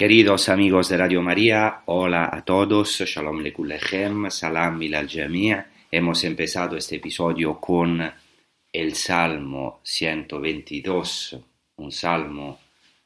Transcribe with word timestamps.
Queridos 0.00 0.48
amigos 0.48 0.88
de 0.88 0.96
Radio 0.96 1.20
María, 1.20 1.82
hola 1.84 2.30
a 2.32 2.42
todos, 2.42 3.02
Shalom 3.04 3.40
Lekulechem, 3.42 4.30
Salam 4.30 4.80
Jamia. 5.06 5.70
Hemos 5.90 6.24
empezado 6.24 6.78
este 6.78 6.96
episodio 6.96 7.60
con 7.60 8.10
el 8.72 8.94
Salmo 8.94 9.80
122, 9.82 11.36
un 11.76 11.92
salmo 11.92 12.60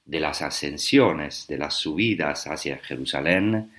de 0.05 0.21
las 0.21 0.41
ascensiones, 0.41 1.49
de 1.49 1.59
las 1.59 1.75
subidas 1.75 2.47
hacia 2.47 2.79
Jerusalén, 2.79 3.73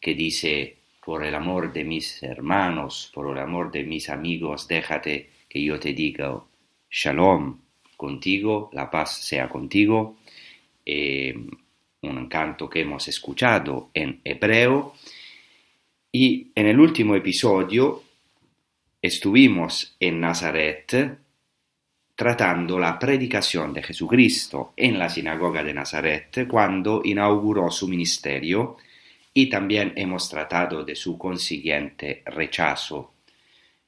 que 0.00 0.14
dice, 0.14 0.76
por 1.04 1.24
el 1.24 1.34
amor 1.34 1.72
de 1.72 1.82
mis 1.82 2.22
hermanos, 2.22 3.10
por 3.12 3.36
el 3.36 3.42
amor 3.42 3.72
de 3.72 3.82
mis 3.82 4.08
amigos, 4.08 4.68
déjate 4.68 5.28
que 5.48 5.60
yo 5.60 5.80
te 5.80 5.92
diga, 5.92 6.40
Shalom 6.88 7.62
contigo, 7.96 8.70
la 8.72 8.88
paz 8.88 9.16
sea 9.24 9.48
contigo. 9.48 10.18
Eh, 10.86 11.34
un 12.02 12.28
canto 12.28 12.68
que 12.68 12.80
hemos 12.80 13.06
escuchado 13.08 13.90
en 13.92 14.20
hebreo. 14.24 14.94
Y 16.12 16.50
en 16.54 16.66
el 16.66 16.80
último 16.80 17.14
episodio 17.14 18.02
estuvimos 19.00 19.96
en 20.00 20.20
Nazaret 20.20 21.18
tratando 22.16 22.78
la 22.78 22.98
predicación 22.98 23.72
de 23.72 23.82
Jesucristo 23.82 24.74
en 24.76 24.98
la 24.98 25.08
sinagoga 25.08 25.62
de 25.62 25.72
Nazaret 25.72 26.46
cuando 26.46 27.00
inauguró 27.04 27.70
su 27.70 27.88
ministerio 27.88 28.76
y 29.32 29.48
también 29.48 29.94
hemos 29.96 30.28
tratado 30.28 30.84
de 30.84 30.96
su 30.96 31.16
consiguiente 31.16 32.22
rechazo 32.26 33.14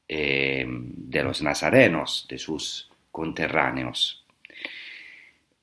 eh, 0.09 0.65
de 0.67 1.23
los 1.23 1.43
nazarenos, 1.43 2.27
de 2.29 2.39
sus 2.39 2.91
conterráneos. 3.11 4.25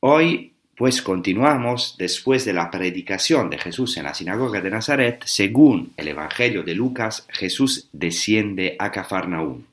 Hoy 0.01 0.53
pues 0.79 1.01
continuamos 1.01 1.95
después 1.97 2.45
de 2.45 2.53
la 2.53 2.71
predicación 2.71 3.49
de 3.49 3.57
Jesús 3.57 3.97
en 3.97 4.05
la 4.05 4.13
sinagoga 4.13 4.61
de 4.61 4.69
Nazaret, 4.69 5.21
según 5.25 5.91
el 5.97 6.07
Evangelio 6.07 6.63
de 6.63 6.73
Lucas, 6.73 7.27
Jesús 7.27 7.89
desciende 7.91 8.77
a 8.79 8.89
Cafarnaúm. 8.89 9.63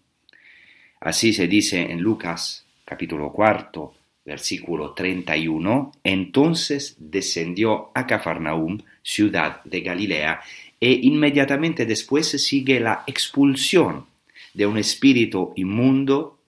Así 0.99 1.33
se 1.33 1.47
dice 1.47 1.81
en 1.81 2.01
Lucas 2.01 2.65
capítulo 2.85 3.31
cuarto, 3.31 3.95
versículo 4.25 4.95
31, 4.95 5.93
entonces 6.03 6.97
descendió 6.99 7.93
a 7.95 8.05
Cafarnaúm, 8.05 8.81
ciudad 9.01 9.63
de 9.63 9.83
Galilea, 9.83 10.41
e 10.81 10.91
inmediatamente 10.91 11.87
después 11.87 12.27
sigue 12.31 12.81
la 12.81 13.05
expulsión 13.07 14.07
de 14.55 14.67
un 14.67 14.77
espíritu 14.77 15.53
inmundo, 15.55 16.41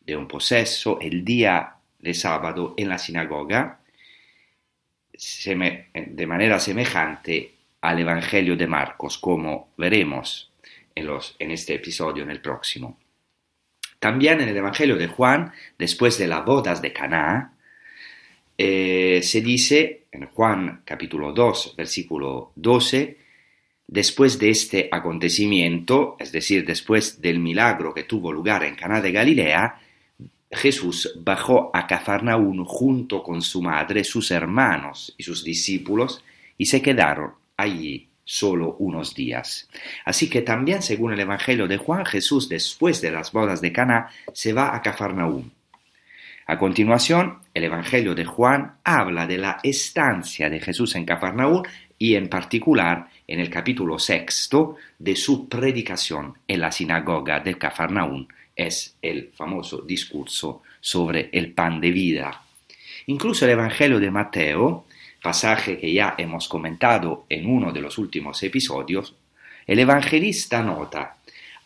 de 0.00 0.16
un 0.16 0.26
poseso, 0.26 0.98
el 1.00 1.24
día 1.24 1.76
de 2.00 2.12
sábado 2.12 2.74
en 2.76 2.88
la 2.88 2.98
sinagoga, 2.98 3.79
de 5.20 6.26
manera 6.26 6.58
semejante 6.58 7.54
al 7.80 7.98
Evangelio 7.98 8.56
de 8.56 8.66
Marcos, 8.66 9.18
como 9.18 9.70
veremos 9.76 10.52
en, 10.94 11.06
los, 11.06 11.36
en 11.38 11.50
este 11.50 11.74
episodio, 11.74 12.22
en 12.22 12.30
el 12.30 12.40
próximo. 12.40 12.98
También 13.98 14.40
en 14.40 14.48
el 14.48 14.56
Evangelio 14.56 14.96
de 14.96 15.08
Juan, 15.08 15.52
después 15.78 16.18
de 16.18 16.26
las 16.26 16.44
bodas 16.44 16.80
de 16.80 16.92
Caná, 16.92 17.54
eh, 18.56 19.20
se 19.22 19.40
dice 19.40 20.04
en 20.10 20.26
Juan 20.26 20.82
capítulo 20.84 21.32
2, 21.32 21.74
versículo 21.76 22.52
12, 22.56 23.18
después 23.86 24.38
de 24.38 24.50
este 24.50 24.88
acontecimiento, 24.90 26.16
es 26.18 26.32
decir, 26.32 26.64
después 26.64 27.20
del 27.20 27.40
milagro 27.40 27.92
que 27.92 28.04
tuvo 28.04 28.32
lugar 28.32 28.64
en 28.64 28.74
Caná 28.74 29.00
de 29.00 29.12
Galilea, 29.12 29.80
Jesús 30.50 31.12
bajó 31.16 31.70
a 31.72 31.86
Cafarnaún 31.86 32.64
junto 32.64 33.22
con 33.22 33.40
su 33.40 33.62
madre, 33.62 34.02
sus 34.02 34.30
hermanos 34.30 35.14
y 35.16 35.22
sus 35.22 35.44
discípulos, 35.44 36.24
y 36.58 36.66
se 36.66 36.82
quedaron 36.82 37.32
allí 37.56 38.08
solo 38.24 38.76
unos 38.78 39.14
días. 39.14 39.68
Así 40.04 40.28
que 40.28 40.42
también, 40.42 40.82
según 40.82 41.12
el 41.12 41.20
Evangelio 41.20 41.66
de 41.66 41.78
Juan, 41.78 42.04
Jesús, 42.04 42.48
después 42.48 43.00
de 43.00 43.10
las 43.10 43.32
bodas 43.32 43.60
de 43.60 43.72
Cana, 43.72 44.08
se 44.32 44.52
va 44.52 44.74
a 44.74 44.82
Cafarnaún. 44.82 45.52
A 46.46 46.58
continuación, 46.58 47.38
el 47.54 47.64
Evangelio 47.64 48.14
de 48.14 48.24
Juan 48.24 48.78
habla 48.82 49.26
de 49.26 49.38
la 49.38 49.60
estancia 49.62 50.50
de 50.50 50.60
Jesús 50.60 50.96
en 50.96 51.04
Cafarnaún 51.04 51.62
y 51.96 52.16
en 52.16 52.28
particular 52.28 53.08
en 53.26 53.38
el 53.38 53.50
capítulo 53.50 53.98
sexto 53.98 54.76
de 54.98 55.14
su 55.14 55.48
predicación 55.48 56.38
en 56.48 56.60
la 56.60 56.72
sinagoga 56.72 57.38
de 57.40 57.56
Cafarnaún, 57.56 58.26
es 58.66 58.96
el 59.00 59.30
famoso 59.34 59.78
discurso 59.82 60.62
sobre 60.80 61.30
el 61.32 61.52
pan 61.52 61.80
de 61.80 61.90
vida. 61.90 62.42
Incluso 63.06 63.44
el 63.44 63.52
Evangelio 63.52 63.98
de 63.98 64.10
Mateo, 64.10 64.86
pasaje 65.22 65.78
que 65.78 65.92
ya 65.92 66.14
hemos 66.18 66.48
comentado 66.48 67.24
en 67.28 67.46
uno 67.46 67.72
de 67.72 67.80
los 67.80 67.96
últimos 67.98 68.42
episodios, 68.42 69.14
el 69.66 69.78
evangelista 69.78 70.62
nota, 70.62 71.16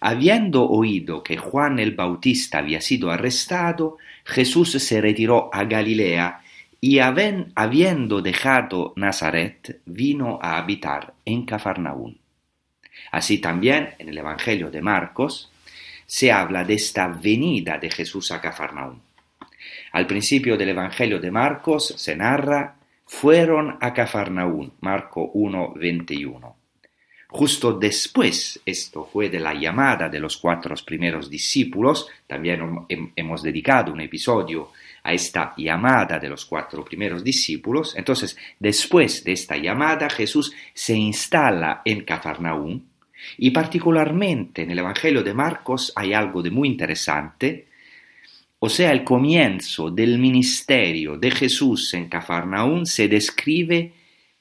habiendo 0.01 0.69
oído 0.69 1.23
que 1.23 1.37
Juan 1.37 1.79
el 1.79 1.93
Bautista 1.93 2.59
había 2.59 2.81
sido 2.81 3.11
arrestado, 3.11 3.99
Jesús 4.25 4.73
se 4.73 5.01
retiró 5.01 5.51
a 5.53 5.65
Galilea 5.65 6.43
y 6.81 6.99
habiendo 6.99 8.21
dejado 8.21 8.93
Nazaret, 8.97 9.81
vino 9.87 10.39
a 10.43 10.59
habitar 10.59 11.15
en 11.25 11.47
Cafarnaún. 11.47 12.19
Así 13.11 13.39
también 13.39 13.95
en 13.99 14.11
el 14.11 14.19
Evangelio 14.19 14.71
de 14.71 14.83
Marcos, 14.83 15.51
se 16.15 16.31
habla 16.31 16.63
de 16.63 16.75
esta 16.75 17.09
venida 17.09 17.77
de 17.77 17.91
Jesús 17.91 18.31
a 18.31 18.41
Cafarnaúm. 18.41 19.01
Al 19.91 20.07
principio 20.07 20.57
del 20.57 20.69
Evangelio 20.69 21.19
de 21.19 21.33
Marcos 21.33 21.93
se 21.97 22.15
narra, 22.15 22.77
fueron 23.05 23.79
a 23.81 23.93
Cafarnaún, 23.93 24.75
Marco 24.81 25.33
1, 25.35 25.75
21. 25.75 26.57
Justo 27.31 27.73
después, 27.73 28.61
esto 28.65 29.11
fue 29.13 29.29
de 29.29 29.41
la 29.41 29.55
llamada 29.55 30.09
de 30.09 30.21
los 30.21 30.37
cuatro 30.37 30.77
primeros 30.87 31.29
discípulos, 31.29 32.07
también 32.29 32.87
hemos 33.17 33.43
dedicado 33.43 33.93
un 33.93 34.01
episodio 34.01 34.71
a 35.03 35.13
esta 35.13 35.53
llamada 35.57 36.21
de 36.21 36.29
los 36.29 36.45
cuatro 36.45 36.85
primeros 36.85 37.25
discípulos. 37.25 37.93
Entonces, 37.97 38.37
después 38.61 39.25
de 39.25 39.33
esta 39.33 39.57
llamada, 39.57 40.09
Jesús 40.09 40.55
se 40.75 40.95
instala 40.95 41.83
en 41.85 42.05
Cafarnaúm 42.05 42.83
y 43.39 43.51
particularmente 43.51 44.63
en 44.63 44.71
el 44.71 44.79
Evangelio 44.79 45.23
de 45.23 45.35
Marcos 45.35 45.93
hay 45.97 46.13
algo 46.13 46.43
de 46.43 46.51
muy 46.51 46.69
interesante, 46.69 47.69
o 48.59 48.71
sea, 48.71 48.93
el 48.93 49.05
comienzo 49.05 49.91
del 49.91 50.19
ministerio 50.19 51.19
de 51.19 51.31
Jesús 51.31 51.93
en 51.93 52.09
Cafarnaúm 52.09 52.87
se 52.87 53.09
describe 53.09 53.93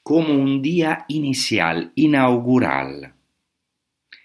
como 0.02 0.32
un 0.32 0.62
día 0.62 1.04
inicial, 1.08 1.92
inaugural. 1.94 3.12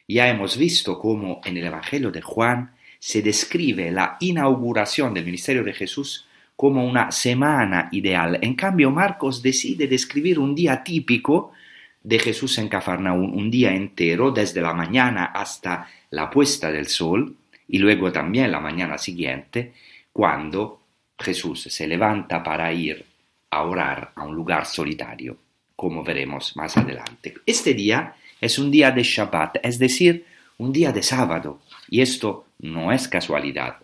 Ya 0.08 0.30
hemos 0.30 0.58
visto 0.58 0.98
cómo 1.00 1.42
en 1.44 1.58
el 1.58 1.66
Evangelio 1.66 2.12
de 2.12 2.22
Juan 2.22 2.76
se 2.98 3.22
describe 3.22 3.92
la 3.92 4.18
inauguración 4.22 5.14
del 5.14 5.26
ministerio 5.26 5.64
de 5.64 5.74
Jesús 5.74 6.28
como 6.56 6.86
una 6.86 7.12
semana 7.12 7.90
ideal. 7.92 8.40
En 8.42 8.56
cambio, 8.56 8.92
Marcos 8.92 9.42
decide 9.42 9.88
describir 9.88 10.40
un 10.40 10.56
día 10.56 10.84
típico 10.84 11.52
de 12.02 12.20
Jesús 12.20 12.58
en 12.58 12.70
Cafarnaún, 12.70 13.34
un 13.34 13.52
día 13.52 13.74
entero, 13.74 14.32
desde 14.32 14.62
la 14.62 14.74
mañana 14.74 15.26
hasta 15.26 15.88
la 16.12 16.30
puesta 16.30 16.72
del 16.72 16.88
sol, 16.88 17.36
y 17.68 17.78
luego 17.78 18.12
también 18.12 18.52
la 18.52 18.60
mañana 18.60 18.98
siguiente, 18.98 19.74
cuando 20.12 20.82
Jesús 21.18 21.64
se 21.64 21.88
levanta 21.88 22.42
para 22.42 22.72
ir 22.72 23.06
a 23.52 23.64
orar 23.64 24.12
a 24.16 24.24
un 24.24 24.36
lugar 24.36 24.66
solitario 24.66 25.38
como 25.76 26.04
veremos 26.04 26.56
más 26.58 26.76
adelante. 26.76 27.36
Este 27.46 27.74
día 27.74 28.16
es 28.42 28.60
un 28.60 28.70
día 28.70 28.92
de 28.92 29.04
Shabbat, 29.04 29.58
es 29.64 29.80
decir, 29.80 30.26
un 30.58 30.74
día 30.74 30.92
de 30.92 31.02
sábado, 31.02 31.62
y 31.90 32.02
esto 32.02 32.48
no 32.60 32.92
es 32.92 33.08
casualidad. 33.08 33.78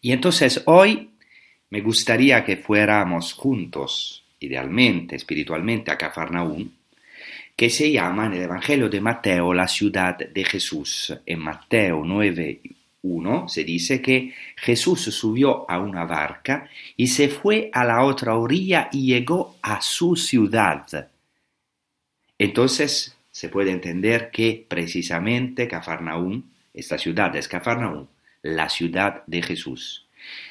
Y 0.00 0.12
entonces 0.12 0.62
hoy 0.64 1.10
me 1.70 1.82
gustaría 1.82 2.44
que 2.44 2.56
fuéramos 2.56 3.34
juntos, 3.34 4.24
idealmente, 4.40 5.16
espiritualmente, 5.16 5.90
a 5.90 5.98
Cafarnaún, 5.98 6.72
que 7.56 7.70
se 7.70 7.90
llama 7.90 8.26
en 8.26 8.34
el 8.34 8.42
Evangelio 8.42 8.88
de 8.88 9.00
Mateo 9.00 9.52
la 9.52 9.66
ciudad 9.66 10.16
de 10.16 10.44
Jesús. 10.44 11.16
En 11.26 11.40
Mateo 11.40 12.02
9 12.04 12.60
1 13.02 13.48
se 13.48 13.64
dice 13.64 14.02
que 14.02 14.34
Jesús 14.56 15.02
subió 15.02 15.70
a 15.70 15.78
una 15.78 16.04
barca 16.04 16.68
y 16.96 17.08
se 17.08 17.28
fue 17.28 17.70
a 17.72 17.84
la 17.84 18.04
otra 18.04 18.36
orilla 18.36 18.88
y 18.92 19.06
llegó 19.06 19.56
a 19.62 19.80
su 19.80 20.16
ciudad. 20.16 21.10
Entonces 22.38 23.16
se 23.30 23.48
puede 23.48 23.70
entender 23.70 24.30
que 24.30 24.66
precisamente 24.68 25.68
Cafarnaúm, 25.68 26.42
esta 26.74 26.98
ciudad 26.98 27.34
es 27.36 27.48
Cafarnaúm, 27.48 28.06
la 28.42 28.68
ciudad 28.68 29.22
de 29.26 29.42
Jesús. 29.42 30.07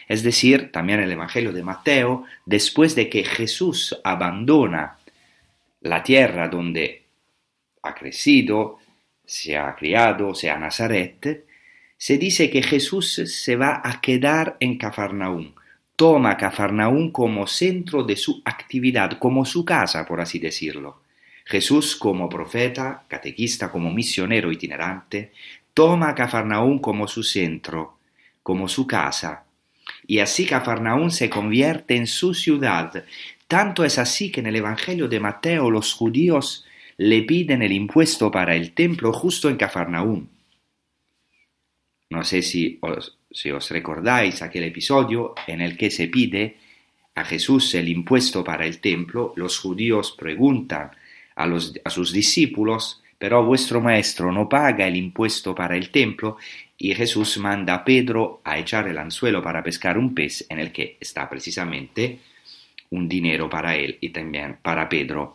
Es 0.07 0.23
decir, 0.23 0.71
también 0.71 0.99
el 0.99 1.11
Evangelio 1.11 1.51
de 1.51 1.63
Mateo, 1.63 2.25
después 2.45 2.95
de 2.95 3.09
que 3.09 3.23
Jesús 3.23 3.99
abandona 4.03 4.97
la 5.81 6.03
tierra 6.03 6.47
donde 6.47 7.03
ha 7.83 7.93
crecido, 7.93 8.79
se 9.25 9.57
ha 9.57 9.75
criado, 9.75 10.33
sea 10.33 10.57
Nazaret, 10.57 11.45
se 11.97 12.17
dice 12.17 12.49
que 12.49 12.61
Jesús 12.61 13.21
se 13.25 13.55
va 13.55 13.81
a 13.83 13.99
quedar 13.99 14.55
en 14.59 14.77
Cafarnaún. 14.77 15.55
Toma 15.95 16.37
Cafarnaún 16.37 17.11
como 17.11 17.47
centro 17.47 18.03
de 18.03 18.15
su 18.15 18.41
actividad, 18.45 19.17
como 19.17 19.45
su 19.45 19.65
casa, 19.65 20.05
por 20.05 20.21
así 20.21 20.37
decirlo. 20.37 21.01
Jesús 21.43 21.95
como 21.95 22.29
profeta, 22.29 23.03
catequista, 23.07 23.71
como 23.71 23.91
misionero 23.91 24.51
itinerante, 24.51 25.31
toma 25.73 26.13
Cafarnaún 26.13 26.79
como 26.79 27.07
su 27.07 27.23
centro, 27.23 27.97
como 28.43 28.67
su 28.67 28.85
casa. 28.85 29.46
Y 30.07 30.19
así 30.19 30.45
Cafarnaún 30.45 31.11
se 31.11 31.29
convierte 31.29 31.95
en 31.95 32.07
su 32.07 32.33
ciudad. 32.33 33.03
Tanto 33.47 33.83
es 33.83 33.99
así 33.99 34.31
que 34.31 34.39
en 34.39 34.47
el 34.47 34.55
Evangelio 34.55 35.07
de 35.07 35.19
Mateo 35.19 35.69
los 35.69 35.93
judíos 35.93 36.65
le 36.97 37.21
piden 37.23 37.61
el 37.61 37.73
impuesto 37.73 38.31
para 38.31 38.55
el 38.55 38.71
templo 38.71 39.13
justo 39.13 39.49
en 39.49 39.57
Cafarnaún. 39.57 40.29
No 42.09 42.23
sé 42.23 42.41
si 42.41 42.79
os, 42.81 43.69
recordáis 43.69 44.41
aquel 44.41 44.63
episodio 44.63 45.35
en 45.45 45.61
el 45.61 45.77
que 45.77 45.91
se 45.91 46.07
pide 46.07 46.57
a 47.15 47.25
Jesús 47.25 47.73
el 47.75 47.89
impuesto 47.89 48.43
para 48.43 48.65
el 48.65 48.79
templo, 48.79 49.33
los 49.35 49.59
judíos 49.59 50.15
preguntan 50.17 50.91
a 51.35 51.89
sus 51.89 52.13
discípulos, 52.13 53.01
pero 53.17 53.43
vuestro 53.43 53.81
maestro 53.81 54.31
no 54.31 54.47
paga 54.47 54.87
el 54.87 54.95
impuesto 54.95 55.53
para 55.53 55.75
el 55.75 55.89
templo, 55.89 56.37
y 56.77 56.93
Jesús 56.93 57.37
manda 57.39 57.73
a 57.73 57.83
Pedro 57.83 58.41
a 58.43 58.57
echar 58.57 58.87
el 58.87 58.97
anzuelo 58.97 59.41
para 59.41 59.63
pescar 59.63 59.97
un 59.97 60.13
pez 60.13 60.45
en 60.49 60.59
el 60.59 60.71
que 60.71 60.97
está 60.99 61.27
precisamente 61.29 62.19
un 62.91 63.09
dinero 63.09 63.49
para 63.49 63.75
él 63.75 63.97
y 63.99 64.09
también 64.09 64.57
para 64.61 64.87
Pedro. 64.87 65.33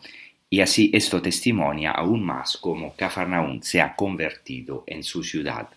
Y 0.49 0.61
así 0.61 0.89
esto 0.93 1.21
testimonia 1.21 1.91
aún 1.91 2.23
más 2.23 2.57
cómo 2.57 2.95
Cafarnaún 2.95 3.61
se 3.63 3.81
ha 3.81 3.95
convertido 3.95 4.83
en 4.87 5.03
su 5.03 5.23
ciudad. 5.23 5.69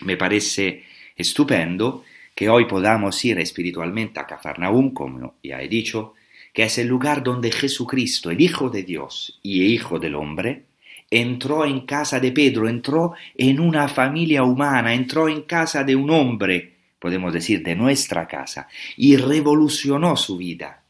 Me 0.00 0.16
parece 0.16 0.84
estupendo 1.16 2.04
que 2.34 2.48
hoy 2.48 2.66
podamos 2.66 3.24
ir 3.24 3.38
espiritualmente 3.38 4.20
a 4.20 4.26
Cafarnaúm, 4.26 4.92
como 4.92 5.36
ya 5.42 5.62
he 5.62 5.68
dicho, 5.68 6.14
que 6.52 6.64
es 6.64 6.78
el 6.78 6.88
lugar 6.88 7.22
donde 7.22 7.50
Jesucristo, 7.50 8.30
el 8.30 8.40
Hijo 8.40 8.70
de 8.70 8.82
Dios 8.82 9.38
y 9.42 9.62
Hijo 9.62 9.98
del 9.98 10.16
hombre, 10.16 10.64
entró 11.10 11.64
en 11.64 11.80
casa 11.80 12.20
de 12.20 12.32
Pedro, 12.32 12.68
entró 12.68 13.14
en 13.36 13.60
una 13.60 13.88
familia 13.88 14.42
humana, 14.42 14.94
entró 14.94 15.28
en 15.28 15.42
casa 15.42 15.84
de 15.84 15.96
un 15.96 16.10
hombre, 16.10 16.74
podemos 16.98 17.32
decir 17.32 17.62
de 17.62 17.76
nuestra 17.76 18.26
casa, 18.26 18.68
y 18.96 19.16
revolucionó 19.16 20.16
su 20.16 20.36
vida. 20.36 20.82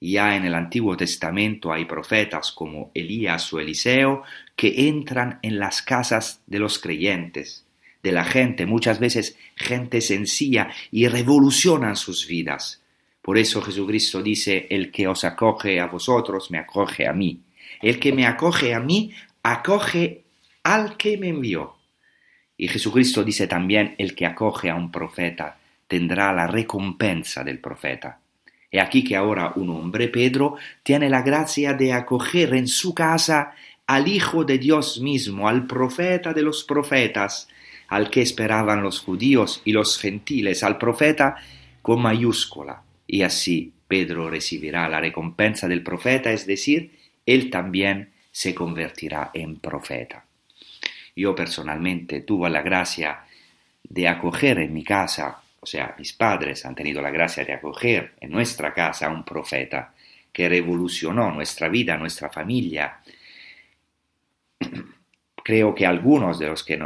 Ya 0.00 0.36
en 0.36 0.44
el 0.44 0.54
Antiguo 0.54 0.96
Testamento 0.96 1.72
hay 1.72 1.84
profetas 1.84 2.52
como 2.52 2.92
Elías 2.94 3.52
o 3.52 3.58
Eliseo 3.58 4.22
que 4.54 4.88
entran 4.88 5.40
en 5.42 5.58
las 5.58 5.82
casas 5.82 6.40
de 6.46 6.60
los 6.60 6.78
creyentes 6.78 7.66
de 8.02 8.12
la 8.12 8.24
gente, 8.24 8.66
muchas 8.66 9.00
veces 9.00 9.36
gente 9.56 10.00
sencilla, 10.00 10.70
y 10.90 11.08
revolucionan 11.08 11.96
sus 11.96 12.26
vidas. 12.26 12.82
Por 13.22 13.38
eso 13.38 13.60
Jesucristo 13.60 14.22
dice, 14.22 14.66
el 14.70 14.90
que 14.90 15.08
os 15.08 15.24
acoge 15.24 15.80
a 15.80 15.86
vosotros, 15.86 16.50
me 16.50 16.58
acoge 16.58 17.06
a 17.06 17.12
mí. 17.12 17.40
El 17.82 17.98
que 18.00 18.12
me 18.12 18.26
acoge 18.26 18.74
a 18.74 18.80
mí, 18.80 19.12
acoge 19.42 20.22
al 20.62 20.96
que 20.96 21.16
me 21.16 21.28
envió. 21.28 21.76
Y 22.56 22.68
Jesucristo 22.68 23.22
dice 23.22 23.46
también, 23.46 23.94
el 23.98 24.14
que 24.14 24.26
acoge 24.26 24.68
a 24.70 24.74
un 24.74 24.90
profeta 24.90 25.58
tendrá 25.86 26.32
la 26.32 26.46
recompensa 26.46 27.44
del 27.44 27.58
profeta. 27.58 28.20
He 28.70 28.80
aquí 28.80 29.02
que 29.02 29.16
ahora 29.16 29.52
un 29.56 29.70
hombre, 29.70 30.08
Pedro, 30.08 30.56
tiene 30.82 31.08
la 31.08 31.22
gracia 31.22 31.72
de 31.72 31.92
acoger 31.92 32.54
en 32.54 32.68
su 32.68 32.94
casa 32.94 33.52
al 33.86 34.08
Hijo 34.08 34.44
de 34.44 34.58
Dios 34.58 35.00
mismo, 35.00 35.48
al 35.48 35.66
profeta 35.66 36.34
de 36.34 36.42
los 36.42 36.64
profetas, 36.64 37.48
al 37.88 38.10
que 38.10 38.20
esperaban 38.20 38.82
los 38.82 39.00
judíos 39.00 39.62
y 39.64 39.72
los 39.72 39.98
gentiles, 39.98 40.62
al 40.62 40.76
profeta 40.76 41.36
con 41.80 42.02
mayúscula. 42.02 42.82
Y 43.06 43.22
así 43.22 43.72
Pedro 43.88 44.28
recibirá 44.28 44.86
la 44.90 45.00
recompensa 45.00 45.66
del 45.66 45.82
profeta, 45.82 46.30
es 46.30 46.46
decir, 46.46 46.92
él 47.24 47.48
también 47.48 48.10
se 48.38 48.54
convertirá 48.54 49.32
en 49.34 49.58
profeta. 49.58 50.24
Yo 51.16 51.34
personalmente 51.34 52.20
tuve 52.20 52.48
la 52.48 52.62
gracia 52.62 53.24
de 53.82 54.06
acoger 54.06 54.60
en 54.60 54.72
mi 54.72 54.84
casa, 54.84 55.42
o 55.58 55.66
sea, 55.66 55.96
mis 55.98 56.12
padres 56.12 56.64
han 56.64 56.76
tenido 56.76 57.02
la 57.02 57.10
gracia 57.10 57.44
de 57.44 57.54
acoger 57.54 58.12
en 58.20 58.30
nuestra 58.30 58.72
casa 58.72 59.06
a 59.06 59.10
un 59.10 59.24
profeta 59.24 59.92
que 60.32 60.48
revolucionó 60.48 61.32
nuestra 61.32 61.68
vida, 61.68 61.96
nuestra 61.96 62.30
familia, 62.30 63.00
Creo 65.42 65.74
que 65.74 65.86
algunos 65.86 66.38
de 66.38 66.46
los 66.46 66.62
que 66.62 66.78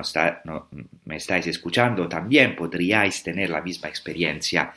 me 1.04 1.16
estáis 1.16 1.48
escuchando 1.48 2.08
también 2.08 2.54
podríais 2.54 3.20
tener 3.22 3.50
la 3.50 3.60
misma 3.60 3.88
experiencia. 3.88 4.72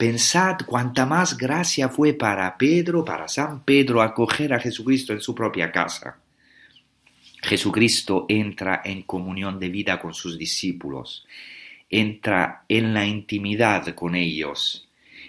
Pensad 0.00 0.56
cuánta 0.64 1.04
más 1.04 1.36
gracia 1.36 1.90
fue 1.90 2.14
para 2.14 2.56
Pedro, 2.56 3.04
para 3.04 3.28
San 3.28 3.62
Pedro, 3.64 4.00
acoger 4.00 4.54
a 4.54 4.58
Jesucristo 4.58 5.12
en 5.12 5.20
su 5.20 5.34
propia 5.34 5.70
casa. 5.70 6.16
Jesucristo 7.42 8.24
entra 8.26 8.80
en 8.82 9.02
comunión 9.02 9.60
de 9.60 9.68
vida 9.68 10.00
con 10.00 10.14
sus 10.14 10.38
discípulos, 10.38 11.26
entra 11.90 12.64
en 12.66 12.94
la 12.94 13.04
intimidad 13.04 13.94
con 13.94 14.14
ellos, 14.14 14.88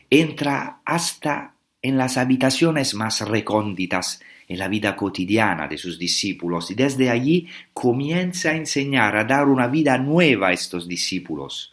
entra 0.10 0.80
hasta 0.86 1.54
en 1.82 1.98
las 1.98 2.16
habitaciones 2.16 2.94
más 2.94 3.28
recónditas 3.28 4.22
en 4.48 4.58
la 4.58 4.70
vida 4.70 4.96
cotidiana 4.96 5.68
de 5.68 5.78
sus 5.78 6.00
discípulos 6.00 6.72
y 6.72 6.76
desde 6.76 7.10
allí 7.10 7.46
comienza 7.74 8.52
a 8.52 8.56
enseñar, 8.56 9.18
a 9.18 9.26
dar 9.26 9.50
una 9.50 9.68
vida 9.68 9.98
nueva 9.98 10.48
a 10.48 10.54
estos 10.54 10.88
discípulos, 10.88 11.71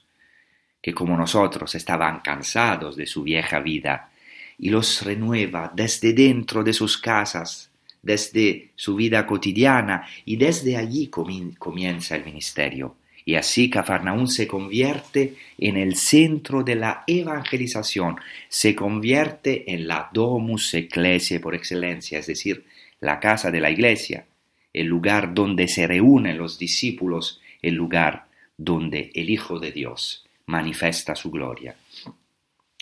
que 0.80 0.94
como 0.94 1.16
nosotros 1.16 1.74
estaban 1.74 2.20
cansados 2.20 2.96
de 2.96 3.06
su 3.06 3.22
vieja 3.22 3.60
vida, 3.60 4.10
y 4.58 4.70
los 4.70 5.02
renueva 5.02 5.72
desde 5.74 6.12
dentro 6.12 6.64
de 6.64 6.72
sus 6.72 6.98
casas, 6.98 7.70
desde 8.02 8.70
su 8.74 8.96
vida 8.96 9.26
cotidiana 9.26 10.06
y 10.24 10.36
desde 10.36 10.76
allí 10.76 11.08
comienza 11.08 12.16
el 12.16 12.24
ministerio. 12.24 12.96
Y 13.24 13.34
así 13.34 13.68
Cafarnaún 13.68 14.26
se 14.26 14.48
convierte 14.48 15.34
en 15.58 15.76
el 15.76 15.96
centro 15.96 16.62
de 16.62 16.74
la 16.74 17.04
evangelización, 17.06 18.16
se 18.48 18.74
convierte 18.74 19.70
en 19.72 19.86
la 19.86 20.08
domus 20.12 20.72
ecclesiae 20.74 21.38
por 21.38 21.54
excelencia, 21.54 22.18
es 22.18 22.26
decir, 22.26 22.64
la 23.00 23.20
casa 23.20 23.50
de 23.50 23.60
la 23.60 23.70
iglesia, 23.70 24.26
el 24.72 24.86
lugar 24.86 25.34
donde 25.34 25.68
se 25.68 25.86
reúnen 25.86 26.38
los 26.38 26.58
discípulos, 26.58 27.40
el 27.60 27.74
lugar 27.74 28.26
donde 28.56 29.10
el 29.14 29.28
Hijo 29.28 29.60
de 29.60 29.72
Dios 29.72 30.27
manifiesta 30.48 31.14
su 31.14 31.30
gloria. 31.30 31.76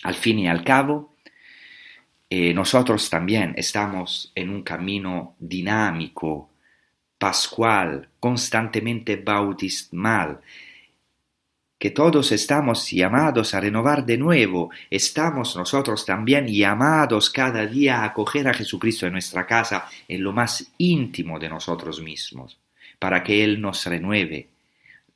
Al 0.02 0.14
fin 0.14 0.38
y 0.38 0.48
al 0.48 0.64
cabo, 0.64 1.16
eh, 2.30 2.54
nosotros 2.54 3.08
también 3.10 3.54
estamos 3.56 4.32
en 4.34 4.50
un 4.50 4.62
camino 4.62 5.36
dinámico, 5.38 6.50
pascual, 7.18 8.08
constantemente 8.20 9.16
bautismal, 9.16 10.40
que 11.78 11.90
todos 11.90 12.32
estamos 12.32 12.90
llamados 12.90 13.52
a 13.54 13.60
renovar 13.60 14.06
de 14.06 14.16
nuevo, 14.16 14.70
estamos 14.88 15.56
nosotros 15.56 16.06
también 16.06 16.46
llamados 16.46 17.30
cada 17.30 17.66
día 17.66 18.00
a 18.00 18.04
acoger 18.04 18.48
a 18.48 18.54
Jesucristo 18.54 19.06
en 19.06 19.12
nuestra 19.12 19.46
casa, 19.46 19.88
en 20.08 20.22
lo 20.22 20.32
más 20.32 20.72
íntimo 20.78 21.38
de 21.38 21.48
nosotros 21.48 22.00
mismos, 22.00 22.58
para 22.98 23.22
que 23.22 23.44
Él 23.44 23.60
nos 23.60 23.84
renueve, 23.84 24.55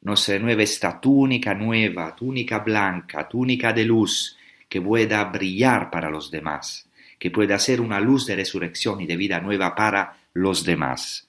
nos 0.02 0.26
renueve 0.28 0.62
esta 0.62 1.00
túnica 1.00 1.54
nueva, 1.54 2.14
túnica 2.16 2.60
blanca, 2.60 3.28
túnica 3.28 3.72
de 3.72 3.84
luz, 3.84 4.36
que 4.68 4.80
pueda 4.80 5.24
brillar 5.24 5.90
para 5.90 6.10
los 6.10 6.30
demás, 6.30 6.88
que 7.18 7.30
pueda 7.30 7.58
ser 7.58 7.80
una 7.80 8.00
luz 8.00 8.26
de 8.26 8.36
resurrección 8.36 9.00
y 9.00 9.06
de 9.06 9.16
vida 9.16 9.40
nueva 9.40 9.74
para 9.74 10.16
los 10.32 10.64
demás. 10.64 11.28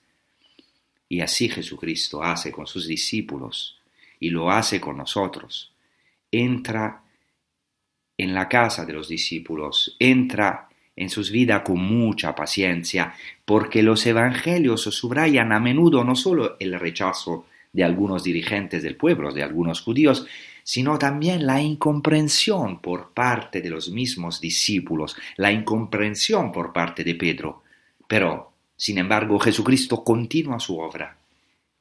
Y 1.10 1.22
así 1.22 1.50
Jesucristo 1.50 2.24
hace 2.24 2.52
con 2.52 2.68
sus 2.68 2.88
discípulos 2.88 3.80
y 4.20 4.30
lo 4.30 4.50
hace 4.52 4.80
con 4.80 4.98
nosotros. 4.98 5.74
Entra 6.32 7.04
en 8.18 8.34
la 8.34 8.48
casa 8.48 8.86
de 8.86 8.94
los 8.94 9.10
discípulos, 9.10 9.98
entra 10.00 10.70
en 10.96 11.10
sus 11.10 11.32
vidas 11.32 11.64
con 11.64 11.80
mucha 11.80 12.36
paciencia, 12.36 13.14
porque 13.44 13.82
los 13.82 14.06
evangelios 14.06 14.84
subrayan 14.84 15.52
a 15.52 15.60
menudo 15.60 16.04
no 16.04 16.16
solo 16.16 16.58
el 16.60 16.80
rechazo 16.80 17.48
de 17.74 17.84
algunos 17.84 18.24
dirigentes 18.24 18.84
del 18.84 18.96
pueblo, 18.96 19.32
de 19.32 19.44
algunos 19.44 19.82
judíos, 19.82 20.26
sino 20.64 20.98
también 21.00 21.46
la 21.46 21.62
incomprensión 21.62 22.82
por 22.82 23.14
parte 23.14 23.62
de 23.62 23.70
los 23.70 23.90
mismos 23.90 24.42
discípulos, 24.42 25.16
la 25.38 25.52
incomprensión 25.52 26.52
por 26.52 26.74
parte 26.74 27.04
de 27.04 27.16
Pedro. 27.16 27.64
Pero 28.08 28.52
sin 28.82 28.98
embargo, 28.98 29.38
Jesucristo 29.40 30.04
continúa 30.04 30.60
su 30.60 30.80
obra. 30.80 31.16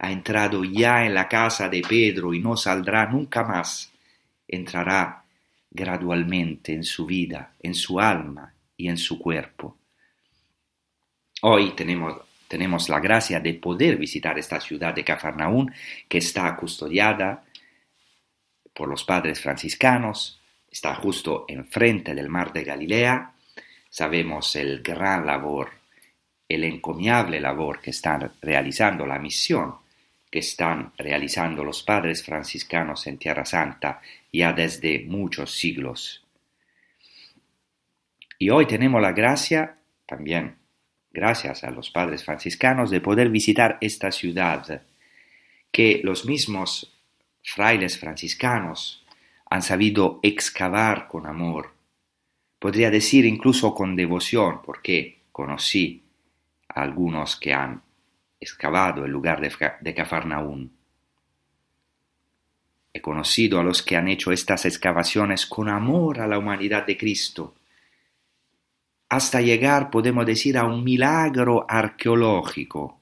Ha 0.00 0.12
entrado 0.12 0.64
ya 0.64 1.06
en 1.06 1.14
la 1.14 1.28
casa 1.28 1.66
de 1.66 1.80
Pedro 1.80 2.35
y 2.35 2.40
no 2.40 2.59
saldrá 2.59 3.06
nunca 3.06 3.42
más. 3.42 3.90
Entrará 4.47 5.25
gradualmente 5.70 6.75
en 6.75 6.85
su 6.85 7.06
vida, 7.06 7.54
en 7.59 7.75
su 7.75 7.99
alma 7.99 8.52
y 8.76 8.88
en 8.88 8.99
su 8.99 9.18
cuerpo. 9.18 9.78
Hoy 11.40 11.70
tenemos, 11.70 12.18
tenemos 12.50 12.88
la 12.88 12.99
gracia 12.99 13.38
de 13.38 13.54
poder 13.54 13.97
visitar 13.97 14.37
esta 14.37 14.61
ciudad 14.61 14.92
de 14.92 15.04
Cafarnaún 15.04 15.73
que 16.09 16.19
está 16.19 16.57
custodiada 16.57 17.45
por 18.75 18.88
los 18.88 19.04
padres 19.04 19.40
franciscanos, 19.40 20.42
está 20.69 20.97
justo 20.97 21.45
enfrente 21.47 22.12
del 22.12 22.28
mar 22.28 22.52
de 22.52 22.64
Galilea. 22.64 23.35
Sabemos 23.88 24.57
el 24.57 24.83
gran 24.83 25.25
labor 25.25 25.71
el 26.49 26.64
encomiable 26.64 27.40
labor 27.40 27.80
que 27.80 27.90
están 27.90 28.33
realizando, 28.42 29.07
la 29.07 29.21
misión 29.21 29.76
que 30.28 30.40
están 30.40 30.92
realizando 30.99 31.62
los 31.62 31.85
padres 31.85 32.25
franciscanos 32.25 33.07
en 33.07 33.19
Tierra 33.19 33.45
Santa 33.45 34.00
ya 34.33 34.52
desde 34.52 35.04
muchos 35.07 35.52
siglos. 35.57 36.25
Y 38.37 38.50
hoy 38.50 38.66
tenemos 38.66 39.00
la 39.00 39.12
gracia, 39.12 39.76
también 40.04 40.57
gracias 41.12 41.64
a 41.64 41.70
los 41.70 41.90
padres 41.90 42.24
franciscanos, 42.24 42.90
de 42.90 43.00
poder 43.00 43.28
visitar 43.28 43.78
esta 43.80 44.12
ciudad 44.12 44.82
que 45.72 46.00
los 46.04 46.24
mismos 46.24 46.92
frailes 47.42 47.98
franciscanos 47.98 49.04
han 49.48 49.62
sabido 49.62 50.20
excavar 50.22 51.08
con 51.08 51.26
amor, 51.26 51.72
podría 52.58 52.90
decir 52.90 53.24
incluso 53.24 53.74
con 53.74 53.96
devoción, 53.96 54.62
porque 54.62 55.22
conocí 55.32 56.04
algunos 56.68 57.36
que 57.36 57.52
han 57.52 57.82
excavado 58.38 59.04
el 59.04 59.10
lugar 59.10 59.40
de, 59.40 59.94
Cafarnaún. 59.94 60.72
He 62.92 63.00
conocido 63.00 63.60
a 63.60 63.64
los 63.64 63.82
que 63.82 63.96
han 63.96 64.08
hecho 64.08 64.32
estas 64.32 64.64
excavaciones 64.64 65.46
con 65.46 65.68
amor 65.68 66.20
a 66.20 66.26
la 66.26 66.38
humanidad 66.38 66.86
de 66.86 66.96
Cristo, 66.96 67.54
hasta 69.10 69.40
llegar, 69.40 69.90
podemos 69.90 70.24
decir, 70.24 70.56
a 70.56 70.64
un 70.64 70.84
milagro 70.84 71.66
arqueológico, 71.68 73.00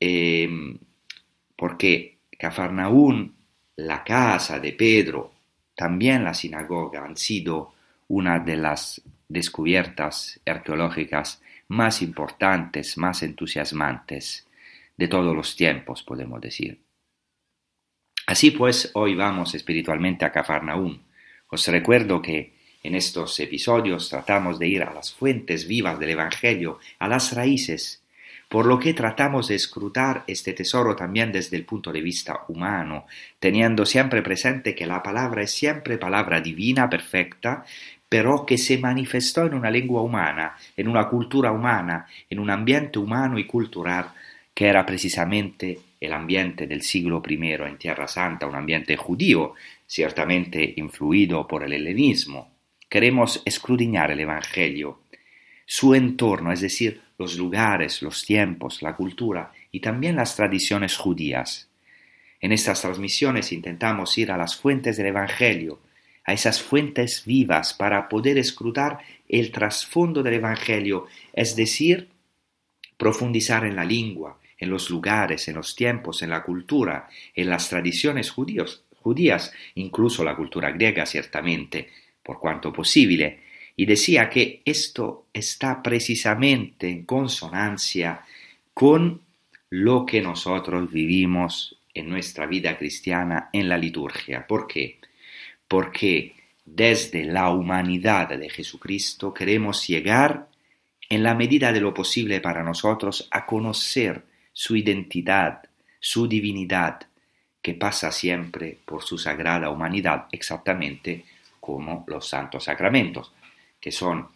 em, 0.00 0.76
porque 1.56 2.18
Cafarnaún, 2.36 3.36
la 3.76 4.02
casa 4.02 4.58
de 4.58 4.72
Pedro, 4.72 5.32
también 5.74 6.24
la 6.24 6.34
sinagoga 6.34 7.04
han 7.04 7.16
sido 7.16 7.74
una 8.08 8.40
de 8.40 8.56
las 8.56 9.00
descubiertas 9.28 10.40
arqueológicas 10.44 11.40
más 11.68 12.02
importantes, 12.02 12.98
más 12.98 13.22
entusiasmantes 13.22 14.48
de 14.96 15.08
todos 15.08 15.34
los 15.34 15.54
tiempos, 15.54 16.02
podemos 16.02 16.40
decir. 16.40 16.82
Así 18.26 18.50
pues, 18.50 18.90
hoy 18.94 19.14
vamos 19.14 19.54
espiritualmente 19.54 20.24
a 20.24 20.32
Cafarnaún. 20.32 21.02
Os 21.48 21.68
recuerdo 21.68 22.20
que 22.20 22.55
en 22.86 22.94
estos 22.94 23.38
episodios 23.40 24.08
tratamos 24.08 24.58
de 24.58 24.68
ir 24.68 24.82
a 24.82 24.94
las 24.94 25.12
fuentes 25.12 25.66
vivas 25.66 25.98
del 25.98 26.10
Evangelio, 26.10 26.78
a 27.00 27.08
las 27.08 27.34
raíces, 27.34 28.00
por 28.48 28.64
lo 28.64 28.78
que 28.78 28.94
tratamos 28.94 29.48
de 29.48 29.56
escrutar 29.56 30.22
este 30.28 30.52
tesoro 30.52 30.94
también 30.94 31.32
desde 31.32 31.56
el 31.56 31.64
punto 31.64 31.90
de 31.90 32.00
vista 32.00 32.44
humano, 32.46 33.06
teniendo 33.40 33.84
siempre 33.84 34.22
presente 34.22 34.74
que 34.76 34.86
la 34.86 35.02
palabra 35.02 35.42
es 35.42 35.50
siempre 35.50 35.98
palabra 35.98 36.40
divina, 36.40 36.88
perfecta, 36.88 37.64
pero 38.08 38.46
que 38.46 38.56
se 38.56 38.78
manifestó 38.78 39.46
en 39.46 39.54
una 39.54 39.70
lengua 39.70 40.02
humana, 40.02 40.56
en 40.76 40.86
una 40.86 41.08
cultura 41.08 41.50
humana, 41.50 42.06
en 42.30 42.38
un 42.38 42.50
ambiente 42.50 43.00
humano 43.00 43.36
y 43.36 43.46
cultural 43.46 44.12
que 44.54 44.68
era 44.68 44.86
precisamente 44.86 45.80
el 46.00 46.12
ambiente 46.12 46.68
del 46.68 46.82
siglo 46.82 47.20
I 47.28 47.34
en 47.34 47.78
Tierra 47.78 48.06
Santa, 48.06 48.46
un 48.46 48.54
ambiente 48.54 48.96
judío, 48.96 49.54
ciertamente 49.86 50.74
influido 50.76 51.48
por 51.48 51.64
el 51.64 51.72
helenismo. 51.72 52.55
Queremos 52.88 53.42
escudriñar 53.44 54.12
el 54.12 54.20
Evangelio, 54.20 55.00
su 55.64 55.94
entorno, 55.94 56.52
es 56.52 56.60
decir, 56.60 57.02
los 57.18 57.36
lugares, 57.36 58.00
los 58.02 58.24
tiempos, 58.24 58.82
la 58.82 58.94
cultura 58.94 59.52
y 59.72 59.80
también 59.80 60.16
las 60.16 60.36
tradiciones 60.36 60.96
judías. 60.96 61.68
En 62.40 62.52
estas 62.52 62.82
transmisiones 62.82 63.50
intentamos 63.50 64.16
ir 64.18 64.30
a 64.30 64.36
las 64.36 64.56
fuentes 64.56 64.96
del 64.96 65.06
Evangelio, 65.06 65.80
a 66.24 66.32
esas 66.32 66.62
fuentes 66.62 67.24
vivas 67.24 67.74
para 67.74 68.08
poder 68.08 68.38
escrutar 68.38 68.98
el 69.28 69.50
trasfondo 69.50 70.22
del 70.22 70.34
Evangelio, 70.34 71.06
es 71.32 71.56
decir, 71.56 72.08
profundizar 72.96 73.64
en 73.64 73.76
la 73.76 73.84
lengua, 73.84 74.38
en 74.58 74.70
los 74.70 74.90
lugares, 74.90 75.48
en 75.48 75.54
los 75.56 75.74
tiempos, 75.74 76.22
en 76.22 76.30
la 76.30 76.42
cultura, 76.42 77.08
en 77.34 77.50
las 77.50 77.68
tradiciones 77.68 78.30
judías, 78.30 79.52
incluso 79.74 80.24
la 80.24 80.36
cultura 80.36 80.70
griega 80.70 81.04
ciertamente, 81.06 81.90
por 82.26 82.40
cuanto 82.40 82.72
posible, 82.72 83.40
y 83.76 83.86
decía 83.86 84.28
que 84.28 84.60
esto 84.64 85.26
está 85.32 85.80
precisamente 85.82 86.88
en 86.88 87.04
consonancia 87.04 88.24
con 88.74 89.22
lo 89.70 90.04
que 90.04 90.20
nosotros 90.20 90.90
vivimos 90.90 91.78
en 91.94 92.08
nuestra 92.08 92.46
vida 92.46 92.76
cristiana 92.76 93.48
en 93.52 93.68
la 93.68 93.78
liturgia. 93.78 94.46
¿Por 94.46 94.66
qué? 94.66 94.98
porque 95.68 96.34
desde 96.64 97.24
la 97.24 97.50
humanidad 97.50 98.28
de 98.28 98.50
Jesucristo 98.50 99.32
queremos 99.32 99.86
llegar 99.86 100.48
en 101.08 101.22
la 101.22 101.34
medida 101.34 101.72
de 101.72 101.80
lo 101.80 101.94
posible 101.94 102.40
para 102.40 102.62
nosotros 102.62 103.28
a 103.30 103.46
conocer 103.46 104.24
su 104.52 104.76
identidad, 104.76 105.62
su 106.00 106.26
divinidad, 106.26 107.00
que 107.62 107.74
pasa 107.74 108.12
siempre 108.12 108.78
por 108.84 109.02
su 109.02 109.18
sagrada 109.18 109.70
humanidad, 109.70 110.26
exactamente 110.30 111.24
como 111.66 112.04
los 112.06 112.28
santos 112.28 112.62
sacramentos, 112.62 113.32
que 113.80 113.90
son 113.90 114.28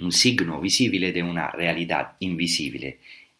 un 0.00 0.12
signo 0.12 0.60
visible 0.60 1.10
de 1.10 1.22
una 1.22 1.50
realidad 1.50 2.16
invisible. 2.20 2.98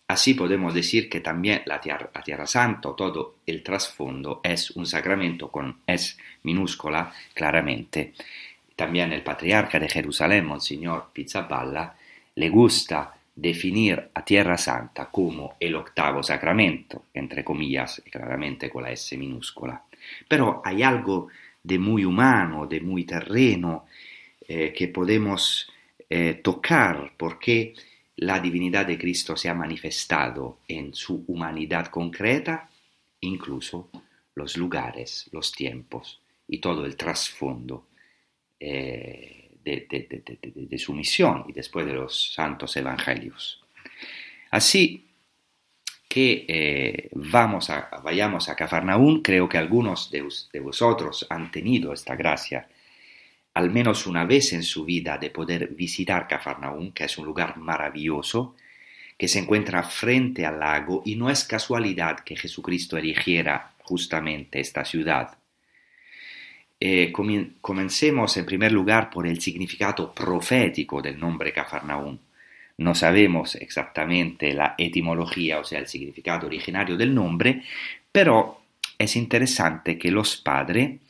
Así 0.08 0.32
podemos 0.32 0.72
decir 0.72 1.10
que 1.10 1.20
también 1.20 1.62
la 1.66 1.82
tierra, 1.82 2.46
Santa, 2.46 2.94
todo 2.96 3.36
el 3.44 3.62
trasfondo, 3.62 4.40
es 4.42 4.70
un 4.70 4.86
sacramento 4.86 5.50
con 5.50 5.80
S 5.86 6.16
minúscula, 6.44 7.12
claramente. 7.34 8.14
También 8.74 9.12
el 9.12 9.22
patriarca 9.22 9.78
de 9.78 9.88
Jerusalén, 9.90 10.46
Monseñor 10.46 11.10
Pizzaballa, 11.12 11.94
le 12.36 12.48
gusta 12.48 13.14
definir 13.36 14.10
a 14.14 14.24
Tierra 14.24 14.56
Santa 14.56 15.10
como 15.10 15.56
el 15.60 15.74
octavo 15.74 16.22
sacramento, 16.22 17.04
entre 17.12 17.44
comillas, 17.44 18.02
claramente 18.10 18.70
con 18.70 18.84
la 18.84 18.92
S 18.92 19.16
minúscula. 19.18 19.82
Pero 20.26 20.62
hay 20.64 20.82
algo 20.82 21.28
de 21.64 21.78
muy 21.78 22.04
humano, 22.04 22.66
de 22.66 22.80
muy 22.80 23.04
terreno, 23.04 23.86
eh, 24.46 24.72
que 24.76 24.88
podemos 24.88 25.68
eh, 26.08 26.34
tocar 26.34 27.14
porque 27.16 27.72
la 28.16 28.38
divinidad 28.38 28.86
de 28.86 28.98
Cristo 28.98 29.36
se 29.36 29.48
ha 29.48 29.54
manifestado 29.54 30.60
en 30.68 30.94
su 30.94 31.24
humanidad 31.26 31.86
concreta, 31.86 32.70
incluso 33.20 33.90
los 34.34 34.56
lugares, 34.56 35.28
los 35.32 35.50
tiempos 35.50 36.20
y 36.46 36.58
todo 36.58 36.84
el 36.84 36.96
trasfondo 36.96 37.88
eh, 38.60 39.50
de, 39.64 40.78
su 40.78 40.92
misión 40.92 41.46
y 41.48 41.52
después 41.52 41.86
de 41.86 41.94
los 41.94 42.34
santos 42.34 42.76
evangelios. 42.76 43.64
Así 44.50 45.03
que 46.08 46.44
eh, 46.48 47.08
vamos 47.12 47.70
a, 47.70 47.90
vayamos 48.02 48.48
a 48.48 48.54
Cafarnaún, 48.54 49.22
creo 49.22 49.48
que 49.48 49.58
algunos 49.58 50.10
de, 50.10 50.60
vosotros 50.60 51.26
han 51.28 51.50
tenido 51.50 51.92
esta 51.92 52.14
gracia 52.14 52.68
al 53.54 53.70
menos 53.70 54.06
una 54.06 54.24
vez 54.24 54.52
en 54.52 54.64
su 54.64 54.84
vida 54.84 55.16
de 55.16 55.30
poder 55.30 55.68
visitar 55.68 56.26
Cafarnaún, 56.26 56.92
que 56.92 57.04
es 57.04 57.16
un 57.18 57.24
lugar 57.24 57.56
maravilloso, 57.56 58.56
que 59.16 59.28
se 59.28 59.38
encuentra 59.38 59.84
frente 59.84 60.44
al 60.44 60.58
lago 60.58 61.02
y 61.04 61.14
no 61.14 61.30
es 61.30 61.44
casualidad 61.44 62.20
que 62.20 62.34
Jesucristo 62.34 62.96
erigiera 62.96 63.72
justamente 63.84 64.58
esta 64.58 64.84
ciudad. 64.84 65.38
Eh, 66.80 67.12
comencemos 67.60 68.36
en 68.36 68.44
primer 68.44 68.72
lugar 68.72 69.08
por 69.08 69.26
el 69.26 69.40
significado 69.40 70.12
profético 70.12 71.00
del 71.00 71.18
nombre 71.18 71.52
Cafarnaún. 71.52 72.18
No 72.78 72.94
sabemos 72.94 73.54
exactamente 73.54 74.52
la 74.52 74.74
etimología, 74.78 75.60
o 75.60 75.64
sea, 75.64 75.78
el 75.78 75.86
significado 75.86 76.46
originario 76.46 76.96
del 76.96 77.14
nombre, 77.14 77.62
pero 78.10 78.60
es 78.98 79.16
interesante 79.16 79.98
que 79.98 80.10
los 80.10 80.36
padres, 80.36 81.00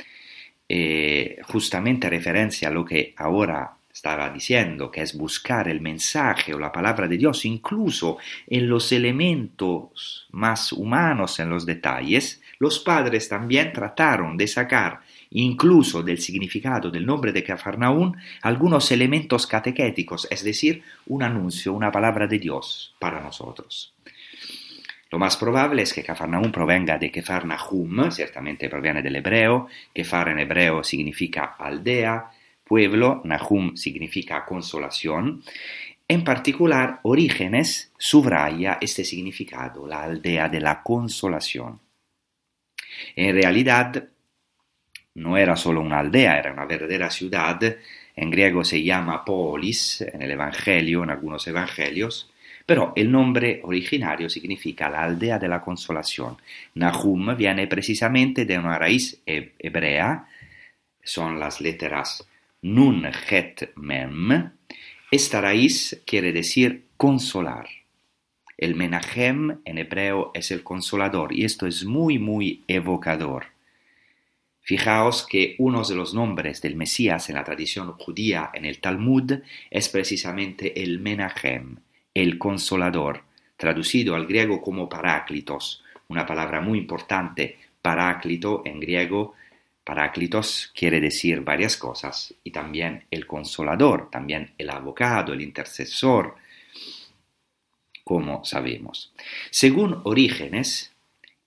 eh, 0.68 1.38
justamente 1.44 2.10
referencia 2.10 2.68
a 2.68 2.70
lo 2.70 2.84
que 2.84 3.14
ahora 3.16 3.76
estaba 3.92 4.28
diciendo, 4.30 4.90
que 4.90 5.02
es 5.02 5.16
buscar 5.16 5.68
el 5.68 5.80
mensaje 5.80 6.52
o 6.52 6.58
la 6.58 6.72
palabra 6.72 7.06
de 7.06 7.16
Dios, 7.16 7.44
incluso 7.44 8.18
en 8.46 8.68
los 8.68 8.90
elementos 8.92 10.26
más 10.32 10.72
humanos, 10.72 11.38
en 11.38 11.48
los 11.48 11.64
detalles, 11.64 12.42
los 12.58 12.80
padres 12.80 13.28
también 13.28 13.72
trataron 13.72 14.36
de 14.36 14.48
sacar 14.48 15.00
incluso 15.34 16.02
del 16.02 16.18
significado 16.18 16.90
del 16.90 17.04
nombre 17.04 17.32
de 17.32 17.42
Cafarnaún 17.42 18.16
algunos 18.42 18.90
elementos 18.90 19.46
catequéticos, 19.46 20.26
es 20.30 20.42
decir, 20.42 20.82
un 21.06 21.22
anuncio, 21.22 21.72
una 21.72 21.92
palabra 21.92 22.26
de 22.26 22.38
Dios 22.38 22.94
para 22.98 23.20
nosotros. 23.20 23.94
Lo 25.10 25.18
más 25.18 25.36
probable 25.36 25.82
es 25.82 25.92
que 25.92 26.02
Cafarnaún 26.02 26.50
provenga 26.50 26.98
de 26.98 27.10
Kefarnahum, 27.10 28.10
ciertamente 28.10 28.68
proviene 28.68 29.02
del 29.02 29.16
hebreo, 29.16 29.68
Kefar 29.92 30.30
en 30.30 30.40
hebreo 30.40 30.82
significa 30.82 31.54
aldea, 31.58 32.30
pueblo, 32.64 33.20
Nahum 33.24 33.76
significa 33.76 34.44
consolación. 34.44 35.42
En 36.08 36.24
particular, 36.24 37.00
Orígenes 37.02 37.92
subraya 37.96 38.78
este 38.80 39.04
significado, 39.04 39.86
la 39.86 40.02
aldea 40.02 40.48
de 40.48 40.60
la 40.60 40.82
consolación. 40.82 41.80
En 43.16 43.34
realidad, 43.34 44.08
no 45.14 45.36
era 45.36 45.56
solo 45.56 45.80
una 45.80 46.00
aldea, 46.00 46.38
era 46.38 46.52
una 46.52 46.64
verdadera 46.64 47.10
ciudad. 47.10 47.60
En 48.16 48.30
griego 48.30 48.64
se 48.64 48.82
llama 48.82 49.24
polis, 49.24 50.00
en 50.00 50.22
el 50.22 50.30
Evangelio, 50.30 51.02
en 51.02 51.10
algunos 51.10 51.46
evangelios, 51.46 52.30
pero 52.66 52.92
el 52.96 53.10
nombre 53.10 53.60
originario 53.64 54.28
significa 54.28 54.88
la 54.88 55.02
aldea 55.02 55.38
de 55.38 55.48
la 55.48 55.60
consolación. 55.60 56.36
Nahum 56.74 57.36
viene 57.36 57.66
precisamente 57.66 58.44
de 58.44 58.58
una 58.58 58.78
raíz 58.78 59.20
hebrea, 59.26 60.26
son 61.02 61.38
las 61.38 61.60
letras 61.60 62.26
Nun 62.64 63.04
het 63.04 63.72
mem. 63.74 64.52
Esta 65.10 65.40
raíz 65.42 66.00
quiere 66.06 66.32
decir 66.32 66.86
consolar. 66.96 67.68
El 68.56 68.74
Menachem 68.74 69.60
en 69.66 69.76
hebreo 69.76 70.30
es 70.32 70.50
el 70.50 70.62
consolador 70.62 71.34
y 71.34 71.44
esto 71.44 71.66
es 71.66 71.84
muy, 71.84 72.18
muy 72.18 72.64
evocador. 72.66 73.53
Fijaos 74.66 75.26
que 75.26 75.56
uno 75.58 75.84
de 75.84 75.94
los 75.94 76.14
nombres 76.14 76.62
del 76.62 76.74
Mesías 76.74 77.28
en 77.28 77.34
la 77.34 77.44
tradición 77.44 77.92
judía 77.98 78.50
en 78.54 78.64
el 78.64 78.80
Talmud 78.80 79.40
es 79.70 79.90
precisamente 79.90 80.82
el 80.82 81.00
Menachem, 81.00 81.76
el 82.14 82.38
consolador, 82.38 83.24
traducido 83.58 84.14
al 84.14 84.26
griego 84.26 84.62
como 84.62 84.88
Paráclitos, 84.88 85.84
una 86.08 86.24
palabra 86.24 86.62
muy 86.62 86.78
importante. 86.78 87.58
Paráclito 87.82 88.62
en 88.64 88.80
griego 88.80 89.34
Paráclitos 89.84 90.72
quiere 90.74 90.98
decir 90.98 91.42
varias 91.42 91.76
cosas 91.76 92.32
y 92.42 92.50
también 92.50 93.04
el 93.10 93.26
consolador, 93.26 94.08
también 94.10 94.54
el 94.56 94.70
abogado, 94.70 95.34
el 95.34 95.42
intercesor, 95.42 96.36
como 98.02 98.42
sabemos. 98.46 99.12
Según 99.50 100.00
Orígenes, 100.04 100.93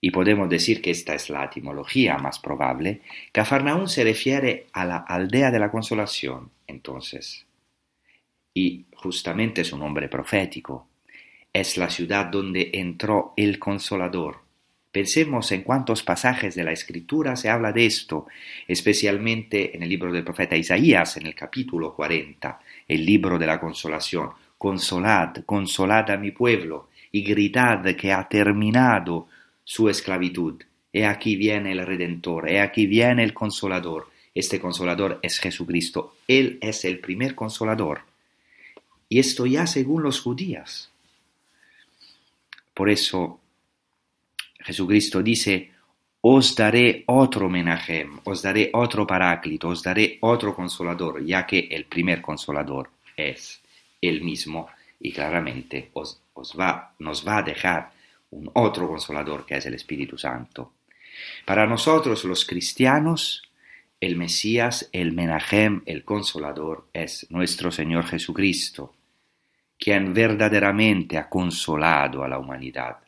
y 0.00 0.10
podemos 0.10 0.48
decir 0.48 0.80
que 0.80 0.90
esta 0.90 1.14
es 1.14 1.30
la 1.30 1.44
etimología 1.44 2.18
más 2.18 2.38
probable, 2.38 3.02
Cafarnaún 3.32 3.88
se 3.88 4.04
refiere 4.04 4.66
a 4.72 4.84
la 4.84 4.98
aldea 4.98 5.50
de 5.50 5.58
la 5.58 5.70
consolación, 5.70 6.50
entonces. 6.66 7.46
Y 8.54 8.86
justamente 8.94 9.62
es 9.62 9.72
un 9.72 9.80
nombre 9.80 10.08
profético. 10.08 10.88
Es 11.52 11.76
la 11.76 11.90
ciudad 11.90 12.26
donde 12.26 12.70
entró 12.74 13.32
el 13.36 13.58
consolador, 13.58 14.48
Pensemos 14.90 15.52
en 15.52 15.62
cuántos 15.62 16.02
pasajes 16.02 16.54
de 16.54 16.64
la 16.64 16.72
Escritura 16.72 17.36
se 17.36 17.50
habla 17.50 17.72
de 17.72 17.84
esto, 17.84 18.26
especialmente 18.66 19.76
en 19.76 19.82
el 19.82 19.90
libro 19.90 20.10
del 20.10 20.24
profeta 20.24 20.56
Isaías, 20.56 21.18
en 21.18 21.26
el 21.26 21.34
capítulo 21.34 21.94
40, 21.94 22.58
el 22.88 23.04
libro 23.04 23.38
de 23.38 23.46
la 23.46 23.60
consolación. 23.60 24.30
Consolad, 24.56 25.44
consolad 25.44 26.10
a 26.10 26.16
mi 26.16 26.30
pueblo, 26.30 26.88
y 27.12 27.22
gritad 27.22 27.84
que 27.96 28.12
ha 28.12 28.26
terminado 28.28 29.28
su 29.68 29.90
esclavitud. 29.90 30.62
He 30.94 31.04
aquí 31.04 31.36
viene 31.36 31.72
el 31.72 31.84
Redentor, 31.84 32.48
he 32.48 32.58
aquí 32.58 32.86
viene 32.86 33.22
el 33.22 33.34
Consolador. 33.34 34.08
Este 34.34 34.58
Consolador 34.58 35.18
es 35.20 35.38
Jesucristo. 35.38 36.16
Él 36.26 36.58
es 36.62 36.86
el 36.86 37.00
primer 37.00 37.34
Consolador. 37.34 38.00
Y 39.10 39.18
esto 39.18 39.44
ya 39.44 39.66
según 39.66 40.02
los 40.02 40.22
judíos. 40.22 40.90
Por 42.72 42.88
eso 42.88 43.40
Jesucristo 44.60 45.22
dice, 45.22 45.70
os 46.22 46.56
daré 46.56 47.04
otro 47.06 47.50
Menahem, 47.50 48.20
os 48.24 48.40
daré 48.40 48.70
otro 48.72 49.06
Paráclito, 49.06 49.68
os 49.68 49.82
daré 49.82 50.16
otro 50.22 50.54
Consolador, 50.54 51.22
ya 51.22 51.44
que 51.44 51.68
el 51.70 51.84
primer 51.84 52.22
Consolador 52.22 52.88
es 53.14 53.60
el 54.00 54.22
mismo 54.22 54.70
y 54.98 55.12
claramente 55.12 55.90
os, 55.92 56.22
va, 56.58 56.94
nos 57.00 57.26
va 57.26 57.38
a 57.38 57.42
dejar 57.42 57.97
un 58.30 58.50
otro 58.54 58.88
Consolador 58.88 59.46
que 59.46 59.56
es 59.56 59.66
el 59.66 59.74
Espíritu 59.74 60.18
Santo. 60.18 60.74
Para 61.44 61.66
nosotros 61.66 62.24
los 62.24 62.44
cristianos, 62.44 63.42
el 64.00 64.16
Mesías, 64.16 64.88
el 64.92 65.12
Menahem, 65.12 65.82
el 65.86 66.04
Consolador, 66.04 66.88
es 66.92 67.26
nuestro 67.30 67.70
Señor 67.70 68.06
Jesucristo, 68.06 68.94
quien 69.78 70.14
verdaderamente 70.14 71.18
ha 71.18 71.28
consolado 71.28 72.22
a 72.22 72.28
la 72.28 72.38
humanidad 72.38 72.98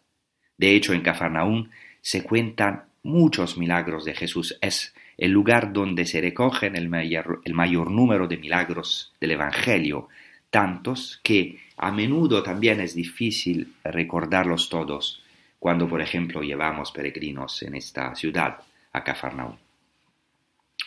de 0.60 0.74
hecho, 0.74 0.92
en 0.92 1.00
Cafarnaún 1.00 1.70
se 2.02 2.22
cuentan 2.22 2.84
muchos 3.02 3.56
milagros 3.56 4.04
de 4.04 4.12
Jesús. 4.12 4.58
Es 4.60 4.94
el 5.16 5.30
lugar 5.30 5.72
donde 5.72 6.04
se 6.04 6.20
recogen 6.20 6.76
el 6.76 6.90
mayor, 6.90 7.40
el 7.46 7.54
mayor 7.54 7.90
número 7.90 8.28
de 8.28 8.36
milagros 8.36 9.14
del 9.22 9.30
Evangelio, 9.30 10.08
tantos 10.50 11.18
que 11.22 11.58
a 11.82 11.90
menudo 11.90 12.42
también 12.42 12.78
es 12.80 12.94
difícil 12.94 13.76
recordarlos 13.82 14.68
todos 14.68 15.22
cuando, 15.58 15.88
por 15.88 16.02
ejemplo, 16.02 16.42
llevamos 16.42 16.92
peregrinos 16.92 17.62
en 17.62 17.74
esta 17.74 18.14
ciudad, 18.14 18.58
a 18.92 19.02
Cafarnaún. 19.02 19.56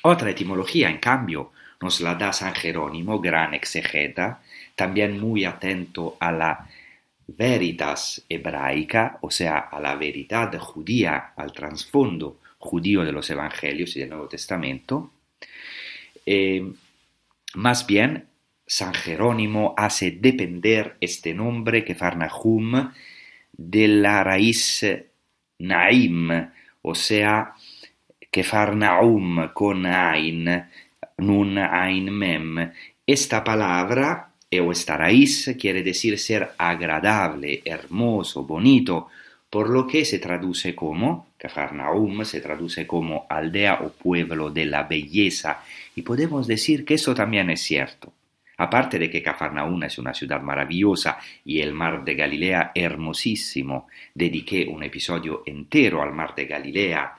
Otra 0.03 0.29
etimología, 0.29 0.89
en 0.91 0.99
cambio, 0.99 1.51
nos 1.81 1.99
la 1.99 2.13
da 2.13 2.31
San 2.31 2.53
Jerónimo, 2.53 3.19
gran 3.19 3.55
exegeta, 3.55 4.43
también 4.75 5.19
muy 5.19 5.45
atento 5.45 6.15
a 6.19 6.31
la 6.31 6.69
veritas 7.25 8.23
hebraica, 8.29 9.17
o 9.21 9.31
sea, 9.31 9.57
a 9.71 9.79
la 9.79 9.95
verdad 9.95 10.59
judía, 10.59 11.33
al 11.35 11.51
trasfondo 11.53 12.39
judío 12.59 13.03
de 13.03 13.11
los 13.11 13.27
evangelios 13.31 13.95
y 13.95 14.01
del 14.01 14.09
Nuevo 14.09 14.27
Testamento, 14.27 15.11
eh, 16.23 16.71
más 17.55 17.87
bien 17.87 18.27
San 18.75 18.95
Jerónimo 18.95 19.75
hace 19.77 20.09
depender 20.09 20.97
este 20.99 21.31
nombre 21.35 21.85
que 21.85 21.93
Farnahum 21.93 22.89
de 23.55 23.87
la 23.87 24.23
raíz 24.23 24.83
Naim, 25.59 26.31
o 26.81 26.95
sea, 26.95 27.53
que 28.31 28.43
Farnaum 28.43 29.53
con 29.53 29.85
Ain, 29.85 30.49
Nun 31.19 31.59
Ain 31.59 32.11
Mem. 32.11 32.71
Esta 33.05 33.43
palabra 33.43 34.31
o 34.51 34.71
esta 34.71 34.97
raíz 34.97 35.55
quiere 35.59 35.83
decir 35.83 36.17
ser 36.17 36.53
agradable, 36.57 37.61
hermoso, 37.65 38.43
bonito, 38.43 39.09
por 39.51 39.69
lo 39.69 39.85
que 39.85 40.03
se 40.03 40.17
traduce 40.17 40.73
como, 40.73 41.27
Cafarnaum 41.37 42.25
se 42.25 42.41
traduce 42.41 42.87
como 42.87 43.27
aldea 43.29 43.81
o 43.83 43.91
pueblo 43.91 44.49
de 44.49 44.65
la 44.65 44.81
belleza, 44.81 45.61
y 45.95 46.01
podemos 46.01 46.47
decir 46.47 46.85
que 46.85 46.95
eso 46.95 47.13
también 47.13 47.51
es 47.51 47.61
cierto. 47.61 48.11
Aparte 48.57 48.99
de 48.99 49.09
que 49.09 49.23
Cafarnaum 49.23 49.83
es 49.83 49.97
una 49.97 50.13
ciudad 50.13 50.41
maravillosa 50.41 51.17
y 51.43 51.59
el 51.59 51.73
mar 51.73 52.03
de 52.03 52.15
Galilea 52.15 52.71
hermosísimo, 52.75 53.87
dediqué 54.13 54.67
un 54.67 54.83
episodio 54.83 55.43
entero 55.45 56.03
al 56.03 56.13
mar 56.13 56.35
de 56.35 56.45
Galilea. 56.45 57.13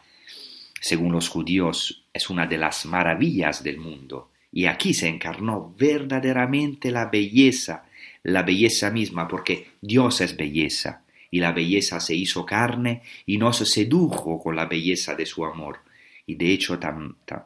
Según 0.81 1.12
los 1.12 1.29
judíos, 1.29 2.05
es 2.12 2.31
una 2.31 2.47
de 2.47 2.59
las 2.59 2.87
maravillas 2.87 3.64
del 3.64 3.79
mundo. 3.79 4.31
Y 4.53 4.66
aquí 4.66 4.94
se 4.94 5.09
encarnó 5.09 5.75
verdaderamente 5.77 6.92
la 6.92 7.07
belleza, 7.07 7.87
la 8.23 8.42
belleza 8.42 8.90
misma, 8.90 9.27
porque 9.27 9.73
Dios 9.81 10.20
es 10.20 10.37
belleza 10.37 11.05
y 11.35 11.40
la 11.40 11.51
belleza 11.51 11.99
se 11.99 12.14
hizo 12.14 12.47
carne 12.47 13.03
y 13.27 13.38
nos 13.38 13.57
sedujo 13.57 14.40
con 14.40 14.55
la 14.55 14.66
belleza 14.66 15.16
de 15.16 15.27
su 15.27 15.44
amor. 15.44 15.81
Y 16.27 16.37
de 16.37 16.53
hecho 16.53 16.79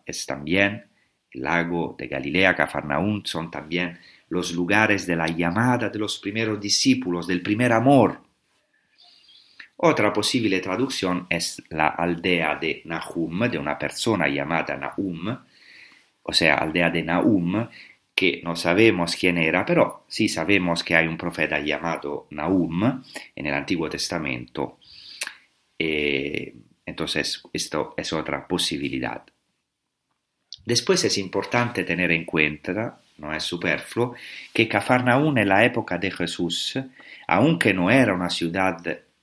es 0.04 0.26
también 0.26 0.87
el 1.32 1.42
lago 1.42 1.96
de 1.98 2.08
Galilea, 2.08 2.54
Cafarnaún, 2.54 3.22
son 3.24 3.50
también 3.50 3.98
los 4.28 4.52
lugares 4.52 5.06
de 5.06 5.16
la 5.16 5.26
llamada 5.28 5.88
de 5.88 5.98
los 5.98 6.18
primeros 6.18 6.60
discípulos, 6.60 7.26
del 7.26 7.42
primer 7.42 7.72
amor. 7.72 8.20
Otra 9.76 10.12
posible 10.12 10.60
traducción 10.60 11.26
es 11.30 11.62
la 11.70 11.88
aldea 11.88 12.56
de 12.56 12.82
Nahum, 12.84 13.48
de 13.48 13.58
una 13.58 13.78
persona 13.78 14.26
llamada 14.28 14.76
Nahum, 14.76 15.38
o 16.22 16.32
sea, 16.32 16.56
aldea 16.56 16.90
de 16.90 17.02
Nahum, 17.02 17.68
que 18.14 18.40
no 18.42 18.56
sabemos 18.56 19.14
quién 19.14 19.38
era, 19.38 19.64
pero 19.64 20.04
sí 20.08 20.28
sabemos 20.28 20.82
que 20.82 20.96
hay 20.96 21.06
un 21.06 21.16
profeta 21.16 21.60
llamado 21.60 22.26
Nahum 22.30 23.02
en 23.36 23.46
el 23.46 23.54
Antiguo 23.54 23.88
Testamento. 23.88 24.78
Eh, 25.78 26.54
entonces, 26.84 27.42
esto 27.52 27.94
es 27.96 28.12
otra 28.12 28.48
posibilidad. 28.48 29.22
Después 30.64 31.04
es 31.04 31.18
importante 31.18 31.84
tener 31.84 32.10
en 32.12 32.24
cuenta, 32.24 33.00
no 33.18 33.34
es 33.34 33.42
superfluo, 33.42 34.14
que 34.52 34.68
Cafarnaún 34.68 35.38
en 35.38 35.48
la 35.48 35.64
época 35.64 35.98
de 35.98 36.10
Jesús, 36.10 36.78
aunque 37.26 37.74
no 37.74 37.90
era 37.90 38.14
una 38.14 38.30
ciudad 38.30 38.78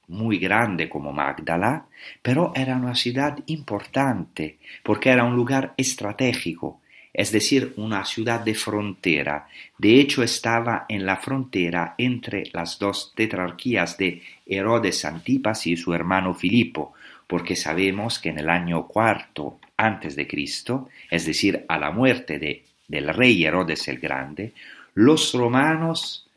muy 0.08 0.38
grande 0.38 0.90
como 0.90 1.12
Magdala, 1.12 1.86
pero 2.22 2.52
era 2.56 2.76
una 2.76 2.96
ciudad 2.96 3.38
importante, 3.48 4.58
porque 4.84 5.10
era 5.10 5.24
un 5.24 5.36
lugar 5.36 5.74
estratégico, 5.78 6.82
es 7.14 7.32
decir, 7.32 7.74
una 7.78 8.04
ciudad 8.04 8.42
de 8.42 8.56
frontera. 8.56 9.48
De 9.78 10.00
hecho, 10.00 10.22
estaba 10.22 10.86
en 10.90 11.06
la 11.06 11.16
frontera 11.16 11.96
entre 11.98 12.44
las 12.52 12.78
dos 12.78 13.14
tetrarquías 13.16 13.98
de 13.98 14.22
Herodes 14.46 15.06
Antipas 15.06 15.66
y 15.66 15.78
su 15.78 15.94
hermano 15.94 16.34
Filipo, 16.34 16.94
porque 17.28 17.56
sabemos 17.56 18.20
que 18.20 18.30
en 18.30 18.40
el 18.40 18.50
año 18.50 18.88
cuarto 18.88 19.60
antes 19.78 20.16
de 20.16 20.28
Cristo, 20.28 20.90
es 21.10 21.26
decir, 21.26 21.66
a 21.68 21.78
la 21.78 21.92
muerte 21.92 22.40
de, 22.40 22.64
del 22.88 23.14
rey 23.14 23.44
Herodes 23.44 23.88
el 23.88 24.00
Grande, 24.00 24.54
los 24.94 25.34
romanos 25.34 26.30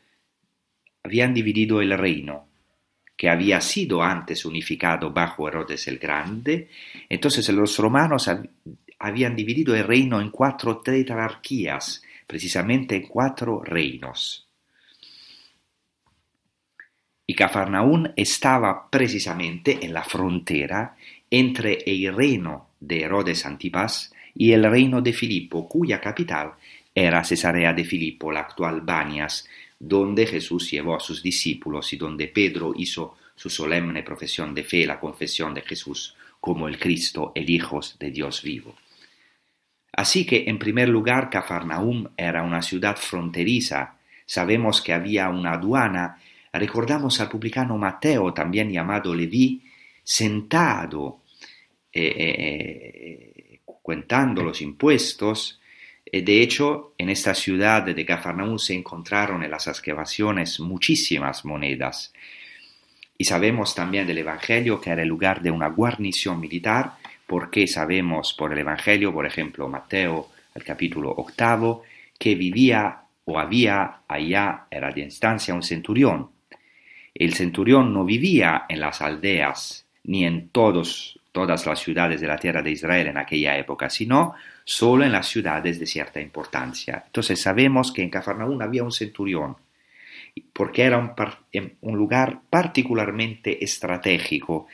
habían 1.02 1.32
dividido 1.32 1.80
el 1.80 1.96
reino 1.96 2.46
que 3.16 3.28
había 3.28 3.60
sido 3.60 4.02
antes 4.02 4.44
unificado 4.44 5.10
bajo 5.10 5.48
Herodes 5.48 5.88
el 5.88 5.98
Grande, 5.98 6.68
entonces 7.08 7.48
los 7.48 7.76
romanos 7.78 8.30
habían 8.98 9.34
dividido 9.34 9.74
el 9.74 9.84
reino 9.84 10.20
en 10.20 10.30
cuatro 10.30 10.78
tetrarquías, 10.78 12.02
precisamente 12.26 12.96
en 12.96 13.08
cuatro 13.08 13.62
reinos. 13.64 14.47
Y 17.30 17.34
Cafarnaún 17.34 18.10
estaba 18.16 18.88
precisamente 18.88 19.80
en 19.82 19.92
la 19.92 20.02
frontera 20.02 20.96
entre 21.30 21.84
el 21.84 22.16
reino 22.16 22.68
de 22.80 23.02
Herodes 23.02 23.44
Antipas 23.44 24.14
y 24.34 24.52
el 24.52 24.64
reino 24.64 25.02
de 25.02 25.12
Filipo, 25.12 25.68
cuya 25.68 26.00
capital 26.00 26.52
era 26.94 27.22
Cesarea 27.22 27.74
de 27.74 27.84
Filipo, 27.84 28.32
la 28.32 28.40
actual 28.40 28.80
Banias, 28.80 29.46
donde 29.78 30.26
Jesús 30.26 30.70
llevó 30.70 30.96
a 30.96 31.00
sus 31.00 31.22
discípulos 31.22 31.92
y 31.92 31.98
donde 31.98 32.28
Pedro 32.28 32.72
hizo 32.74 33.18
su 33.36 33.50
solemne 33.50 34.02
profesión 34.02 34.54
de 34.54 34.64
fe, 34.64 34.86
la 34.86 34.98
confesión 34.98 35.52
de 35.52 35.60
Jesús 35.60 36.16
como 36.40 36.66
el 36.66 36.78
Cristo, 36.78 37.32
el 37.34 37.50
Hijo 37.50 37.80
de 38.00 38.10
Dios 38.10 38.42
vivo. 38.42 38.74
Así 39.92 40.24
que, 40.24 40.44
en 40.46 40.58
primer 40.58 40.88
lugar, 40.88 41.28
Cafarnaum 41.28 42.08
era 42.16 42.42
una 42.42 42.62
ciudad 42.62 42.96
fronteriza. 42.96 43.96
Sabemos 44.24 44.80
que 44.80 44.94
había 44.94 45.28
una 45.28 45.52
aduana. 45.52 46.18
Recordamos 46.58 47.20
al 47.20 47.28
publicano 47.28 47.78
Mateo, 47.78 48.32
también 48.34 48.70
llamado 48.70 49.14
Leví, 49.14 49.62
sentado, 50.02 51.22
eh, 51.92 52.14
eh, 52.16 53.60
cuentando 53.64 54.42
los 54.42 54.60
impuestos. 54.60 55.60
Eh, 56.04 56.22
de 56.22 56.42
hecho, 56.42 56.94
en 56.98 57.10
esta 57.10 57.34
ciudad 57.34 57.82
de 57.82 58.04
Cafarnaum 58.04 58.58
se 58.58 58.74
encontraron 58.74 59.42
en 59.42 59.50
las 59.50 59.66
excavaciones 59.66 60.60
muchísimas 60.60 61.44
monedas. 61.44 62.12
Y 63.16 63.24
sabemos 63.24 63.74
también 63.74 64.06
del 64.06 64.18
Evangelio 64.18 64.80
que 64.80 64.90
era 64.90 65.02
el 65.02 65.08
lugar 65.08 65.42
de 65.42 65.50
una 65.50 65.68
guarnición 65.68 66.38
militar 66.40 66.94
porque 67.26 67.66
sabemos 67.66 68.32
por 68.32 68.52
el 68.52 68.58
Evangelio, 68.58 69.12
por 69.12 69.26
ejemplo, 69.26 69.68
Mateo, 69.68 70.30
el 70.54 70.64
capítulo 70.64 71.10
octavo, 71.10 71.82
que 72.18 72.34
vivía 72.34 73.02
o 73.24 73.38
había 73.38 74.00
allá, 74.08 74.66
era 74.70 74.90
de 74.90 75.02
instancia, 75.02 75.54
un 75.54 75.62
centurión. 75.62 76.37
El 77.14 77.34
centurión 77.34 77.92
no 77.92 78.04
vivía 78.04 78.64
en 78.68 78.80
las 78.80 79.00
aldeas 79.00 79.86
ni 80.04 80.24
en 80.24 80.48
todos, 80.48 81.18
todas 81.32 81.66
las 81.66 81.80
ciudades 81.80 82.20
de 82.20 82.26
la 82.26 82.38
tierra 82.38 82.62
de 82.62 82.70
Israel 82.70 83.08
en 83.08 83.18
aquella 83.18 83.58
época, 83.58 83.90
sino 83.90 84.34
solo 84.64 85.04
en 85.04 85.12
las 85.12 85.28
ciudades 85.28 85.78
de 85.78 85.86
cierta 85.86 86.20
importancia. 86.20 87.02
Entonces 87.06 87.40
sabemos 87.40 87.92
que 87.92 88.02
en 88.02 88.10
Cafarnaún 88.10 88.62
había 88.62 88.84
un 88.84 88.92
centurión, 88.92 89.56
porque 90.52 90.82
era 90.82 90.98
un, 90.98 91.12
un 91.80 91.96
lugar 91.96 92.40
particularmente 92.48 93.62
estratégico 93.62 94.66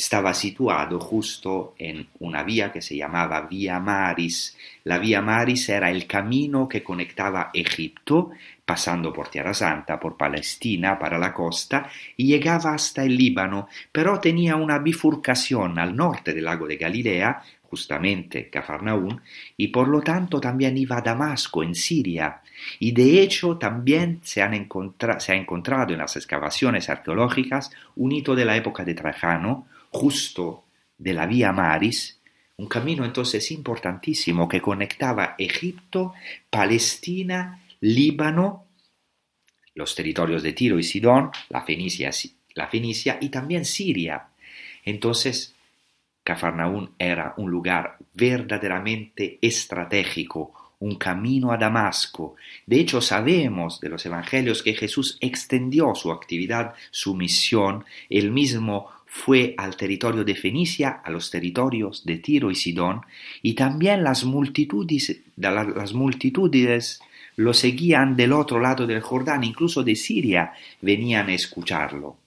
estaba 0.00 0.32
situado 0.32 0.98
justo 0.98 1.74
en 1.78 2.06
una 2.20 2.42
vía 2.42 2.72
que 2.72 2.80
se 2.80 2.96
llamaba 2.96 3.42
Vía 3.42 3.78
Maris. 3.80 4.56
La 4.84 4.98
Vía 4.98 5.20
Maris 5.20 5.68
era 5.68 5.90
el 5.90 6.06
camino 6.06 6.66
que 6.66 6.82
conectaba 6.82 7.50
Egipto, 7.52 8.30
pasando 8.64 9.12
por 9.12 9.28
Tierra 9.28 9.52
Santa, 9.52 10.00
por 10.00 10.16
Palestina, 10.16 10.98
para 10.98 11.18
la 11.18 11.34
costa, 11.34 11.90
y 12.16 12.28
llegaba 12.28 12.72
hasta 12.72 13.04
el 13.04 13.14
Líbano, 13.14 13.68
pero 13.92 14.18
tenía 14.20 14.56
una 14.56 14.78
bifurcación 14.78 15.78
al 15.78 15.94
norte 15.94 16.32
del 16.32 16.44
lago 16.44 16.66
de 16.66 16.76
Galilea, 16.76 17.42
justamente 17.64 18.48
Cafarnaún, 18.48 19.20
y 19.58 19.68
por 19.68 19.86
lo 19.86 20.00
tanto 20.00 20.40
también 20.40 20.78
iba 20.78 20.96
a 20.96 21.02
Damasco, 21.02 21.62
en 21.62 21.74
Siria. 21.74 22.40
Y 22.78 22.92
de 22.92 23.20
hecho 23.20 23.58
también 23.58 24.20
se, 24.22 24.40
se 25.18 25.32
ha 25.32 25.36
encontrado 25.36 25.92
en 25.92 25.98
las 25.98 26.16
excavaciones 26.16 26.88
arqueológicas 26.88 27.70
un 27.96 28.12
hito 28.12 28.34
de 28.34 28.46
la 28.46 28.56
época 28.56 28.82
de 28.82 28.94
Trajano, 28.94 29.66
justo 29.90 30.64
de 30.98 31.14
la 31.14 31.26
vía 31.26 31.52
Maris, 31.52 32.18
un 32.56 32.66
camino 32.66 33.04
entonces 33.04 33.50
importantísimo 33.50 34.48
que 34.48 34.60
conectaba 34.60 35.34
Egipto, 35.38 36.12
Palestina, 36.50 37.64
Líbano, 37.80 38.66
los 39.74 39.94
territorios 39.94 40.42
de 40.42 40.52
Tiro 40.52 40.78
y 40.78 40.82
Sidón, 40.82 41.30
la 41.48 41.62
Fenicia, 41.62 43.18
y 43.20 43.28
también 43.30 43.64
Siria. 43.64 44.28
Entonces, 44.84 45.54
Cafarnaún 46.22 46.90
era 46.98 47.32
un 47.38 47.50
lugar 47.50 47.96
verdaderamente 48.12 49.38
estratégico, 49.40 50.74
un 50.80 50.96
camino 50.96 51.52
a 51.52 51.56
Damasco. 51.56 52.36
De 52.66 52.80
hecho, 52.80 53.00
sabemos 53.00 53.80
de 53.80 53.88
los 53.88 54.04
evangelios 54.04 54.62
que 54.62 54.74
Jesús 54.74 55.16
extendió 55.20 55.94
su 55.94 56.10
actividad, 56.12 56.74
su 56.90 57.14
misión, 57.14 57.84
el 58.08 58.30
mismo 58.30 58.90
fue 59.12 59.56
al 59.58 59.76
territorio 59.76 60.22
de 60.22 60.36
Fenicia, 60.36 61.00
a 61.04 61.10
los 61.10 61.32
territorios 61.32 62.06
de 62.06 62.18
Tiro 62.18 62.48
y 62.48 62.54
Sidón, 62.54 63.00
y 63.42 63.54
también 63.54 64.04
las 64.04 64.22
multitudes, 64.22 65.20
las 65.36 65.92
multitudes 65.92 67.00
lo 67.34 67.52
seguían 67.52 68.14
del 68.14 68.32
otro 68.32 68.60
lado 68.60 68.86
del 68.86 69.00
Jordán, 69.00 69.42
incluso 69.42 69.82
de 69.82 69.96
Siria 69.96 70.52
venían 70.80 71.28
a 71.28 71.34
escucharlo. 71.34 72.18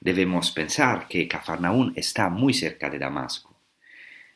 Debemos 0.00 0.50
pensar 0.50 1.06
que 1.06 1.28
Cafarnaún 1.28 1.92
está 1.94 2.28
muy 2.30 2.52
cerca 2.52 2.90
de 2.90 2.98
Damasco. 2.98 3.54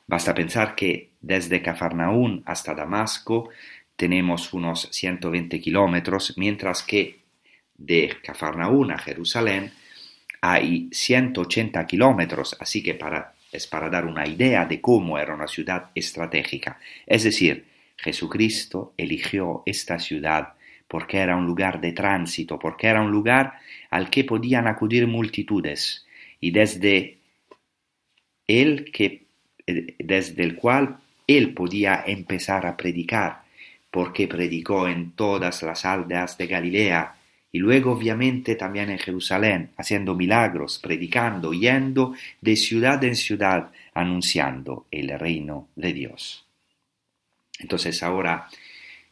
Basta 0.06 0.32
pensar 0.32 0.76
que 0.76 1.10
desde 1.20 1.62
Cafarnaún 1.62 2.44
hasta 2.46 2.76
Damasco 2.76 3.48
tenemos 3.96 4.52
unos 4.52 4.88
120 4.92 5.60
kilómetros, 5.60 6.34
mientras 6.36 6.84
que 6.84 7.22
de 7.76 8.18
Cafarnaún 8.22 8.92
a 8.92 8.98
Jerusalén 8.98 9.72
hay 10.42 10.88
180 10.90 11.86
kilómetros, 11.86 12.56
así 12.60 12.82
que 12.82 12.94
para, 12.94 13.34
es 13.52 13.66
para 13.68 13.88
dar 13.88 14.04
una 14.04 14.26
idea 14.26 14.66
de 14.66 14.80
cómo 14.80 15.16
era 15.16 15.34
una 15.34 15.46
ciudad 15.46 15.90
estratégica. 15.94 16.78
Es 17.06 17.22
decir, 17.22 17.64
Jesucristo 17.96 18.92
eligió 18.96 19.62
esta 19.64 20.00
ciudad 20.00 20.54
porque 20.88 21.18
era 21.18 21.36
un 21.36 21.46
lugar 21.46 21.80
de 21.80 21.92
tránsito, 21.92 22.58
porque 22.58 22.88
era 22.88 23.00
un 23.00 23.12
lugar 23.12 23.54
al 23.88 24.10
que 24.10 24.24
podían 24.24 24.66
acudir 24.66 25.06
multitudes 25.06 26.06
y 26.40 26.50
desde 26.50 27.18
él 28.48 28.90
que 28.92 29.22
eh, 29.66 29.94
desde 29.98 30.42
el 30.42 30.56
cual 30.56 30.98
él 31.28 31.54
podía 31.54 32.02
empezar 32.04 32.66
a 32.66 32.76
predicar, 32.76 33.42
porque 33.92 34.26
predicó 34.26 34.88
en 34.88 35.12
todas 35.12 35.62
las 35.62 35.84
aldeas 35.84 36.36
de 36.36 36.46
Galilea 36.48 37.14
y 37.52 37.58
luego 37.58 37.92
obviamente 37.92 38.56
también 38.56 38.90
en 38.90 38.98
Jerusalén, 38.98 39.72
haciendo 39.76 40.14
milagros, 40.14 40.78
predicando, 40.78 41.52
yendo 41.52 42.14
de 42.40 42.56
ciudad 42.56 43.04
en 43.04 43.14
ciudad, 43.14 43.70
anunciando 43.92 44.86
el 44.90 45.18
reino 45.18 45.68
de 45.76 45.92
Dios. 45.92 46.46
Entonces 47.58 48.02
ahora 48.02 48.48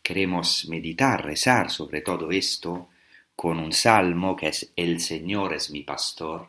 queremos 0.03 0.67
meditar, 0.69 1.23
rezar 1.23 1.71
sobre 1.71 2.01
todo 2.01 2.31
esto 2.31 2.89
con 3.37 3.59
un 3.59 3.73
salmo 3.73 4.35
que 4.35 4.49
es 4.49 4.73
El 4.75 5.01
Señor 5.01 5.53
es 5.53 5.71
mi 5.71 5.83
pastor, 5.83 6.49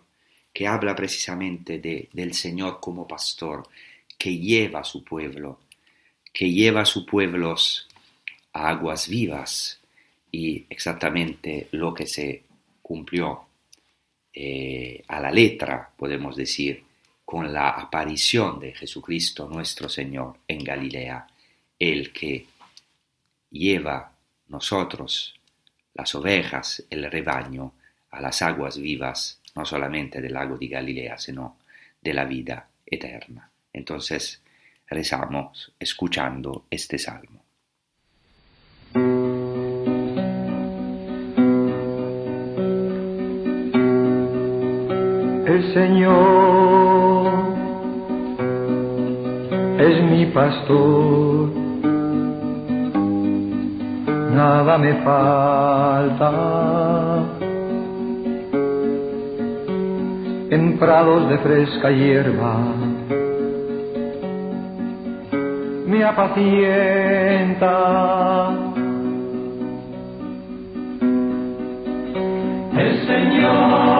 que 0.53 0.67
habla 0.67 0.95
precisamente 0.95 1.79
de, 1.79 2.07
del 2.13 2.33
Señor 2.33 2.79
como 2.79 3.05
pastor, 3.05 3.67
que 4.17 4.37
lleva 4.37 4.79
a 4.79 4.85
su 4.85 5.03
pueblo, 5.03 5.59
que 6.31 6.49
lleva 6.51 6.81
a 6.81 6.85
sus 6.85 7.05
pueblos 7.05 7.89
a 8.53 8.69
aguas 8.69 9.09
vivas, 9.09 9.80
y 10.31 10.65
exactamente 10.69 11.67
lo 11.71 11.93
que 11.93 12.07
se 12.07 12.43
cumplió 12.81 13.47
eh, 14.33 15.03
a 15.07 15.19
la 15.19 15.31
letra, 15.31 15.91
podemos 15.97 16.35
decir, 16.35 16.83
con 17.25 17.51
la 17.53 17.69
aparición 17.69 18.59
de 18.59 18.73
Jesucristo 18.73 19.47
nuestro 19.47 19.89
Señor 19.89 20.37
en 20.47 20.63
Galilea, 20.63 21.27
el 21.77 22.11
que 22.11 22.45
lleva 23.49 24.13
nosotros, 24.47 25.33
las 25.93 26.13
ovejas, 26.15 26.83
el 26.89 27.09
rebaño, 27.09 27.73
a 28.11 28.21
las 28.21 28.41
aguas 28.41 28.77
vivas, 28.77 29.41
no 29.55 29.65
solamente 29.65 30.21
del 30.21 30.33
lago 30.33 30.57
de 30.57 30.67
Galilea, 30.67 31.17
sino 31.17 31.57
de 32.01 32.13
la 32.13 32.25
vida 32.25 32.69
eterna. 32.85 33.49
Entonces 33.73 34.41
rezamos 34.87 35.73
escuchando 35.79 36.65
este 36.69 36.97
salmo. 36.97 37.40
El 45.51 45.73
Señor 45.73 47.27
es 49.79 50.01
mi 50.09 50.25
pastor, 50.27 51.49
nada 54.33 54.77
me 54.77 54.93
falta. 55.03 56.31
En 60.51 60.77
prados 60.79 61.27
de 61.29 61.37
fresca 61.39 61.91
hierba 61.91 62.57
me 65.85 66.01
apacienta. 66.05 67.73
El 72.77 73.05
Señor 73.05 73.90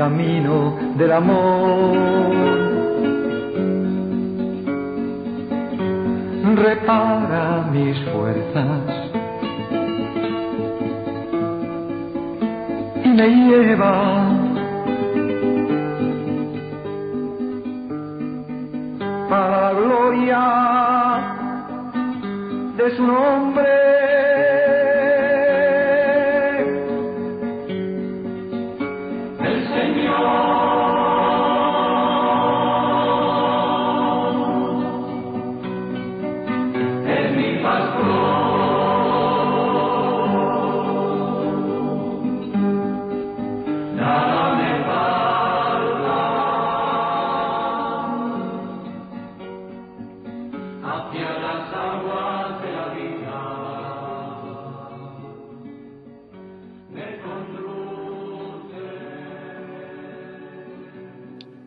camino 0.00 0.78
del 0.96 1.12
amor. 1.12 1.94
Repara 6.56 7.68
mis 7.70 7.98
fuerzas 8.08 8.82
y 13.04 13.08
me 13.08 13.28
lleva 13.28 13.94
para 19.28 19.60
la 19.60 19.72
gloria 19.80 20.42
de 22.78 22.96
su 22.96 23.06
nombre. 23.06 23.79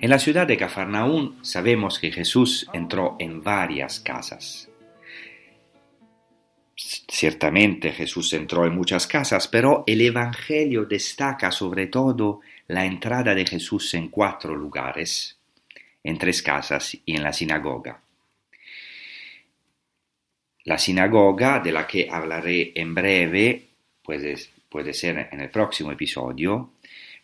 En 0.04 0.10
la 0.10 0.20
ciudad 0.20 0.46
de 0.46 0.58
Cafarnaún 0.58 1.38
sabemos 1.46 1.98
que 1.98 2.12
Jesús 2.12 2.70
entró 2.74 3.16
en 3.20 3.42
varias 3.42 4.02
casas. 4.02 4.68
Ciertamente 6.76 7.94
Jesús 7.94 8.34
entró 8.34 8.66
en 8.66 8.76
muchas 8.76 9.08
casas, 9.08 9.48
pero 9.48 9.86
el 9.88 10.02
Evangelio 10.02 10.84
destaca 10.84 11.52
sobre 11.52 11.88
todo 11.88 12.42
la 12.68 12.84
entrada 12.84 13.34
de 13.34 13.46
Jesús 13.46 13.94
en 13.94 14.10
cuatro 14.10 14.54
lugares, 14.54 15.38
en 16.04 16.18
tres 16.18 16.44
casas 16.44 16.98
y 17.06 17.16
en 17.16 17.24
la 17.24 17.32
sinagoga. 17.32 18.02
La 20.66 20.78
sinagoga, 20.78 21.62
de 21.62 21.72
la 21.72 21.88
que 21.88 22.10
hablaré 22.12 22.74
en 22.76 22.94
breve, 22.94 23.70
puede, 24.04 24.36
puede 24.68 24.94
ser 24.94 25.30
en 25.32 25.40
el 25.40 25.50
próximo 25.50 25.94
episodio, 25.94 26.74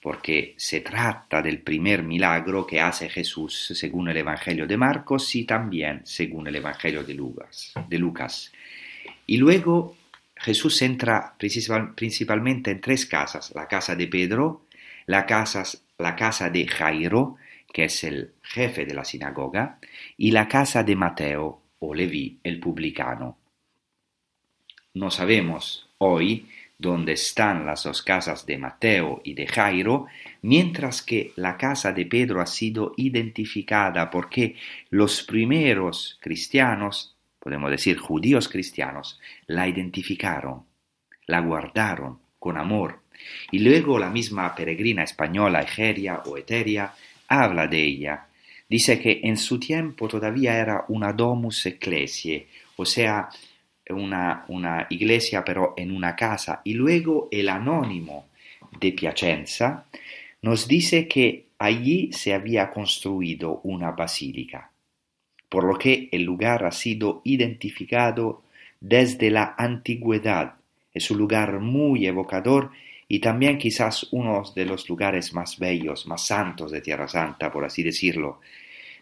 porque 0.02 0.54
se 0.58 0.82
trata 0.82 1.42
del 1.42 1.62
primer 1.62 2.04
milagro 2.04 2.66
que 2.66 2.80
hace 2.80 3.10
Jesús 3.10 3.74
según 3.76 4.10
el 4.10 4.18
Evangelio 4.18 4.66
de 4.66 4.78
Marcos 4.78 5.36
y 5.36 5.44
también 5.44 6.02
según 6.06 6.48
el 6.48 6.56
Evangelio 6.56 7.04
de 7.04 7.14
Lucas. 7.14 8.54
Y 9.26 9.38
luego 9.38 9.98
Jesús 10.36 10.82
entra 10.82 11.36
principalmente 11.38 12.72
en 12.72 12.80
tres 12.80 13.06
casas, 13.06 13.52
la 13.54 13.68
casa 13.68 13.96
de 13.96 14.08
Pedro, 14.08 14.66
la 15.06 15.26
casa, 15.26 15.64
la 15.98 16.16
casa 16.16 16.50
de 16.50 16.66
Jairo, 16.66 17.36
que 17.74 17.86
es 17.86 18.04
el 18.06 18.34
jefe 18.42 18.86
de 18.86 18.94
la 18.94 19.04
sinagoga, 19.04 19.80
y 20.18 20.32
la 20.32 20.48
casa 20.48 20.84
de 20.84 20.96
Mateo 20.96 21.62
o 21.80 21.94
Leví, 21.94 22.40
el 22.44 22.60
publicano. 22.60 23.38
No 24.94 25.12
sabemos 25.12 25.90
hoy 25.98 26.48
donde 26.80 27.12
están 27.12 27.66
las 27.66 27.84
dos 27.84 28.02
casas 28.02 28.46
de 28.46 28.58
Mateo 28.58 29.22
y 29.26 29.34
de 29.34 29.46
Jairo, 29.48 30.08
mientras 30.42 31.02
que 31.02 31.34
la 31.36 31.58
casa 31.58 31.92
de 31.92 32.06
Pedro 32.06 32.40
ha 32.40 32.46
sido 32.46 32.94
identificada 32.96 34.10
porque 34.10 34.56
los 34.90 35.22
primeros 35.24 36.18
cristianos, 36.22 37.18
podemos 37.38 37.70
decir 37.70 37.98
judíos 37.98 38.48
cristianos, 38.48 39.20
la 39.46 39.68
identificaron, 39.68 40.64
la 41.28 41.42
guardaron 41.42 42.20
con 42.40 42.58
amor. 42.58 43.02
Y 43.52 43.60
luego 43.60 44.00
la 44.00 44.10
misma 44.10 44.56
peregrina 44.56 45.04
española 45.04 45.62
Egeria 45.62 46.22
o 46.26 46.38
Eteria 46.38 46.94
habla 47.28 47.68
de 47.68 47.84
ella. 47.84 48.28
Dice 48.70 49.02
que 49.02 49.20
en 49.24 49.36
su 49.36 49.60
tiempo 49.60 50.08
todavía 50.08 50.58
era 50.58 50.86
una 50.88 51.12
domus 51.12 51.66
ecclesiae, 51.66 52.48
o 52.78 52.86
sea, 52.86 53.28
una, 53.90 54.46
una 54.48 54.88
iglesia 54.90 55.44
pero 55.44 55.74
en 55.78 55.92
una 55.92 56.16
casa 56.16 56.62
y 56.64 56.74
luego 56.74 57.28
el 57.32 57.50
anónimo 57.50 58.28
de 58.80 58.92
Piacenza 58.92 59.86
nos 60.42 60.68
dice 60.68 61.08
que 61.08 61.48
allí 61.58 62.12
se 62.14 62.34
había 62.34 62.70
construido 62.70 63.60
una 63.64 63.92
basílica, 63.92 64.72
por 65.50 65.66
lo 65.66 65.78
que 65.78 66.08
el 66.12 66.24
lugar 66.24 66.66
ha 66.66 66.72
sido 66.72 67.22
identificado 67.26 68.44
desde 68.80 69.30
la 69.30 69.56
antigüedad. 69.58 70.56
Es 70.94 71.12
un 71.12 71.18
lugar 71.18 71.60
muy 71.60 72.08
evocador 72.08 72.72
y 73.08 73.20
también 73.20 73.58
quizás 73.58 74.08
uno 74.12 74.44
de 74.56 74.66
los 74.66 74.88
lugares 74.88 75.34
más 75.34 75.60
bellos, 75.60 76.08
más 76.08 76.26
santos 76.26 76.72
de 76.72 76.82
Tierra 76.82 77.08
Santa, 77.08 77.52
por 77.52 77.66
así 77.66 77.84
decirlo. 77.84 78.40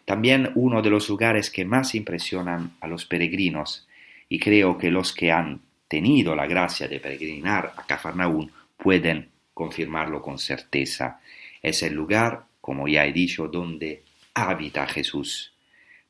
También 0.04 0.50
uno 0.54 0.82
de 0.82 0.90
los 0.90 1.08
lugares 1.08 1.50
que 1.50 1.64
más 1.64 1.94
impresionan 1.94 2.72
a 2.80 2.88
los 2.88 3.04
peregrinos 3.04 3.86
y 4.28 4.38
creo 4.38 4.78
que 4.78 4.90
los 4.90 5.12
que 5.12 5.32
han 5.32 5.62
tenido 5.88 6.36
la 6.36 6.46
gracia 6.46 6.86
de 6.86 7.00
peregrinar 7.00 7.72
a 7.76 7.86
Cafarnaún 7.86 8.52
pueden 8.76 9.30
confirmarlo 9.54 10.22
con 10.22 10.38
certeza. 10.38 11.20
Es 11.62 11.82
el 11.82 11.94
lugar, 11.94 12.44
como 12.60 12.86
ya 12.86 13.06
he 13.06 13.12
dicho, 13.12 13.48
donde 13.48 14.04
habita 14.34 14.86
Jesús, 14.86 15.52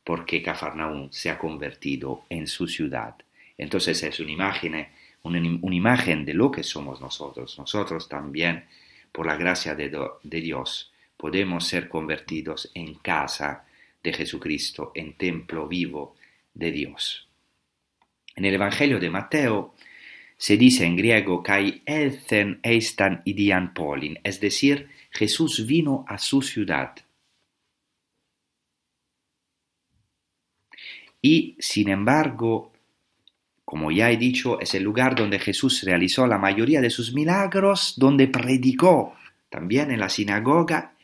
porque 0.04 0.42
Cafarnaún 0.42 1.12
se 1.12 1.30
ha 1.30 1.38
convertido 1.38 2.24
en 2.28 2.46
su 2.46 2.66
ciudad. 2.66 3.14
Entonces 3.56 4.02
es 4.02 4.20
una 4.20 4.32
imagen 4.32 4.86
una, 5.22 5.38
imagen 5.74 6.24
de 6.24 6.34
lo 6.34 6.50
que 6.50 6.62
somos 6.62 7.00
nosotros. 7.00 7.58
Nosotros 7.58 8.08
también, 8.08 8.64
por 9.12 9.26
la 9.26 9.36
gracia 9.36 9.74
de, 9.74 9.90
de 10.22 10.40
Dios, 10.40 10.92
podemos 11.16 11.66
ser 11.66 11.88
convertidos 11.88 12.70
en 12.74 12.94
casa 12.94 13.64
de 14.02 14.12
Jesucristo, 14.12 14.92
en 14.94 15.14
templo 15.14 15.66
vivo 15.66 16.16
de 16.54 16.70
Dios. 16.72 17.27
En 18.38 18.44
el 18.44 18.54
Evangelio 18.54 19.00
de 19.00 19.10
Mateo 19.10 19.74
se 20.36 20.56
dice 20.56 20.86
en 20.86 20.94
griego 20.94 21.42
kai 21.42 21.82
elthen 21.84 22.60
eistan 22.62 23.20
idian 23.24 23.74
polin, 23.74 24.20
es 24.22 24.38
decir, 24.38 24.88
Jesús 25.10 25.66
vino 25.66 26.04
a 26.06 26.18
su 26.18 26.40
ciudad. 26.40 26.94
Y 31.20 31.56
sin 31.58 31.88
embargo, 31.88 32.72
como 33.64 33.90
ya 33.90 34.08
he 34.08 34.16
dicho, 34.16 34.60
es 34.60 34.72
el 34.74 34.84
lugar 34.84 35.16
donde 35.16 35.40
Jesús 35.40 35.82
realizó 35.82 36.24
la 36.28 36.38
mayoría 36.38 36.80
de 36.80 36.90
sus 36.90 37.12
milagros, 37.12 37.94
donde 37.96 38.28
predicó, 38.28 39.14
también 39.48 39.90
en 39.90 39.98
la 39.98 40.08
sinagoga, 40.08 40.94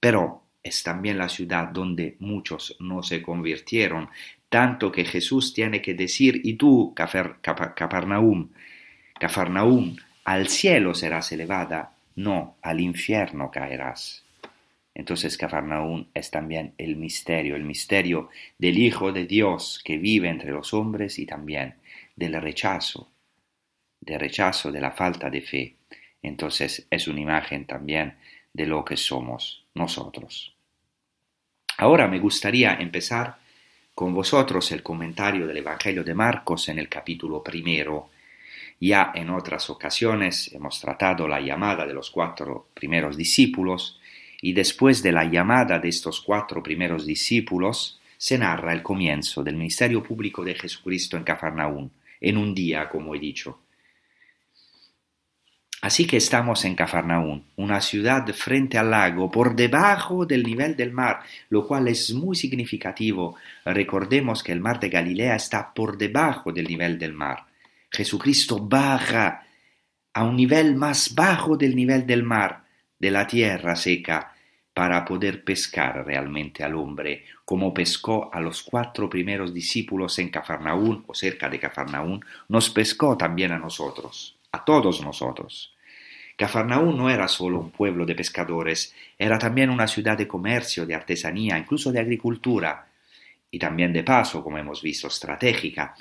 pero 0.00 0.42
es 0.60 0.82
también 0.82 1.18
la 1.18 1.28
ciudad 1.28 1.68
donde 1.68 2.16
muchos 2.18 2.76
no 2.80 3.04
se 3.04 3.22
convirtieron, 3.22 4.08
tanto 4.52 4.92
que 4.92 5.06
Jesús 5.06 5.54
tiene 5.54 5.80
que 5.80 5.94
decir, 5.94 6.42
y 6.44 6.56
tú, 6.56 6.92
Cafarnaum, 6.94 8.50
Cafarnaum, 9.18 9.96
al 10.24 10.48
cielo 10.48 10.92
serás 10.94 11.32
elevada, 11.32 11.94
no, 12.16 12.56
al 12.60 12.78
infierno 12.82 13.50
caerás. 13.50 14.22
Entonces 14.94 15.38
Cafarnaún 15.38 16.08
es 16.12 16.30
también 16.30 16.74
el 16.76 16.96
misterio, 16.96 17.56
el 17.56 17.64
misterio 17.64 18.28
del 18.58 18.76
Hijo 18.76 19.10
de 19.10 19.24
Dios 19.24 19.80
que 19.82 19.96
vive 19.96 20.28
entre 20.28 20.50
los 20.50 20.74
hombres 20.74 21.18
y 21.18 21.24
también 21.24 21.76
del 22.14 22.34
rechazo, 22.34 23.08
del 24.02 24.20
rechazo 24.20 24.70
de 24.70 24.82
la 24.82 24.90
falta 24.90 25.30
de 25.30 25.40
fe. 25.40 25.76
Entonces 26.20 26.86
es 26.90 27.08
una 27.08 27.20
imagen 27.20 27.64
también 27.64 28.16
de 28.52 28.66
lo 28.66 28.84
que 28.84 28.98
somos 28.98 29.64
nosotros. 29.72 30.54
Ahora 31.78 32.06
me 32.06 32.18
gustaría 32.18 32.74
empezar 32.74 33.40
con 33.94 34.14
vosotros 34.14 34.72
el 34.72 34.82
comentario 34.82 35.46
del 35.46 35.58
Evangelio 35.58 36.02
de 36.02 36.14
Marcos 36.14 36.68
en 36.68 36.78
el 36.78 36.88
capítulo 36.88 37.42
primero. 37.42 38.08
Ya 38.80 39.12
en 39.14 39.30
otras 39.30 39.68
ocasiones 39.70 40.52
hemos 40.52 40.80
tratado 40.80 41.28
la 41.28 41.40
llamada 41.40 41.86
de 41.86 41.94
los 41.94 42.10
cuatro 42.10 42.68
primeros 42.74 43.16
discípulos, 43.16 44.00
y 44.40 44.54
después 44.54 45.02
de 45.02 45.12
la 45.12 45.24
llamada 45.24 45.78
de 45.78 45.88
estos 45.88 46.20
cuatro 46.20 46.62
primeros 46.62 47.06
discípulos, 47.06 48.00
se 48.16 48.38
narra 48.38 48.72
el 48.72 48.82
comienzo 48.82 49.42
del 49.42 49.56
ministerio 49.56 50.02
público 50.02 50.42
de 50.44 50.54
Jesucristo 50.54 51.16
en 51.16 51.24
Cafarnaún, 51.24 51.92
en 52.20 52.38
un 52.38 52.54
día, 52.54 52.88
como 52.88 53.14
he 53.14 53.18
dicho. 53.18 53.58
Así 55.82 56.06
que 56.06 56.16
estamos 56.16 56.64
en 56.64 56.76
Cafarnaún, 56.76 57.44
una 57.56 57.80
ciudad 57.80 58.24
frente 58.28 58.78
al 58.78 58.92
lago, 58.92 59.32
por 59.32 59.56
debajo 59.56 60.24
del 60.24 60.44
nivel 60.44 60.76
del 60.76 60.92
mar, 60.92 61.24
lo 61.48 61.66
cual 61.66 61.88
es 61.88 62.14
muy 62.14 62.36
significativo. 62.36 63.34
Recordemos 63.64 64.44
que 64.44 64.52
el 64.52 64.60
mar 64.60 64.78
de 64.78 64.90
Galilea 64.90 65.34
está 65.34 65.74
por 65.74 65.98
debajo 65.98 66.52
del 66.52 66.68
nivel 66.68 67.00
del 67.00 67.12
mar. 67.12 67.46
Jesucristo 67.90 68.60
baja 68.60 69.44
a 70.14 70.22
un 70.22 70.36
nivel 70.36 70.76
más 70.76 71.16
bajo 71.16 71.56
del 71.56 71.74
nivel 71.74 72.06
del 72.06 72.22
mar, 72.22 72.62
de 72.96 73.10
la 73.10 73.26
tierra 73.26 73.74
seca, 73.74 74.32
para 74.72 75.04
poder 75.04 75.42
pescar 75.42 76.06
realmente 76.06 76.62
al 76.62 76.76
hombre, 76.76 77.24
como 77.44 77.74
pescó 77.74 78.30
a 78.32 78.40
los 78.40 78.62
cuatro 78.62 79.10
primeros 79.10 79.52
discípulos 79.52 80.16
en 80.20 80.28
Cafarnaún 80.28 81.02
o 81.08 81.14
cerca 81.14 81.48
de 81.48 81.58
Cafarnaún, 81.58 82.24
nos 82.48 82.70
pescó 82.70 83.16
también 83.16 83.50
a 83.50 83.58
nosotros, 83.58 84.38
a 84.52 84.64
todos 84.64 85.02
nosotros. 85.02 85.74
Cafarnaún 86.36 86.96
no 86.96 87.10
era 87.10 87.28
solo 87.28 87.58
un 87.58 87.70
pueblo 87.70 88.06
de 88.06 88.14
pescadores, 88.14 88.94
era 89.18 89.38
también 89.38 89.70
una 89.70 89.86
ciudad 89.86 90.16
de 90.16 90.28
comercio, 90.28 90.86
de 90.86 90.94
artesanía, 90.94 91.58
incluso 91.58 91.92
de 91.92 92.00
agricultura, 92.00 92.88
y 93.50 93.58
también 93.58 93.92
de 93.92 94.02
paso, 94.02 94.42
como 94.42 94.58
hemos 94.58 94.82
visto, 94.82 95.08
estratégica, 95.08 95.94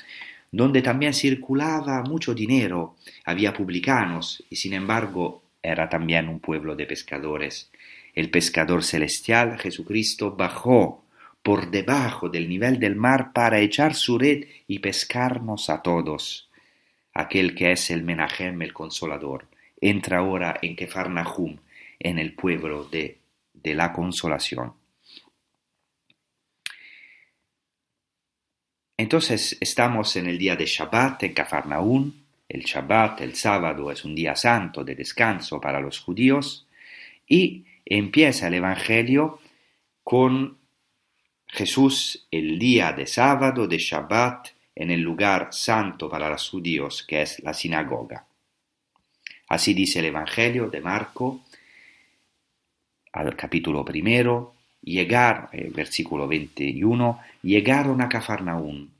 donde 0.52 0.82
también 0.82 1.14
circulaba 1.14 2.02
mucho 2.04 2.34
dinero, 2.34 2.96
había 3.26 3.54
publicanos, 3.54 4.44
y 4.50 4.56
sin 4.56 4.74
embargo 4.74 5.44
era 5.62 5.90
también 5.90 6.28
un 6.28 6.40
pueblo 6.40 6.76
de 6.76 6.86
pescadores. 6.86 7.70
El 8.14 8.30
pescador 8.30 8.84
celestial, 8.84 9.58
Jesucristo, 9.60 10.36
bajó 10.36 11.04
por 11.44 11.72
debajo 11.72 12.30
del 12.30 12.50
nivel 12.50 12.80
del 12.80 12.96
mar 12.96 13.32
para 13.34 13.60
echar 13.60 13.96
su 13.96 14.18
red 14.18 14.46
y 14.68 14.80
pescarnos 14.80 15.70
a 15.70 15.82
todos. 15.82 16.51
Aquel 17.14 17.56
que 17.56 17.72
es 17.72 17.92
el 17.92 18.04
Menahem, 18.04 18.62
el 18.62 18.74
consolador, 18.74 19.48
entra 19.80 20.20
ahora 20.20 20.60
en 20.62 20.76
Kefarnahum, 20.76 21.58
en 22.00 22.20
el 22.20 22.34
pueblo 22.34 22.86
de, 22.86 23.20
de 23.54 23.76
la 23.76 23.92
consolación. 23.92 24.74
Entonces 28.98 29.58
estamos 29.60 30.16
en 30.16 30.28
el 30.28 30.38
día 30.38 30.56
de 30.56 30.66
Shabbat 30.66 31.24
en 31.24 31.34
Cafarnaún. 31.34 32.24
El 32.48 32.62
Shabbat, 32.62 33.22
el 33.22 33.36
sábado, 33.36 33.92
es 33.92 34.06
un 34.06 34.14
día 34.14 34.36
santo 34.36 34.84
de 34.84 34.94
descanso 34.94 35.60
para 35.60 35.80
los 35.80 36.00
judíos 36.00 36.68
y 37.28 37.66
empieza 37.84 38.48
el 38.48 38.56
Evangelio 38.56 39.40
con 40.04 40.60
Jesús 41.48 42.28
el 42.30 42.60
día 42.60 42.94
de 42.94 43.08
sábado, 43.08 43.68
de 43.68 43.78
Shabbat, 43.78 44.50
en 44.76 44.92
el 44.92 45.02
lugar 45.02 45.50
santo 45.52 46.10
para 46.10 46.30
los 46.30 46.50
judíos, 46.50 47.04
que 47.08 47.22
es 47.22 47.40
la 47.44 47.54
sinagoga. 47.54 48.26
Así 49.50 49.74
dice 49.74 50.00
el 50.00 50.06
Evangelio 50.06 50.70
de 50.70 50.82
Marco, 50.82 51.42
al 53.14 53.36
capítulo 53.36 53.84
primero, 53.84 54.54
llegar, 54.82 55.50
eh, 55.52 55.70
versículo 55.74 56.28
21, 56.28 57.20
llegaron 57.44 58.02
a 58.02 58.08
Cafarnaún. 58.08 58.92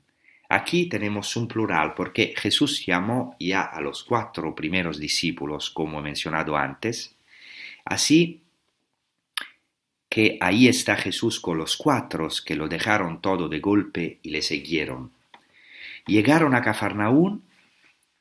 Aquí 0.48 0.86
tenemos 0.86 1.34
un 1.36 1.48
plural 1.48 1.94
porque 1.94 2.34
Jesús 2.36 2.84
llamó 2.84 3.36
ya 3.40 3.62
a 3.62 3.80
los 3.80 4.04
cuatro 4.04 4.54
primeros 4.54 4.98
discípulos, 4.98 5.70
como 5.70 5.98
he 5.98 6.02
mencionado 6.02 6.56
antes. 6.56 7.14
Así 7.86 8.42
que 10.10 10.36
ahí 10.42 10.68
está 10.68 10.96
Jesús 10.96 11.40
con 11.40 11.56
los 11.56 11.78
cuatro 11.78 12.28
que 12.44 12.54
lo 12.54 12.68
dejaron 12.68 13.22
todo 13.22 13.48
de 13.48 13.60
golpe 13.60 14.18
y 14.22 14.28
le 14.28 14.42
siguieron. 14.42 15.10
Llegaron 16.06 16.54
a 16.54 16.62
Cafarnaún, 16.62 17.44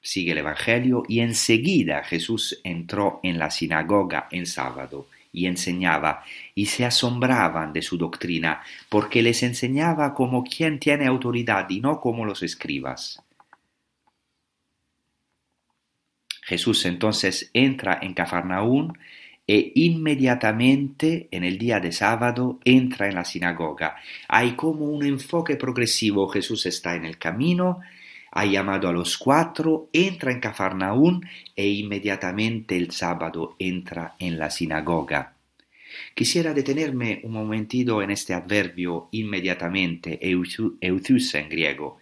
sigue 0.02 0.32
el 0.34 0.40
Evangelio, 0.40 1.04
y 1.08 1.20
enseguida 1.20 2.04
Jesús 2.04 2.60
entró 2.64 3.20
en 3.24 3.40
la 3.40 3.50
sinagoga 3.50 4.28
en 4.32 4.46
sábado 4.46 5.08
y 5.34 5.46
enseñaba, 5.46 6.24
y 6.56 6.66
se 6.66 6.86
asombraban 6.86 7.72
de 7.72 7.82
su 7.82 7.98
doctrina, 7.98 8.62
porque 8.90 9.22
les 9.22 9.44
enseñaba 9.44 10.14
como 10.14 10.44
quien 10.44 10.80
tiene 10.80 11.08
autoridad 11.08 11.70
y 11.70 11.80
no 11.80 12.02
como 12.02 12.26
los 12.26 12.44
escribas. 12.44 13.24
Jesús 16.42 16.86
entonces 16.86 17.50
entra 17.54 17.98
en 18.02 18.14
Cafarnaún 18.14 18.98
e 19.48 19.72
inmediatamente 19.76 21.28
en 21.32 21.44
el 21.44 21.58
día 21.58 21.80
de 21.80 21.92
sábado 21.92 22.60
entra 22.64 23.08
en 23.08 23.16
la 23.16 23.26
sinagoga. 23.26 23.96
Hay 24.28 24.52
como 24.52 24.86
un 24.86 25.06
enfoque 25.06 25.56
progresivo. 25.56 26.28
Jesús 26.28 26.66
está 26.66 26.96
en 26.96 27.06
el 27.06 27.18
camino, 27.18 27.80
ha 28.32 28.46
llamado 28.46 28.88
a 28.88 28.94
los 28.94 29.18
cuatro, 29.18 29.90
entra 29.92 30.32
en 30.32 30.40
Cafarnaún 30.40 31.26
e 31.56 31.68
inmediatamente 31.68 32.78
el 32.78 32.92
sábado 32.92 33.56
entra 33.60 34.16
en 34.20 34.38
la 34.38 34.50
sinagoga. 34.50 35.36
Quisiera 36.16 36.54
detenerme 36.54 37.20
un 37.24 37.34
momentito 37.34 38.02
en 38.02 38.12
este 38.12 38.34
adverbio 38.34 39.10
inmediatamente, 39.12 40.20
euthus 40.22 41.36
en 41.36 41.50
griego, 41.50 41.98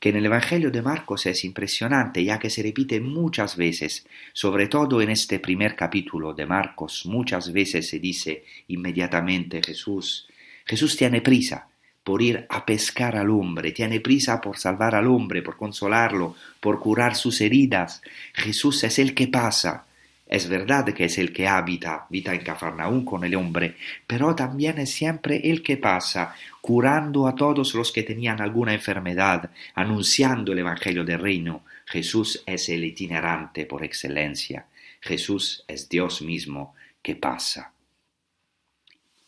que 0.00 0.08
en 0.08 0.16
el 0.16 0.26
Evangelio 0.26 0.70
de 0.70 0.80
Marcos 0.80 1.26
es 1.26 1.44
impresionante, 1.44 2.24
ya 2.24 2.38
que 2.38 2.48
se 2.48 2.62
repite 2.62 3.00
muchas 3.00 3.56
veces, 3.56 4.06
sobre 4.32 4.66
todo 4.66 5.02
en 5.02 5.10
este 5.10 5.38
primer 5.38 5.76
capítulo 5.76 6.32
de 6.32 6.46
Marcos, 6.46 7.04
muchas 7.04 7.52
veces 7.52 7.88
se 7.90 7.98
dice 7.98 8.44
inmediatamente 8.68 9.60
Jesús, 9.62 10.26
Jesús 10.64 10.96
tiene 10.96 11.20
prisa 11.20 11.68
por 12.02 12.22
ir 12.22 12.46
a 12.48 12.64
pescar 12.64 13.14
al 13.14 13.28
hombre, 13.28 13.72
tiene 13.72 14.00
prisa 14.00 14.40
por 14.40 14.56
salvar 14.56 14.94
al 14.94 15.06
hombre, 15.06 15.42
por 15.42 15.58
consolarlo, 15.58 16.34
por 16.60 16.80
curar 16.80 17.14
sus 17.14 17.42
heridas. 17.42 18.00
Jesús 18.32 18.82
es 18.84 18.98
el 18.98 19.14
que 19.14 19.28
pasa, 19.28 19.84
es 20.30 20.48
verdad 20.48 20.84
que 20.94 21.06
es 21.06 21.18
el 21.18 21.32
que 21.32 21.48
habita, 21.48 22.06
habita 22.08 22.32
en 22.32 22.44
Cafarnaún 22.44 23.04
con 23.04 23.24
el 23.24 23.34
hombre, 23.34 23.74
pero 24.06 24.32
también 24.36 24.78
es 24.78 24.92
siempre 24.92 25.50
el 25.50 25.60
que 25.60 25.76
pasa, 25.76 26.36
curando 26.60 27.26
a 27.26 27.34
todos 27.34 27.74
los 27.74 27.90
que 27.90 28.04
tenían 28.04 28.40
alguna 28.40 28.72
enfermedad, 28.72 29.50
anunciando 29.74 30.52
el 30.52 30.60
Evangelio 30.60 31.02
del 31.02 31.18
Reino. 31.18 31.64
Jesús 31.84 32.44
es 32.46 32.68
el 32.68 32.84
itinerante 32.84 33.66
por 33.66 33.82
excelencia. 33.82 34.66
Jesús 35.00 35.64
es 35.66 35.88
Dios 35.88 36.22
mismo 36.22 36.76
que 37.02 37.16
pasa. 37.16 37.72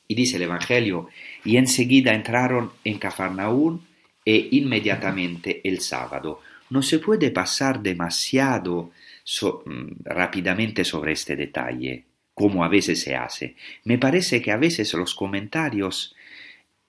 Y 0.06 0.14
dice 0.14 0.36
el 0.36 0.42
Evangelio, 0.42 1.08
y 1.44 1.56
enseguida 1.56 2.14
entraron 2.14 2.70
en 2.84 3.00
Cafarnaún 3.00 3.88
e 4.24 4.50
inmediatamente 4.52 5.62
el 5.64 5.80
sábado. 5.80 6.42
No 6.70 6.80
se 6.80 7.00
puede 7.00 7.32
pasar 7.32 7.82
demasiado 7.82 8.92
so, 9.24 9.62
mm, 9.64 10.04
rápidamente 10.04 10.84
sobre 10.84 11.12
este 11.12 11.36
detalle, 11.36 12.04
como 12.34 12.64
a 12.64 12.68
veces 12.68 13.00
se 13.00 13.14
hace. 13.14 13.56
Me 13.84 13.98
parece 13.98 14.40
que 14.40 14.52
a 14.52 14.56
veces 14.56 14.92
los 14.94 15.14
comentarios, 15.14 16.14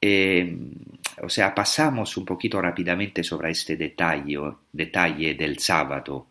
eh, 0.01 0.57
o 1.21 1.29
sea, 1.29 1.53
pasamos 1.53 2.17
un 2.17 2.25
poquito 2.25 2.61
rápidamente 2.61 3.23
sobre 3.23 3.51
este 3.51 3.75
detalle, 3.75 4.39
detalle 4.71 5.36
del 5.36 5.59
sábado. 5.59 6.27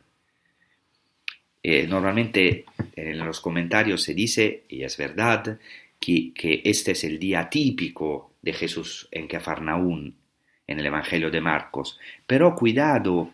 Eh, 1.62 1.86
normalmente 1.86 2.64
en 2.96 3.18
los 3.18 3.40
comentarios 3.40 4.03
se 4.03 4.14
dice, 4.14 4.64
y 4.68 4.82
es 4.82 4.96
verdad, 4.96 5.59
que, 6.00 6.32
que, 6.34 6.62
este 6.64 6.92
es 6.92 7.05
el 7.05 7.18
día 7.18 7.48
típico 7.48 8.32
de 8.42 8.53
Jesús 8.53 9.09
en 9.12 9.28
Cafarnaún, 9.28 10.16
en 10.66 10.80
el 10.80 10.86
Evangelio 10.86 11.30
de 11.30 11.40
Marcos. 11.40 11.98
Pero 12.26 12.57
cuidado, 12.57 13.32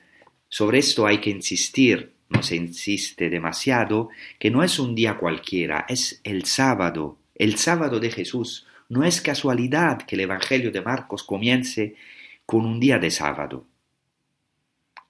sobre 0.48 0.78
esto 0.78 1.06
hay 1.06 1.18
que 1.18 1.30
insistir 1.30 2.17
no 2.28 2.42
se 2.42 2.56
insiste 2.56 3.30
demasiado, 3.30 4.10
que 4.38 4.50
no 4.50 4.62
es 4.62 4.78
un 4.78 4.94
día 4.94 5.16
cualquiera, 5.16 5.86
es 5.88 6.20
el 6.24 6.44
sábado, 6.44 7.18
el 7.34 7.56
sábado 7.56 8.00
de 8.00 8.10
Jesús. 8.10 8.66
No 8.88 9.04
es 9.04 9.20
casualidad 9.20 10.02
que 10.02 10.16
el 10.16 10.22
Evangelio 10.22 10.70
de 10.70 10.80
Marcos 10.80 11.22
comience 11.22 11.94
con 12.46 12.64
un 12.64 12.80
día 12.80 12.98
de 12.98 13.10
sábado. 13.10 13.66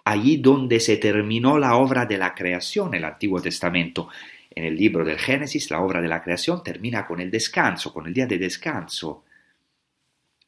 Allí 0.04 0.38
donde 0.38 0.80
se 0.80 0.96
terminó 0.96 1.58
la 1.58 1.76
obra 1.76 2.06
de 2.06 2.18
la 2.18 2.34
creación, 2.34 2.94
el 2.94 3.04
Antiguo 3.04 3.40
Testamento. 3.40 4.08
En 4.50 4.64
el 4.64 4.76
libro 4.76 5.04
del 5.04 5.18
Génesis, 5.18 5.70
la 5.70 5.80
obra 5.80 6.00
de 6.00 6.08
la 6.08 6.22
creación 6.22 6.62
termina 6.62 7.06
con 7.06 7.20
el 7.20 7.30
descanso, 7.30 7.92
con 7.92 8.06
el 8.06 8.14
día 8.14 8.26
de 8.26 8.38
descanso. 8.38 9.24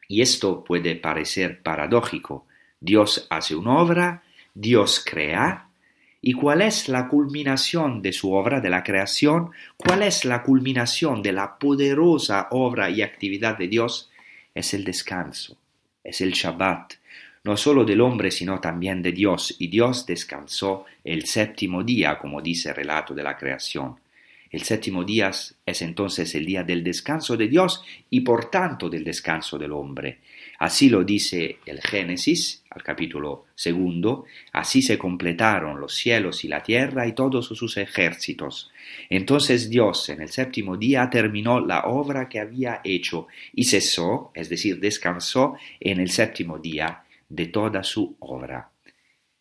Y 0.08 0.22
esto 0.22 0.64
puede 0.64 0.96
parecer 0.96 1.62
paradójico. 1.62 2.46
Dios 2.80 3.26
hace 3.30 3.54
una 3.54 3.78
obra, 3.78 4.24
Dios 4.54 5.04
crea, 5.04 5.69
¿Y 6.22 6.34
cuál 6.34 6.60
es 6.60 6.88
la 6.88 7.08
culminación 7.08 8.02
de 8.02 8.12
su 8.12 8.32
obra 8.32 8.60
de 8.60 8.68
la 8.68 8.84
creación? 8.84 9.52
¿Cuál 9.76 10.02
es 10.02 10.24
la 10.24 10.42
culminación 10.42 11.22
de 11.22 11.32
la 11.32 11.58
poderosa 11.58 12.48
obra 12.50 12.90
y 12.90 13.00
actividad 13.00 13.56
de 13.56 13.68
Dios? 13.68 14.10
Es 14.54 14.74
el 14.74 14.84
descanso, 14.84 15.56
es 16.04 16.20
el 16.20 16.32
Shabbat, 16.32 16.94
no 17.44 17.56
solo 17.56 17.84
del 17.84 18.02
hombre, 18.02 18.30
sino 18.30 18.60
también 18.60 19.02
de 19.02 19.12
Dios, 19.12 19.56
y 19.58 19.68
Dios 19.68 20.04
descansó 20.04 20.84
el 21.04 21.24
séptimo 21.24 21.82
día, 21.82 22.18
como 22.18 22.42
dice 22.42 22.68
el 22.68 22.76
relato 22.76 23.14
de 23.14 23.22
la 23.22 23.38
creación. 23.38 23.96
El 24.50 24.62
séptimo 24.62 25.04
día 25.04 25.30
es 25.64 25.82
entonces 25.82 26.34
el 26.34 26.44
día 26.44 26.64
del 26.64 26.82
descanso 26.82 27.36
de 27.36 27.48
Dios 27.48 27.82
y 28.10 28.20
por 28.20 28.50
tanto 28.50 28.90
del 28.90 29.04
descanso 29.04 29.56
del 29.56 29.72
hombre. 29.72 30.18
Así 30.60 30.90
lo 30.90 31.04
dice 31.04 31.58
el 31.64 31.80
Génesis, 31.80 32.64
al 32.68 32.82
capítulo 32.82 33.46
segundo, 33.54 34.26
así 34.52 34.82
se 34.82 34.98
completaron 34.98 35.80
los 35.80 35.94
cielos 35.94 36.44
y 36.44 36.48
la 36.48 36.62
tierra 36.62 37.06
y 37.06 37.14
todos 37.14 37.46
sus 37.46 37.78
ejércitos. 37.78 38.70
Entonces 39.08 39.70
Dios 39.70 40.10
en 40.10 40.20
el 40.20 40.28
séptimo 40.28 40.76
día 40.76 41.08
terminó 41.08 41.60
la 41.60 41.86
obra 41.86 42.28
que 42.28 42.40
había 42.40 42.82
hecho 42.84 43.26
y 43.54 43.64
cesó, 43.64 44.32
es 44.34 44.50
decir, 44.50 44.78
descansó 44.78 45.54
en 45.80 45.98
el 45.98 46.10
séptimo 46.10 46.58
día 46.58 47.04
de 47.26 47.46
toda 47.46 47.82
su 47.82 48.16
obra. 48.18 48.70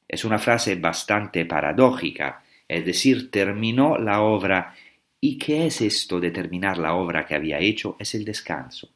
Es 0.07 0.23
una 0.23 0.39
frase 0.39 0.75
bastante 0.75 1.43
paradójica, 1.43 2.45
es 2.65 2.85
decir, 2.85 3.29
terminó 3.29 3.97
la 3.97 4.21
obra. 4.21 4.73
¿Y 5.19 5.37
qué 5.37 5.65
es 5.65 5.81
esto 5.81 6.21
de 6.21 6.31
terminar 6.31 6.77
la 6.77 6.93
obra 6.93 7.25
que 7.25 7.35
había 7.35 7.59
hecho? 7.59 7.97
Es 7.99 8.15
el 8.15 8.23
descanso 8.23 8.89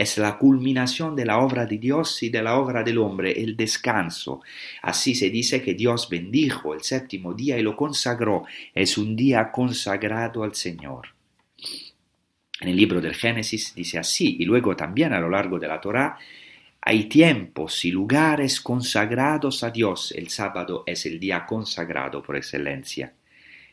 es 0.00 0.16
la 0.16 0.38
culminación 0.38 1.14
de 1.14 1.26
la 1.26 1.40
obra 1.40 1.66
de 1.66 1.76
Dios 1.76 2.22
y 2.22 2.30
de 2.30 2.42
la 2.42 2.56
obra 2.56 2.82
del 2.82 2.96
hombre, 2.96 3.32
el 3.32 3.54
descanso. 3.54 4.40
Así 4.80 5.14
se 5.14 5.28
dice 5.28 5.60
que 5.60 5.74
Dios 5.74 6.08
bendijo 6.08 6.72
el 6.72 6.80
séptimo 6.80 7.34
día 7.34 7.58
y 7.58 7.62
lo 7.62 7.76
consagró. 7.76 8.46
Es 8.74 8.96
un 8.96 9.14
día 9.14 9.52
consagrado 9.52 10.42
al 10.42 10.54
Señor. 10.54 11.08
En 12.62 12.68
el 12.68 12.76
libro 12.76 13.02
del 13.02 13.14
Génesis 13.14 13.74
dice 13.74 13.98
así, 13.98 14.38
y 14.40 14.46
luego 14.46 14.74
también 14.74 15.12
a 15.12 15.20
lo 15.20 15.28
largo 15.28 15.58
de 15.58 15.68
la 15.68 15.78
Torá, 15.78 16.16
hay 16.80 17.04
tiempos 17.04 17.84
y 17.84 17.90
lugares 17.90 18.62
consagrados 18.62 19.62
a 19.62 19.70
Dios. 19.70 20.14
El 20.16 20.30
sábado 20.30 20.82
es 20.86 21.04
el 21.04 21.20
día 21.20 21.44
consagrado 21.44 22.22
por 22.22 22.38
excelencia. 22.38 23.12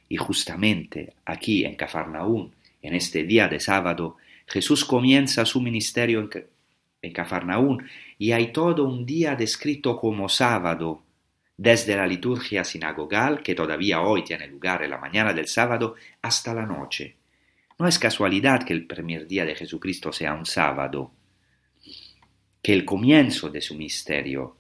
Y 0.09 0.17
justamente 0.17 1.13
aquí 1.23 1.63
en 1.63 1.75
Cafarnaún, 1.75 2.51
en 2.81 2.95
este 2.95 3.23
día 3.23 3.47
de 3.47 3.61
sábado, 3.61 4.17
Jesús 4.47 4.85
comienza 4.85 5.45
su 5.45 5.61
ministerio 5.61 6.29
en, 7.01 7.13
Cafarnaún 7.13 7.85
y 8.17 8.31
hay 8.31 8.51
todo 8.51 8.85
un 8.85 9.05
día 9.05 9.35
descrito 9.35 9.97
como 9.97 10.27
sábado, 10.27 11.03
desde 11.55 11.95
la 11.95 12.05
liturgia 12.05 12.63
sinagogal, 12.63 13.41
que 13.41 13.55
todavía 13.55 14.01
hoy 14.01 14.23
tiene 14.23 14.47
lugar 14.47 14.83
en 14.83 14.91
la 14.91 14.97
mañana 14.97 15.33
del 15.33 15.47
sábado, 15.47 15.95
hasta 16.21 16.53
la 16.53 16.65
noche. 16.65 17.15
No 17.79 17.87
es 17.87 17.97
casualidad 17.97 18.63
que 18.63 18.73
el 18.73 18.85
primer 18.85 19.27
día 19.27 19.45
de 19.45 19.55
Jesucristo 19.55 20.11
sea 20.11 20.33
un 20.33 20.45
sábado, 20.45 21.11
que 22.61 22.73
el 22.73 22.83
comienzo 22.83 23.49
de 23.49 23.61
su 23.61 23.75
misterio 23.75 24.57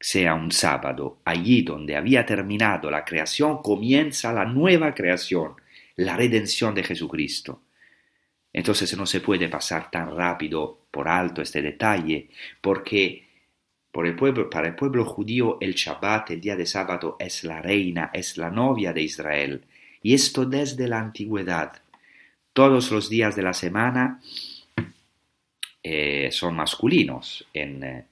sea 0.00 0.34
un 0.34 0.50
sábado, 0.50 1.18
allí 1.24 1.62
donde 1.62 1.96
había 1.96 2.24
terminado 2.24 2.90
la 2.90 3.04
creación, 3.04 3.62
comienza 3.62 4.32
la 4.32 4.44
nueva 4.44 4.94
creación, 4.94 5.54
la 5.96 6.16
redención 6.16 6.74
de 6.74 6.84
Jesucristo. 6.84 7.63
Entonces 8.54 8.96
no 8.96 9.04
se 9.04 9.20
puede 9.20 9.48
pasar 9.48 9.90
tan 9.90 10.16
rápido 10.16 10.86
por 10.92 11.08
alto 11.08 11.42
este 11.42 11.60
detalle, 11.60 12.28
porque 12.60 13.24
para 13.90 14.68
el 14.68 14.76
pueblo 14.76 15.04
judío 15.04 15.58
el 15.60 15.74
Shabbat, 15.74 16.30
el 16.30 16.40
día 16.40 16.54
de 16.54 16.64
sábado, 16.64 17.16
es 17.18 17.42
la 17.42 17.60
reina, 17.60 18.10
es 18.14 18.38
la 18.38 18.50
novia 18.50 18.92
de 18.92 19.02
Israel, 19.02 19.64
y 20.02 20.14
esto 20.14 20.46
desde 20.46 20.86
la 20.86 21.00
antigüedad. 21.00 21.72
Todos 22.52 22.92
los 22.92 23.10
días 23.10 23.34
de 23.34 23.42
la 23.42 23.52
semana 23.52 24.20
eh, 25.82 26.28
son 26.30 26.54
masculinos. 26.54 27.48
En, 27.52 27.82
eh, 27.82 28.04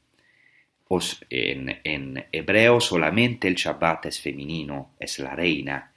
en, 1.31 1.81
en 1.85 2.25
hebreo 2.33 2.81
solamente 2.81 3.47
el 3.47 3.55
Shabbat 3.55 4.07
es 4.07 4.21
femenino, 4.21 4.91
es 4.99 5.21
la 5.21 5.37
reina 5.37 5.92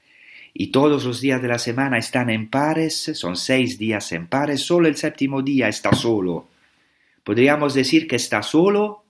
y 0.57 0.67
todos 0.67 1.03
los 1.03 1.19
días 1.19 1.41
de 1.41 1.49
la 1.49 1.59
semana 1.59 1.97
están 1.97 2.29
en 2.29 2.49
pares, 2.49 3.11
son 3.13 3.35
seis 3.35 3.77
días 3.77 4.13
en 4.13 4.27
pares, 4.27 4.61
solo 4.61 4.87
el 4.87 4.95
séptimo 4.95 5.41
día 5.41 5.67
está 5.67 5.91
solo. 5.91 6.47
Podríamos 7.25 7.73
decir 7.73 8.07
que 8.07 8.15
está 8.15 8.41
solo 8.41 9.03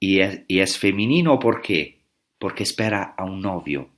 y 0.00 0.18
es, 0.18 0.78
femenino 0.78 1.38
¿por 1.38 1.62
qué? 1.62 2.00
Porque 2.40 2.64
espera 2.64 3.14
a 3.16 3.24
un 3.24 3.40
novio. 3.40 3.88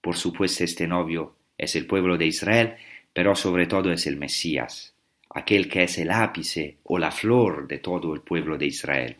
Por 0.00 0.16
supuesto 0.16 0.62
este 0.62 0.86
novio 0.86 1.34
es 1.58 1.74
el 1.74 1.86
pueblo 1.86 2.16
de 2.16 2.26
Israel, 2.26 2.76
pero 3.12 3.34
sobre 3.34 3.66
todo 3.66 3.90
es 3.90 4.06
el 4.06 4.18
Mesías, 4.18 4.94
aquel 5.30 5.68
que 5.68 5.82
es 5.82 5.98
el 5.98 6.12
ápice 6.12 6.76
o 6.84 6.96
la 6.96 7.10
flor 7.10 7.66
de 7.66 7.78
todo 7.78 8.14
el 8.14 8.20
pueblo 8.20 8.56
de 8.56 8.66
Israel. 8.66 9.16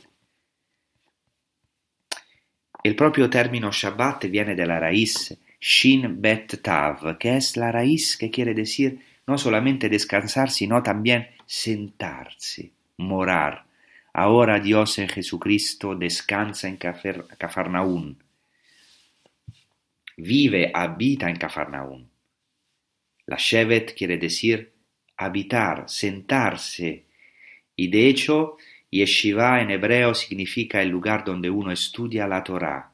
El 2.83 2.97
propio 2.97 3.29
término 3.29 3.71
Shabbat 3.71 4.25
viene 4.27 4.55
de 4.55 4.67
la 4.67 4.81
raíz 4.81 5.37
Shin 5.61 6.21
Bet 6.21 6.63
Tav, 6.63 7.19
que 7.19 7.37
es 7.37 7.57
la 7.57 7.71
raíz 7.71 8.17
que 8.17 8.31
quiere 8.31 8.55
decir 8.55 8.99
no 9.27 9.37
solamente 9.37 9.89
descansar, 9.89 10.51
sino 10.51 10.83
también 10.83 11.29
sentarse, 11.47 12.71
morar. 12.97 13.67
Ahora 14.13 14.59
Dios 14.59 14.99
en 14.99 15.09
Jesucristo 15.09 15.95
descansa 15.95 16.69
en 16.69 16.77
Cafarnaún. 16.79 18.19
Vive, 20.17 20.71
habita 20.75 21.29
en 21.29 21.37
Cafarnaún. 21.37 22.11
La 23.27 23.37
Shevet 23.39 23.95
quiere 23.95 24.19
decir 24.19 24.73
habitar, 25.17 25.85
sentarse. 25.87 27.05
Y 27.77 27.89
de 27.89 28.09
hecho, 28.09 28.57
Yeshiva 28.91 29.61
en 29.61 29.71
hebreo 29.71 30.15
significa 30.15 30.83
el 30.83 30.89
lugar 30.89 31.25
donde 31.25 31.49
uno 31.49 31.71
estudia 31.71 32.27
la 32.27 32.43
Torah, 32.43 32.91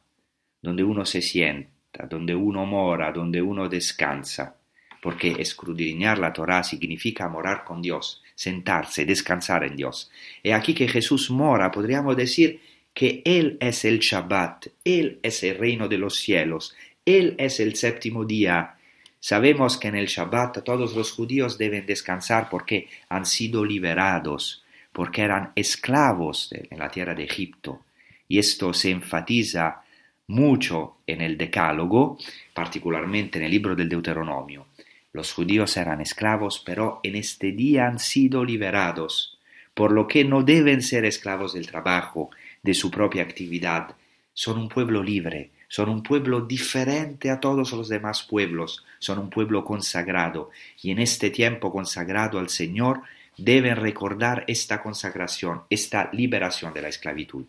donde 0.61 0.85
uno 0.85 1.07
se 1.07 1.23
sienta, 1.23 2.07
donde 2.07 2.35
uno 2.35 2.67
mora, 2.67 3.11
donde 3.13 3.41
uno 3.41 3.67
descansa, 3.67 4.57
porque 5.01 5.37
escudriñar 5.39 6.19
la 6.19 6.35
Torah 6.35 6.63
significa 6.63 7.29
morar 7.29 7.65
con 7.65 7.81
Dios, 7.81 8.23
sentarse, 8.35 9.07
descansar 9.07 9.65
en 9.65 9.75
Dios. 9.75 10.11
Y 10.43 10.51
aquí 10.51 10.75
que 10.75 10.87
Jesús 10.87 11.31
mora, 11.31 11.71
podríamos 11.71 12.15
decir 12.15 12.61
que 12.93 13.23
Él 13.25 13.57
es 13.61 13.87
el 13.87 14.01
Shabbat, 14.01 14.67
Él 14.85 15.19
es 15.23 15.43
el 15.45 15.57
reino 15.57 15.89
de 15.89 15.97
los 15.97 16.17
cielos, 16.17 16.77
Él 17.07 17.37
es 17.39 17.59
el 17.59 17.75
séptimo 17.75 18.27
día. 18.27 18.77
Sabemos 19.19 19.79
que 19.79 19.89
en 19.89 19.95
el 19.95 20.09
Shabbat 20.09 20.63
todos 20.63 20.95
los 20.95 21.13
judíos 21.13 21.57
deben 21.57 21.87
descansar 21.87 22.51
porque 22.51 22.89
han 23.09 23.25
sido 23.25 23.65
liberados, 23.65 24.66
porque 24.97 25.21
eran 25.21 25.53
esclavos 25.55 26.49
en 26.55 26.79
la 26.79 26.89
tierra 26.89 27.15
de 27.15 27.25
Egipto. 27.25 27.83
Y 28.29 28.39
esto 28.39 28.73
se 28.73 28.91
enfatiza 28.91 29.83
mucho 30.29 30.97
en 31.07 31.21
el 31.21 31.37
Decálogo, 31.37 32.17
particularmente 32.55 33.39
en 33.39 33.45
el 33.45 33.51
libro 33.51 33.77
del 33.77 33.91
Deuteronomio. 33.91 34.69
Los 35.13 35.35
judíos 35.35 35.77
eran 35.77 36.01
esclavos, 36.01 36.63
pero 36.65 37.01
en 37.03 37.15
este 37.15 37.53
día 37.53 37.87
han 37.87 37.99
sido 37.99 38.43
liberados, 38.43 39.39
por 39.75 39.93
lo 39.93 40.09
que 40.09 40.25
no 40.25 40.43
deben 40.43 40.81
ser 40.81 41.05
esclavos 41.05 41.53
del 41.53 41.67
trabajo, 41.67 42.31
de 42.63 42.73
su 42.73 42.91
propia 42.91 43.23
actividad. 43.23 43.97
Son 44.33 44.57
un 44.57 44.71
pueblo 44.71 45.03
libre, 45.03 45.51
son 45.69 45.91
un 45.91 46.03
pueblo 46.03 46.41
diferente 46.41 47.31
a 47.31 47.39
todos 47.39 47.71
los 47.73 47.91
demás 47.91 48.23
pueblos, 48.23 48.83
son 48.99 49.19
un 49.19 49.29
pueblo 49.29 49.63
consagrado, 49.63 50.49
y 50.83 50.91
en 50.91 51.01
este 51.01 51.29
tiempo 51.29 51.71
consagrado 51.71 52.39
al 52.39 52.49
Señor 52.49 53.03
deben 53.37 53.77
recordar 53.77 54.45
esta 54.47 54.83
consagración, 54.83 55.63
esta 55.71 56.11
liberación 56.13 56.73
de 56.73 56.83
la 56.83 56.89
esclavitud. 56.89 57.47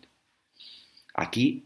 Aquí, 1.14 1.64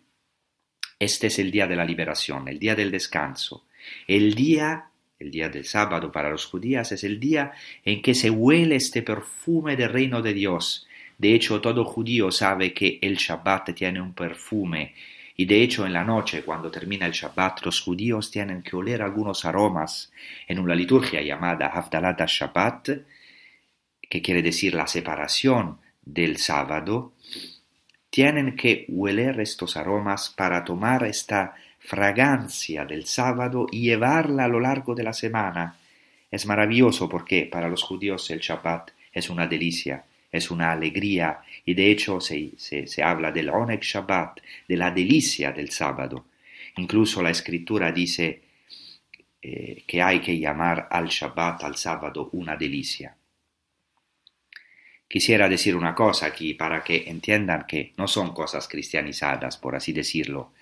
este 0.99 1.27
es 1.27 1.39
el 1.39 1.51
día 1.51 1.67
de 1.67 1.77
la 1.77 1.85
liberación, 1.85 2.49
el 2.49 2.59
día 2.59 2.75
del 2.75 2.91
descanso, 2.91 3.67
el 4.07 4.35
día, 4.35 4.87
el 5.19 5.31
día 5.31 5.49
del 5.49 5.65
sábado 5.65 6.13
para 6.13 6.31
los 6.31 6.47
judíos 6.47 6.93
es 6.93 7.05
el 7.05 7.19
día 7.19 7.53
en 7.85 8.01
que 8.01 8.15
se 8.15 8.31
huele 8.31 8.77
este 8.77 9.03
perfume 9.03 9.77
del 9.77 9.91
reino 9.91 10.23
de 10.23 10.33
Dios. 10.33 10.87
De 11.19 11.35
hecho, 11.35 11.61
todo 11.61 11.85
judío 11.85 12.31
sabe 12.31 12.73
que 12.73 12.99
el 13.03 13.17
Shabbat 13.17 13.75
tiene 13.75 14.01
un 14.01 14.15
perfume 14.15 14.95
y 15.37 15.47
de 15.47 15.63
hecho 15.63 15.87
en 15.87 15.93
la 15.93 16.05
noche, 16.05 16.43
cuando 16.43 16.71
termina 16.71 17.07
el 17.07 17.13
Shabbat, 17.13 17.65
los 17.65 17.81
judíos 17.81 18.31
tienen 18.31 18.63
que 18.63 18.77
oler 18.77 19.03
algunos 19.03 19.45
aromas 19.45 20.13
en 20.47 20.59
una 20.59 20.75
liturgia 20.75 21.23
llamada 21.23 21.69
Havdalat 21.69 22.27
Shabbat, 22.27 22.89
que 24.13 24.21
quiere 24.21 24.43
decir 24.43 24.75
la 24.75 24.87
separación 24.87 25.79
del 26.05 26.37
sábado, 26.37 27.15
tienen 28.11 28.57
que 28.57 28.85
hueler 28.89 29.41
estos 29.41 29.75
aromas 29.75 30.29
para 30.37 30.65
tomar 30.65 31.03
esta 31.05 31.55
fragancia 31.79 32.85
del 32.85 33.07
sábado 33.07 33.67
y 33.73 33.81
llevarla 33.81 34.45
a 34.45 34.49
lo 34.49 34.61
largo 34.61 34.95
de 34.95 35.03
la 35.03 35.15
semana. 35.15 35.79
Es 36.31 36.45
maravilloso 36.45 37.09
porque 37.09 37.47
para 37.47 37.71
los 37.71 37.83
judíos 37.83 38.29
el 38.31 38.41
Shabbat 38.41 38.91
es 39.15 39.31
una 39.31 39.47
delicia, 39.47 40.05
es 40.31 40.51
una 40.51 40.73
alegría 40.73 41.39
y 41.65 41.73
de 41.73 41.91
hecho 41.91 42.21
se, 42.21 42.51
se, 42.59 43.03
habla 43.03 43.33
del 43.33 43.49
Oneg 43.49 43.81
Shabbat, 43.81 44.41
de 44.69 44.77
la 44.77 44.91
delicia 44.91 45.53
del 45.53 45.71
sábado. 45.71 46.27
Incluso 46.77 47.23
la 47.23 47.31
escritura 47.31 47.91
dice 47.91 48.43
eh, 49.41 49.85
que 49.87 50.03
hay 50.03 50.21
que 50.21 50.39
llamar 50.39 50.87
al 50.91 51.09
Shabbat, 51.09 51.65
al 51.65 51.77
sábado, 51.77 52.29
una 52.33 52.57
delicia. 52.57 53.17
Quisiera 55.13 55.47
decir 55.47 55.77
una 55.77 55.95
cosa 55.95 56.25
aquí 56.25 56.55
para 56.55 56.83
que 56.83 57.11
entiendan 57.11 57.67
que 57.69 57.93
no 57.99 58.09
son 58.09 58.33
cosas 58.33 58.67
cristianizadas, 58.67 59.59
por 59.59 59.77
así 59.77 59.93
decirlo. 59.93 60.53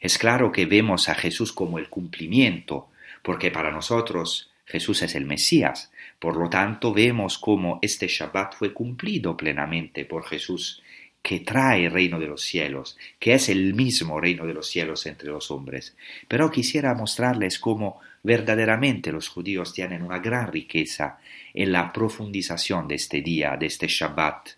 Es 0.00 0.16
claro 0.16 0.50
que 0.50 0.64
vemos 0.64 1.10
a 1.10 1.14
Jesús 1.14 1.52
como 1.52 1.78
el 1.78 1.90
cumplimiento, 1.90 2.88
porque 3.22 3.50
para 3.50 3.70
nosotros 3.70 4.50
Jesús 4.64 5.02
es 5.02 5.14
el 5.14 5.26
Mesías. 5.26 5.92
Por 6.18 6.38
lo 6.38 6.48
tanto, 6.48 6.94
vemos 6.94 7.36
cómo 7.36 7.80
este 7.82 8.06
Shabbat 8.06 8.54
fue 8.54 8.72
cumplido 8.72 9.36
plenamente 9.36 10.06
por 10.06 10.24
Jesús, 10.24 10.82
que 11.20 11.40
trae 11.40 11.84
el 11.84 11.92
reino 11.92 12.18
de 12.18 12.28
los 12.28 12.40
cielos, 12.40 12.96
que 13.18 13.34
es 13.34 13.50
el 13.50 13.74
mismo 13.74 14.18
reino 14.18 14.46
de 14.46 14.54
los 14.54 14.68
cielos 14.68 15.04
entre 15.04 15.28
los 15.28 15.50
hombres. 15.50 15.94
Pero 16.28 16.50
quisiera 16.50 16.94
mostrarles 16.94 17.58
cómo 17.58 18.00
verdaderamente 18.28 19.10
los 19.10 19.26
judíos 19.30 19.72
tienen 19.72 20.02
una 20.02 20.18
gran 20.18 20.52
riqueza 20.52 21.18
en 21.54 21.72
la 21.72 21.90
profundización 21.90 22.86
de 22.86 22.96
este 22.96 23.22
día, 23.22 23.56
de 23.56 23.64
este 23.64 23.88
Shabbat. 23.88 24.50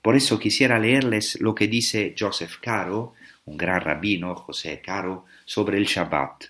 Por 0.00 0.16
eso 0.16 0.38
quisiera 0.38 0.78
leerles 0.78 1.38
lo 1.38 1.54
que 1.54 1.68
dice 1.68 2.14
Joseph 2.18 2.56
Caro, 2.62 3.12
un 3.44 3.58
gran 3.58 3.82
rabino, 3.82 4.34
José 4.34 4.80
Caro, 4.80 5.26
sobre 5.44 5.76
el 5.76 5.84
Shabbat. 5.84 6.44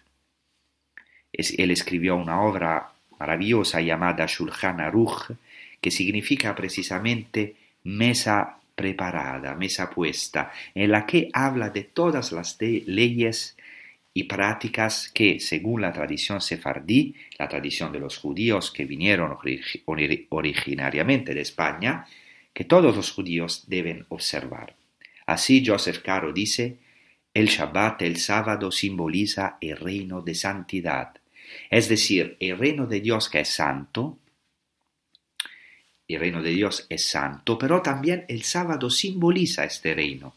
Él 1.32 1.70
escribió 1.72 2.14
una 2.14 2.40
obra 2.42 2.92
maravillosa 3.18 3.80
llamada 3.80 4.24
Shulchan 4.26 4.80
Aruch, 4.80 5.32
que 5.80 5.90
significa 5.90 6.54
precisamente 6.54 7.56
mesa 7.82 8.58
preparada, 8.76 9.56
mesa 9.56 9.90
puesta, 9.90 10.52
en 10.72 10.92
la 10.92 11.04
que 11.04 11.30
habla 11.32 11.70
de 11.70 11.82
todas 11.82 12.30
las 12.30 12.56
leyes 12.60 13.56
y 14.14 14.24
prácticas 14.24 15.10
que, 15.12 15.40
según 15.40 15.80
la 15.80 15.92
tradición 15.92 16.40
sefardí, 16.40 17.14
la 17.38 17.48
tradición 17.48 17.92
de 17.92 18.00
los 18.00 18.18
judíos 18.18 18.70
que 18.70 18.84
vinieron 18.84 19.36
originariamente 20.28 21.34
de 21.34 21.40
España, 21.40 22.06
que 22.52 22.64
todos 22.64 22.94
los 22.94 23.10
judíos 23.10 23.64
deben 23.66 24.04
observar. 24.10 24.76
Así 25.26 25.64
Joseph 25.64 26.02
Caro 26.02 26.32
dice, 26.32 26.76
el 27.32 27.46
Shabbat, 27.46 28.02
el 28.02 28.18
sábado, 28.18 28.70
simboliza 28.70 29.56
el 29.60 29.78
reino 29.78 30.20
de 30.20 30.34
santidad, 30.34 31.14
es 31.70 31.88
decir, 31.88 32.36
el 32.40 32.58
reino 32.58 32.86
de 32.86 33.00
Dios 33.00 33.28
que 33.30 33.40
es 33.40 33.48
santo, 33.48 34.18
el 36.08 36.20
reino 36.20 36.42
de 36.42 36.50
Dios 36.50 36.86
es 36.90 37.06
santo, 37.06 37.56
pero 37.56 37.80
también 37.80 38.26
el 38.28 38.42
sábado 38.42 38.90
simboliza 38.90 39.64
este 39.64 39.94
reino. 39.94 40.34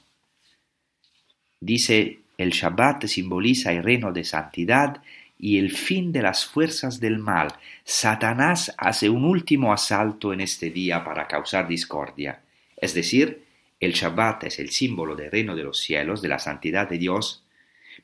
Dice 1.59 2.19
el 2.37 2.51
Shabbat 2.51 3.05
simboliza 3.05 3.71
el 3.71 3.83
reino 3.83 4.11
de 4.11 4.23
santidad 4.23 5.01
y 5.37 5.57
el 5.57 5.71
fin 5.71 6.11
de 6.11 6.21
las 6.21 6.45
fuerzas 6.45 6.99
del 6.99 7.19
mal. 7.19 7.53
Satanás 7.83 8.73
hace 8.77 9.09
un 9.09 9.25
último 9.25 9.73
asalto 9.73 10.33
en 10.33 10.41
este 10.41 10.69
día 10.69 11.03
para 11.03 11.27
causar 11.27 11.67
discordia. 11.67 12.41
Es 12.77 12.93
decir, 12.93 13.43
el 13.79 13.93
Shabbat 13.93 14.45
es 14.45 14.59
el 14.59 14.69
símbolo 14.69 15.15
del 15.15 15.31
reino 15.31 15.55
de 15.55 15.63
los 15.63 15.79
cielos, 15.79 16.21
de 16.21 16.29
la 16.29 16.39
santidad 16.39 16.89
de 16.89 16.97
Dios, 16.97 17.43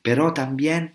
pero 0.01 0.33
también 0.33 0.93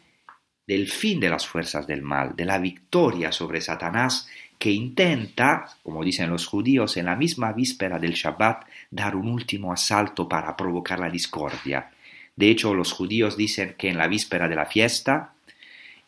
del 0.66 0.88
fin 0.88 1.20
de 1.20 1.30
las 1.30 1.46
fuerzas 1.46 1.86
del 1.86 2.02
mal, 2.02 2.34
de 2.34 2.44
la 2.44 2.58
victoria 2.58 3.32
sobre 3.32 3.60
Satanás 3.60 4.28
que 4.58 4.70
intenta, 4.70 5.66
como 5.82 6.02
dicen 6.02 6.30
los 6.30 6.46
judíos, 6.46 6.96
en 6.96 7.06
la 7.06 7.16
misma 7.16 7.52
víspera 7.52 7.98
del 7.98 8.14
Shabbat, 8.14 8.66
dar 8.90 9.14
un 9.14 9.28
último 9.28 9.72
asalto 9.72 10.28
para 10.28 10.56
provocar 10.56 10.98
la 10.98 11.10
discordia. 11.10 11.90
De 12.36 12.50
hecho, 12.50 12.74
los 12.74 12.92
judíos 12.92 13.36
dicen 13.36 13.74
que 13.78 13.88
en 13.88 13.96
la 13.96 14.08
víspera 14.08 14.46
de 14.46 14.54
la 14.54 14.66
fiesta 14.66 15.32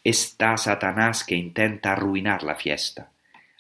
está 0.05 0.57
Satanás 0.59 1.25
que 1.25 1.35
intenta 1.35 1.93
arruinar 1.93 2.43
la 2.43 2.55
fiesta, 2.55 3.11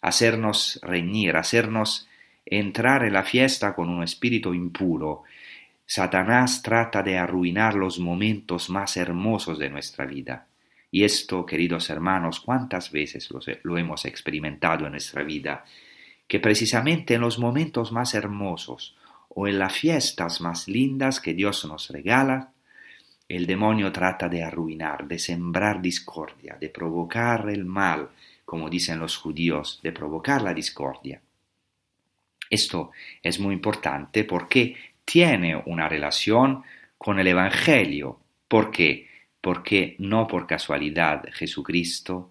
hacernos 0.03 0.79
reñir, 0.83 1.37
hacernos 1.37 2.09
entrar 2.45 3.05
en 3.05 3.15
la 3.15 3.25
fiesta 3.25 3.75
con 3.75 3.89
un 3.89 4.03
espíritu 4.03 4.55
impuro. 4.55 5.25
Satanás 5.87 6.63
trata 6.63 7.03
de 7.03 7.19
arruinar 7.19 7.75
los 7.75 7.99
momentos 7.99 8.69
más 8.69 8.97
hermosos 8.99 9.59
de 9.59 9.71
nuestra 9.71 10.05
vida. 10.05 10.47
Y 10.91 11.05
esto, 11.05 11.45
queridos 11.45 11.91
hermanos, 11.91 12.41
cuántas 12.41 12.93
veces 12.93 13.31
lo, 13.31 13.41
lo, 13.63 13.79
hemos 13.79 14.05
experimentado 14.05 14.87
en 14.87 14.93
nuestra 14.93 15.23
vida, 15.23 15.65
que 16.27 16.41
precisamente 16.41 17.15
en 17.15 17.23
los 17.23 17.39
momentos 17.39 17.93
más 17.93 18.15
hermosos 18.15 18.97
o 19.29 19.47
en 19.47 19.59
las 19.59 19.73
fiestas 19.73 20.41
más 20.41 20.69
lindas 20.69 21.21
que 21.21 21.35
Dios 21.35 21.65
nos 21.67 21.89
regala, 21.91 22.53
el 23.29 23.47
demonio 23.47 23.93
trata 23.93 24.29
de 24.29 24.43
arruinar, 24.43 25.07
de 25.07 25.19
sembrar 25.19 25.83
discordia, 25.83 26.57
de 26.59 26.71
provocar 26.71 27.49
el 27.51 27.65
mal, 27.67 28.09
como 28.45 28.71
dicen 28.71 28.99
los 28.99 29.19
judíos, 29.19 29.81
de 29.83 29.93
provocar 29.93 30.41
la 30.41 30.55
discordia. 30.55 31.21
Esto 32.49 32.93
es 33.23 33.39
muy 33.39 33.55
importante 33.55 34.25
porque 34.25 34.75
tiene 35.05 35.63
una 35.67 35.89
relación 35.89 36.65
con 36.97 37.19
el 37.19 37.27
Evangelio. 37.27 38.19
¿Por 38.49 38.71
qué? 38.71 39.07
Porque 39.41 39.95
no 39.99 40.27
por 40.27 40.47
casualidad 40.47 41.25
Jesucristo 41.31 42.31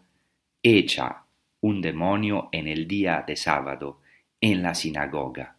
echa 0.63 1.23
un 1.61 1.81
demonio 1.81 2.49
en 2.51 2.67
el 2.67 2.87
día 2.87 3.23
de 3.25 3.35
sábado 3.35 4.01
en 4.41 4.63
la 4.63 4.73
sinagoga. 4.73 5.55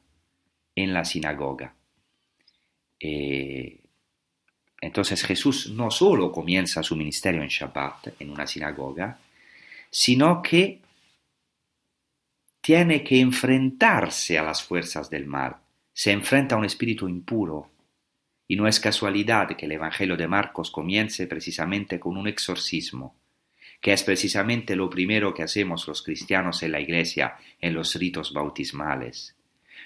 En 0.74 0.93
la 0.93 1.05
sinagoga. 1.05 1.74
Eh, 3.01 3.80
entonces 4.80 5.24
Jesús 5.24 5.70
no 5.70 5.90
solo 5.90 6.30
comienza 6.30 6.82
su 6.82 6.94
ministerio 6.94 7.42
en 7.42 7.48
Shabbat, 7.48 8.20
en 8.20 8.30
una 8.30 8.46
sinagoga, 8.46 9.18
sino 9.90 10.42
que 10.42 10.80
tiene 12.60 13.02
que 13.02 13.20
enfrentarse 13.20 14.38
a 14.38 14.42
las 14.42 14.62
fuerzas 14.62 15.10
del 15.10 15.26
mal. 15.26 15.56
se 15.92 16.12
enfrenta 16.12 16.54
a 16.54 16.58
un 16.58 16.64
espíritu 16.64 17.08
impuro. 17.08 17.70
Y 18.46 18.54
no 18.54 18.68
es 18.68 18.78
casualidad 18.78 19.56
que 19.56 19.66
el 19.66 19.72
Evangelio 19.72 20.16
de 20.16 20.28
Marcos 20.28 20.70
comience 20.70 21.26
precisamente 21.26 21.98
con 21.98 22.16
un 22.16 22.28
exorcismo, 22.28 23.16
que 23.80 23.92
es 23.92 24.04
precisamente 24.04 24.76
lo 24.76 24.88
primero 24.88 25.34
que 25.34 25.42
hacemos 25.42 25.88
los 25.88 26.02
cristianos 26.02 26.62
en 26.62 26.70
la 26.70 26.80
iglesia 26.80 27.36
en 27.60 27.74
los 27.74 27.96
ritos 27.96 28.32
bautismales. 28.32 29.34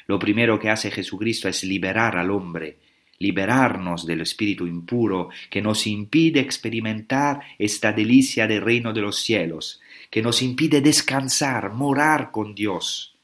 Lo 0.06 0.18
primero 0.18 0.58
que 0.58 0.68
hace 0.68 0.90
Jesucristo 0.90 1.48
es 1.48 1.64
liberar 1.64 2.18
al 2.18 2.30
hombre, 2.30 2.78
liberarnos 3.22 4.04
del 4.04 4.20
espíritu 4.20 4.66
impuro 4.66 5.30
que 5.48 5.62
nos 5.62 5.86
impide 5.86 6.40
experimentar 6.40 7.40
esta 7.58 7.92
delicia 7.92 8.46
del 8.46 8.60
reino 8.60 8.92
de 8.92 9.00
los 9.00 9.20
cielos, 9.20 9.80
que 10.10 10.20
nos 10.20 10.42
impide 10.42 10.80
descansar, 10.80 11.72
morar 11.72 12.30
con 12.30 12.54
Dios, 12.54 13.16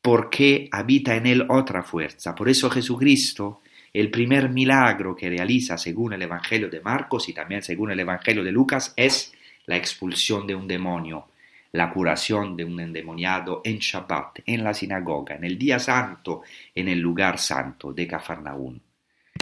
porque 0.00 0.68
habita 0.72 1.16
en 1.16 1.26
él 1.26 1.46
otra 1.48 1.82
fuerza. 1.82 2.34
Por 2.34 2.48
eso 2.48 2.70
Jesucristo, 2.70 3.60
el 3.92 4.10
primer 4.10 4.48
milagro 4.48 5.14
que 5.14 5.28
realiza 5.28 5.76
según 5.76 6.14
el 6.14 6.22
Evangelio 6.22 6.70
de 6.70 6.80
Marcos 6.80 7.28
y 7.28 7.34
también 7.34 7.62
según 7.62 7.90
el 7.90 8.00
Evangelio 8.00 8.42
de 8.42 8.52
Lucas 8.52 8.94
es 8.96 9.32
la 9.66 9.76
expulsión 9.76 10.46
de 10.46 10.54
un 10.54 10.66
demonio, 10.66 11.26
la 11.72 11.90
curación 11.90 12.56
de 12.56 12.64
un 12.64 12.78
endemoniado 12.80 13.62
en 13.64 13.78
Shabbat, 13.78 14.40
en 14.46 14.62
la 14.62 14.74
sinagoga, 14.74 15.36
en 15.36 15.44
el 15.44 15.58
día 15.58 15.78
santo, 15.78 16.42
en 16.74 16.88
el 16.88 16.98
lugar 16.98 17.38
santo 17.38 17.92
de 17.92 18.06
Cafarnaún. 18.06 18.80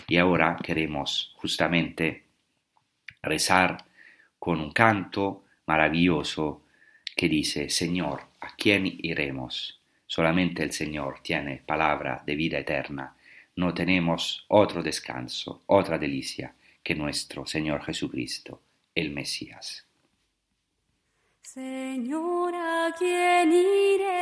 Y 0.07 0.17
ahora 0.17 0.57
queremos 0.63 1.35
justamente 1.37 2.25
rezar 3.23 3.85
con 4.39 4.61
un 4.61 4.73
canto 4.73 5.45
maravilloso 5.67 6.63
que 7.17 7.29
dice, 7.29 7.69
Señor, 7.69 8.23
¿a 8.41 8.55
quién 8.57 8.87
iremos? 8.87 9.81
Solamente 10.07 10.63
el 10.63 10.73
Señor 10.73 11.21
tiene 11.23 11.63
palabra 11.67 12.23
de 12.25 12.35
vida 12.37 12.59
eterna. 12.59 13.15
No 13.57 13.75
tenemos 13.75 14.45
otro 14.49 14.83
descanso, 14.83 15.63
otra 15.67 15.99
delicia 15.99 16.55
que 16.83 16.95
nuestro 16.95 17.45
Señor 17.45 17.85
Jesucristo, 17.85 18.63
el 18.95 19.11
Mesías. 19.11 19.90
Señor, 21.55 22.55
¿a 22.55 22.95
quién 22.97 23.53
iremos? 23.53 24.15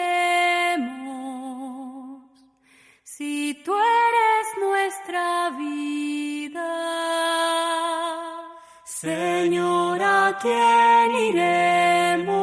Si 3.02 3.62
tú 3.62 3.74
eres 3.76 4.46
nuestra 4.58 5.50
vida. 5.50 6.70
Señor, 8.82 10.02
¿a 10.02 10.38
quién 10.40 11.16
iremos? 11.34 12.38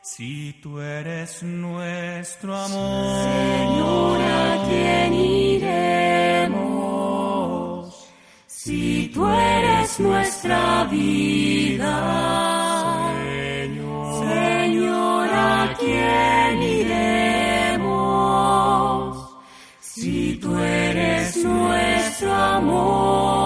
Si 0.00 0.52
tú 0.62 0.80
eres 0.80 1.42
nuestro 1.42 2.54
amor. 2.54 3.24
Señor, 3.24 4.20
¿a 4.22 4.64
quién 4.68 5.14
iremos? 5.14 5.98
Si 8.46 9.10
tú 9.12 9.26
eres 9.26 9.98
nuestra 9.98 10.84
vida. 10.84 12.47
Quién? 15.88 16.28
Si 19.80 20.38
tú 20.40 20.56
eres 20.58 21.36
nuestro 21.44 22.32
amor, 22.32 23.37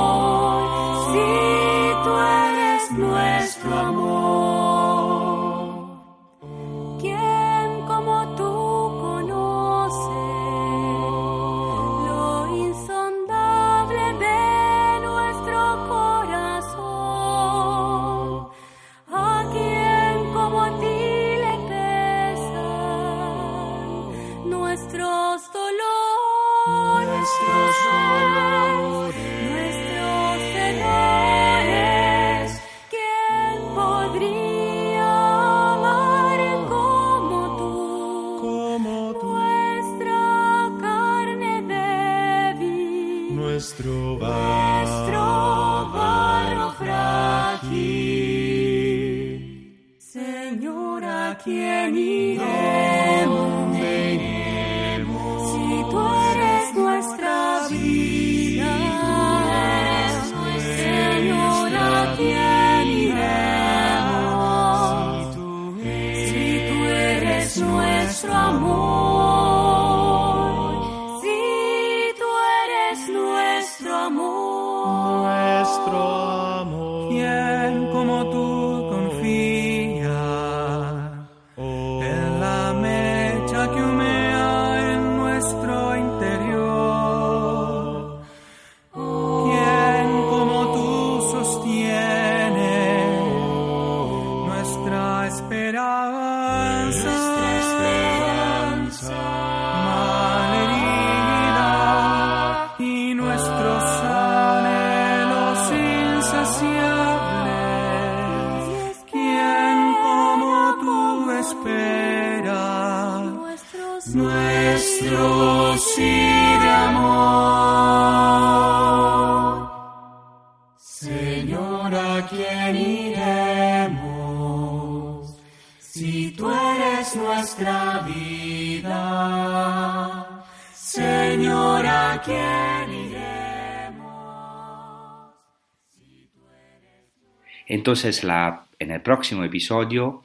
Entonces 137.93 138.25
la- 138.25 138.69
en 138.79 138.91
el 138.91 139.03
próximo 139.03 139.45
episodio 139.45 140.25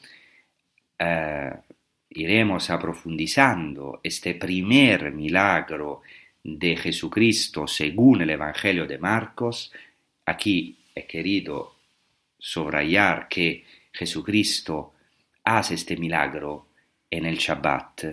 eh, 0.97 1.51
iremos 2.11 2.69
aprofundizando 2.69 3.99
este 4.01 4.35
primer 4.35 5.11
milagro 5.11 6.01
de 6.41 6.77
Jesucristo 6.77 7.67
según 7.67 8.21
el 8.21 8.29
Evangelio 8.29 8.87
de 8.87 8.97
Marcos. 8.97 9.73
Aquí 10.25 10.77
he 10.95 11.05
querido 11.05 11.75
subrayar 12.39 13.27
que 13.27 13.65
Jesucristo 13.91 14.93
hace 15.43 15.73
este 15.73 15.97
milagro 15.97 16.67
en 17.11 17.25
el 17.25 17.35
Shabbat, 17.35 18.05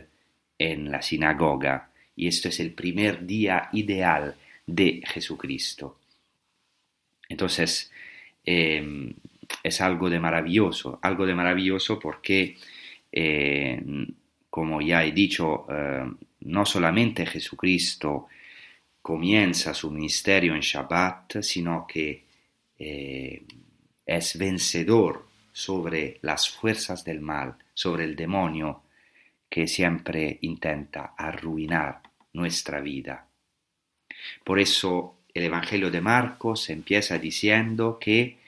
en 0.59 0.91
la 0.91 1.01
sinagoga, 1.01 1.91
y 2.17 2.27
esto 2.27 2.49
es 2.49 2.59
el 2.59 2.73
primer 2.73 3.25
día 3.25 3.69
ideal 3.73 4.35
de 4.67 5.01
Jesucristo. 5.07 6.01
Entonces, 7.29 7.93
eh, 8.45 9.15
es 9.63 9.81
algo 9.81 10.11
de 10.11 10.21
maravilloso, 10.21 10.99
algo 11.03 11.27
de 11.27 11.35
maravilloso 11.35 11.99
porque, 11.99 12.57
eh, 13.11 13.83
como 14.51 14.81
ya 14.81 15.05
he 15.05 15.13
dicho, 15.13 15.67
eh, 15.69 16.05
no 16.41 16.67
solamente 16.67 17.27
Jesucristo 17.27 18.29
comienza 19.01 19.75
su 19.75 19.91
ministerio 19.91 20.55
en 20.55 20.61
Shabbat, 20.61 21.43
sino 21.43 21.87
que 21.87 22.25
eh, 22.79 23.43
es 24.07 24.39
vencedor 24.39 25.27
sobre 25.53 26.19
las 26.23 26.49
fuerzas 26.49 27.05
del 27.05 27.21
mal, 27.21 27.57
sobre 27.73 28.05
el 28.05 28.17
demonio 28.17 28.83
que 29.49 29.69
siempre 29.69 30.39
intenta 30.41 31.15
arruinar 31.17 32.01
nuestra 32.33 32.81
vida. 32.81 33.27
Por 34.43 34.59
eso 34.59 35.19
el 35.33 35.45
Evangelio 35.45 35.91
de 35.91 36.01
Marcos 36.01 36.71
empieza 36.71 37.19
diciendo 37.19 37.99
que 38.01 38.39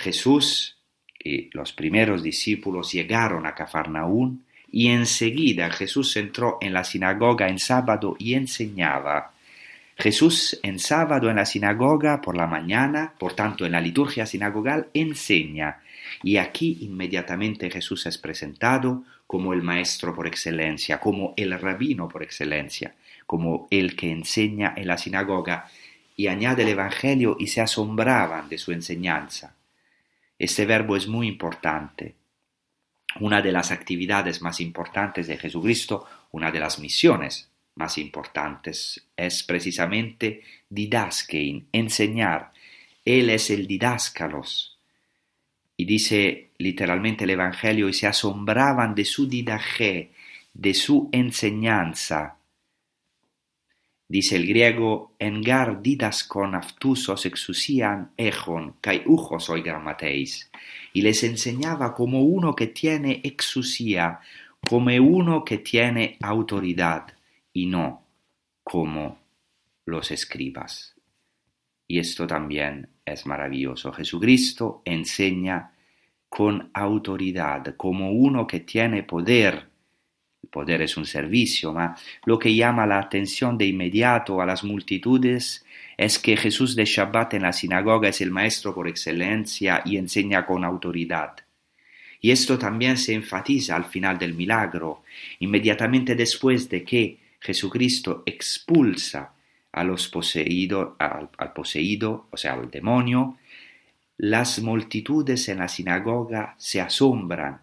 Jesús 0.00 0.78
y 1.22 1.50
los 1.52 1.74
primeros 1.74 2.22
discípulos 2.22 2.90
llegaron 2.90 3.44
a 3.44 3.54
Cafarnaún 3.54 4.46
y 4.72 4.88
enseguida 4.88 5.68
Jesús 5.68 6.16
entró 6.16 6.56
en 6.62 6.72
la 6.72 6.84
sinagoga 6.84 7.48
en 7.48 7.58
sábado 7.58 8.16
y 8.18 8.32
enseñaba. 8.32 9.34
Jesús 9.98 10.58
en 10.62 10.78
sábado 10.78 11.28
en 11.28 11.36
la 11.36 11.44
sinagoga 11.44 12.22
por 12.22 12.34
la 12.34 12.46
mañana, 12.46 13.12
por 13.18 13.34
tanto 13.34 13.66
en 13.66 13.72
la 13.72 13.80
liturgia 13.82 14.24
sinagogal, 14.24 14.88
enseña. 14.94 15.82
Y 16.22 16.38
aquí 16.38 16.78
inmediatamente 16.80 17.68
Jesús 17.68 18.06
es 18.06 18.16
presentado 18.16 19.04
como 19.26 19.52
el 19.52 19.60
maestro 19.60 20.14
por 20.14 20.26
excelencia, 20.26 20.98
como 20.98 21.34
el 21.36 21.52
rabino 21.60 22.08
por 22.08 22.22
excelencia, 22.22 22.94
como 23.26 23.68
el 23.70 23.94
que 23.94 24.10
enseña 24.10 24.72
en 24.76 24.86
la 24.86 24.96
sinagoga. 24.96 25.68
Y 26.16 26.28
añade 26.28 26.62
el 26.62 26.70
Evangelio 26.70 27.36
y 27.38 27.48
se 27.48 27.60
asombraban 27.60 28.48
de 28.48 28.56
su 28.56 28.72
enseñanza. 28.72 29.54
Este 30.40 30.64
verbo 30.64 30.96
es 30.96 31.06
muy 31.06 31.28
importante. 31.28 32.14
Una 33.20 33.42
de 33.42 33.52
las 33.52 33.70
actividades 33.70 34.40
más 34.40 34.58
importantes 34.62 35.26
de 35.26 35.36
Jesucristo, 35.36 36.06
una 36.30 36.50
de 36.50 36.58
las 36.58 36.78
misiones 36.78 37.50
más 37.74 37.98
importantes, 37.98 39.04
es 39.14 39.42
precisamente 39.42 40.42
didaskein, 40.70 41.68
enseñar. 41.72 42.52
Él 43.04 43.28
es 43.28 43.50
el 43.50 43.66
didáscalos. 43.66 44.78
Y 45.76 45.84
dice 45.84 46.52
literalmente 46.56 47.24
el 47.24 47.30
Evangelio, 47.30 47.90
y 47.90 47.92
se 47.92 48.06
asombraban 48.06 48.94
de 48.94 49.04
su 49.04 49.28
didaje, 49.28 50.12
de 50.54 50.72
su 50.72 51.10
enseñanza. 51.12 52.36
Dice 54.10 54.34
el 54.34 54.44
griego, 54.48 55.14
engar 55.20 55.82
didaskon 55.82 56.56
aftusos 56.56 57.26
exusian 57.26 58.10
echon, 58.16 58.74
kai 58.80 59.04
ujos 59.06 59.48
oigramateis. 59.48 60.50
Y 60.92 61.02
les 61.02 61.22
enseñaba 61.22 61.94
como 61.94 62.22
uno 62.22 62.56
que 62.56 62.66
tiene 62.66 63.20
exusía, 63.22 64.18
como 64.68 64.90
uno 64.96 65.44
que 65.44 65.58
tiene 65.58 66.16
autoridad, 66.22 67.06
y 67.52 67.66
no 67.66 68.02
como 68.64 69.20
los 69.84 70.10
escribas. 70.10 70.96
Y 71.86 72.00
esto 72.00 72.26
también 72.26 72.88
es 73.04 73.26
maravilloso. 73.26 73.92
Jesucristo 73.92 74.82
enseña 74.84 75.70
con 76.28 76.68
autoridad, 76.74 77.76
como 77.76 78.10
uno 78.10 78.44
que 78.44 78.58
tiene 78.58 79.04
poder. 79.04 79.69
Poder 80.50 80.82
es 80.82 80.96
un 80.96 81.06
servicio, 81.06 81.72
ma 81.72 81.96
lo 82.24 82.38
que 82.38 82.54
llama 82.54 82.86
la 82.86 82.98
atención 82.98 83.56
de 83.56 83.66
inmediato 83.66 84.40
a 84.40 84.46
las 84.46 84.64
multitudes 84.64 85.64
es 85.96 86.18
que 86.18 86.36
Jesús 86.36 86.74
de 86.74 86.84
Shabbat 86.84 87.34
en 87.34 87.42
la 87.42 87.52
sinagoga 87.52 88.08
es 88.08 88.20
el 88.20 88.30
maestro 88.30 88.74
por 88.74 88.88
excelencia 88.88 89.82
y 89.84 89.96
enseña 89.96 90.44
con 90.46 90.64
autoridad. 90.64 91.36
Y 92.20 92.32
esto 92.32 92.58
también 92.58 92.96
se 92.96 93.14
enfatiza 93.14 93.76
al 93.76 93.84
final 93.84 94.18
del 94.18 94.34
milagro, 94.34 95.02
inmediatamente 95.38 96.14
después 96.14 96.68
de 96.68 96.84
que 96.84 97.18
Jesucristo 97.38 98.22
expulsa 98.26 99.32
a 99.72 99.84
los 99.84 100.08
poseídos, 100.08 100.94
al, 100.98 101.30
al 101.38 101.52
poseído, 101.52 102.26
o 102.30 102.36
sea, 102.36 102.54
al 102.54 102.70
demonio, 102.70 103.38
las 104.18 104.60
multitudes 104.60 105.48
en 105.48 105.58
la 105.58 105.68
sinagoga 105.68 106.54
se 106.58 106.80
asombran 106.80 107.60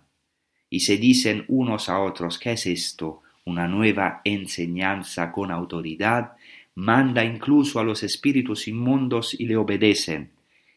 y 0.69 0.81
se 0.81 0.97
dicen 0.97 1.45
unos 1.47 1.89
a 1.89 1.99
otros, 1.99 2.37
¿qué 2.37 2.53
es 2.53 2.65
esto? 2.65 3.21
Una 3.45 3.67
nueva 3.67 4.21
enseñanza 4.23 5.31
con 5.31 5.51
autoridad, 5.51 6.33
manda 6.75 7.23
incluso 7.23 7.79
a 7.79 7.83
los 7.83 8.03
espíritus 8.03 8.67
inmundos 8.67 9.33
y 9.39 9.47
le 9.47 9.57
obedecen. 9.57 10.31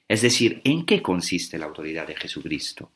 Es 0.09 0.23
decir, 0.23 0.61
¿en 0.65 0.87
qué 0.87 1.03
consiste 1.03 1.59
la 1.59 1.67
autoridad 1.67 2.07
de 2.07 2.17
Jesucristo? 2.17 2.91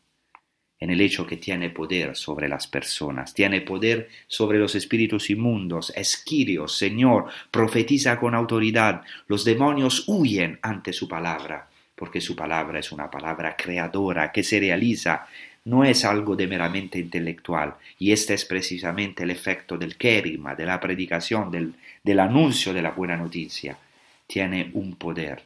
En 0.78 0.90
el 0.90 1.00
hecho 1.00 1.26
que 1.26 1.36
tiene 1.36 1.70
poder 1.70 2.16
sobre 2.16 2.48
las 2.48 2.66
personas, 2.66 3.32
tiene 3.32 3.60
poder 3.60 4.08
sobre 4.26 4.58
los 4.58 4.74
espíritus 4.74 5.30
inmundos, 5.30 5.92
es 5.94 6.16
Kyrios, 6.16 6.76
Señor, 6.76 7.26
profetiza 7.50 8.18
con 8.18 8.34
autoridad, 8.34 9.02
los 9.28 9.44
demonios 9.44 10.04
huyen 10.08 10.58
ante 10.62 10.92
su 10.92 11.08
palabra, 11.08 11.68
porque 11.94 12.20
su 12.20 12.34
palabra 12.34 12.80
es 12.80 12.90
una 12.90 13.10
palabra 13.10 13.56
creadora 13.56 14.32
que 14.32 14.42
se 14.42 14.58
realiza, 14.58 15.26
no 15.64 15.84
es 15.84 16.04
algo 16.04 16.36
de 16.36 16.46
meramente 16.46 16.98
intelectual, 16.98 17.76
y 17.98 18.12
este 18.12 18.34
es 18.34 18.44
precisamente 18.44 19.22
el 19.22 19.30
efecto 19.30 19.78
del 19.78 19.96
kerigma, 19.96 20.54
de 20.54 20.66
la 20.66 20.78
predicación, 20.78 21.50
del, 21.50 21.74
del 22.02 22.20
anuncio 22.20 22.72
de 22.74 22.82
la 22.82 22.90
buena 22.90 23.16
noticia. 23.16 23.78
Tiene 24.26 24.70
un 24.74 24.96
poder. 24.96 25.42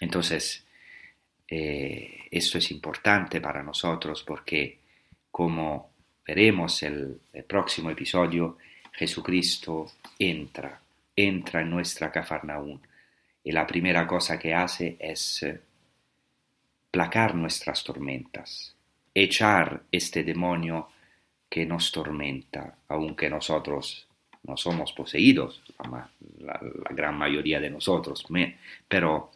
Entonces, 0.00 0.64
eh, 1.48 2.28
esto 2.30 2.58
es 2.58 2.70
importante 2.70 3.40
para 3.40 3.62
nosotros 3.62 4.24
porque, 4.24 4.78
como 5.30 5.90
veremos 6.26 6.82
el, 6.82 7.20
el 7.32 7.44
próximo 7.44 7.90
episodio, 7.90 8.58
Jesucristo 8.92 9.92
entra, 10.18 10.80
entra 11.14 11.60
en 11.60 11.70
nuestra 11.70 12.10
Cafarnaún 12.10 12.80
y 13.44 13.52
la 13.52 13.66
primera 13.66 14.06
cosa 14.06 14.38
que 14.38 14.54
hace 14.54 14.96
es 15.00 15.44
placar 16.92 17.34
nuestras 17.34 17.82
tormentas, 17.82 18.76
echar 19.14 19.82
este 19.90 20.22
demonio 20.22 20.90
que 21.48 21.66
nos 21.66 21.90
tormenta, 21.90 22.78
aunque 22.88 23.30
nosotros 23.30 24.06
no 24.44 24.56
somos 24.56 24.92
poseídos, 24.92 25.62
la, 26.38 26.60
gran 26.90 27.16
mayoría 27.16 27.60
de 27.60 27.70
nosotros, 27.70 28.26
pero 28.86 29.32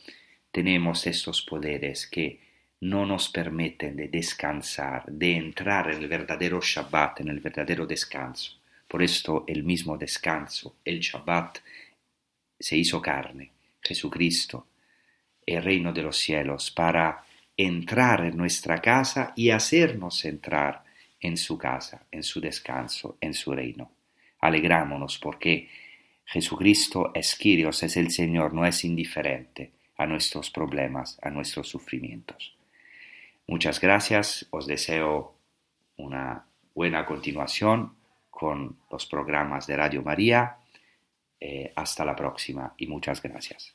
tenemos 0.51 1.07
estos 1.07 1.43
poderes 1.43 2.07
que 2.07 2.41
no 2.81 3.07
nos 3.07 3.31
permiten 3.31 3.97
de 3.97 4.09
descansar, 4.09 5.05
de 5.07 5.37
entrar 5.37 5.91
en 5.91 6.03
el 6.03 6.09
verdadero 6.09 6.61
Shabbat, 6.61 7.21
en 7.21 7.29
el 7.29 7.41
verdadero 7.41 7.87
descanso. 7.87 8.59
Por 8.87 9.03
esto 9.03 9.45
el 9.47 9.65
mismo 9.65 9.97
descanso, 9.97 10.77
el 10.85 11.01
Shabbat, 11.01 11.59
se 12.59 12.77
hizo 12.77 13.01
carne, 13.01 13.51
Jesucristo, 13.83 14.67
el 15.45 15.63
reino 15.63 15.93
de 15.93 16.03
los 16.03 16.17
cielos, 16.17 16.71
para 16.71 17.26
entrar 17.57 18.25
en 18.25 18.37
nuestra 18.37 18.81
casa 18.81 19.33
y 19.37 19.51
hacernos 19.51 20.25
entrar 20.25 20.85
en 21.21 21.37
su 21.37 21.57
casa, 21.57 22.07
en 22.11 22.23
su 22.23 22.41
descanso, 22.41 23.17
en 23.21 23.35
su 23.35 23.53
reino. 23.53 23.91
Alegrámonos 24.41 25.19
porque 25.19 25.69
Jesucristo 26.25 27.13
es 27.15 27.35
Kyrios, 27.37 27.83
es 27.83 27.97
el 27.97 28.11
Señor, 28.11 28.53
no 28.53 28.67
es 28.67 28.85
indiferente 28.85 29.73
a 29.97 30.07
nuestros 30.07 30.51
problemas, 30.51 31.19
a 31.23 31.31
nuestros 31.31 31.69
sufrimientos. 31.69 32.57
Muchas 33.47 33.81
gracias, 33.81 34.47
os 34.51 34.67
deseo 34.67 35.35
una 35.97 36.45
buena 36.75 37.07
continuación 37.07 37.95
con 38.29 38.77
los 38.91 39.07
programas 39.07 39.67
de 39.67 39.77
Radio 39.77 40.03
María. 40.03 40.59
Eh, 41.39 41.73
hasta 41.77 42.05
la 42.05 42.17
próxima 42.17 42.75
y 42.77 42.87
muchas 42.87 43.23
gracias. 43.23 43.75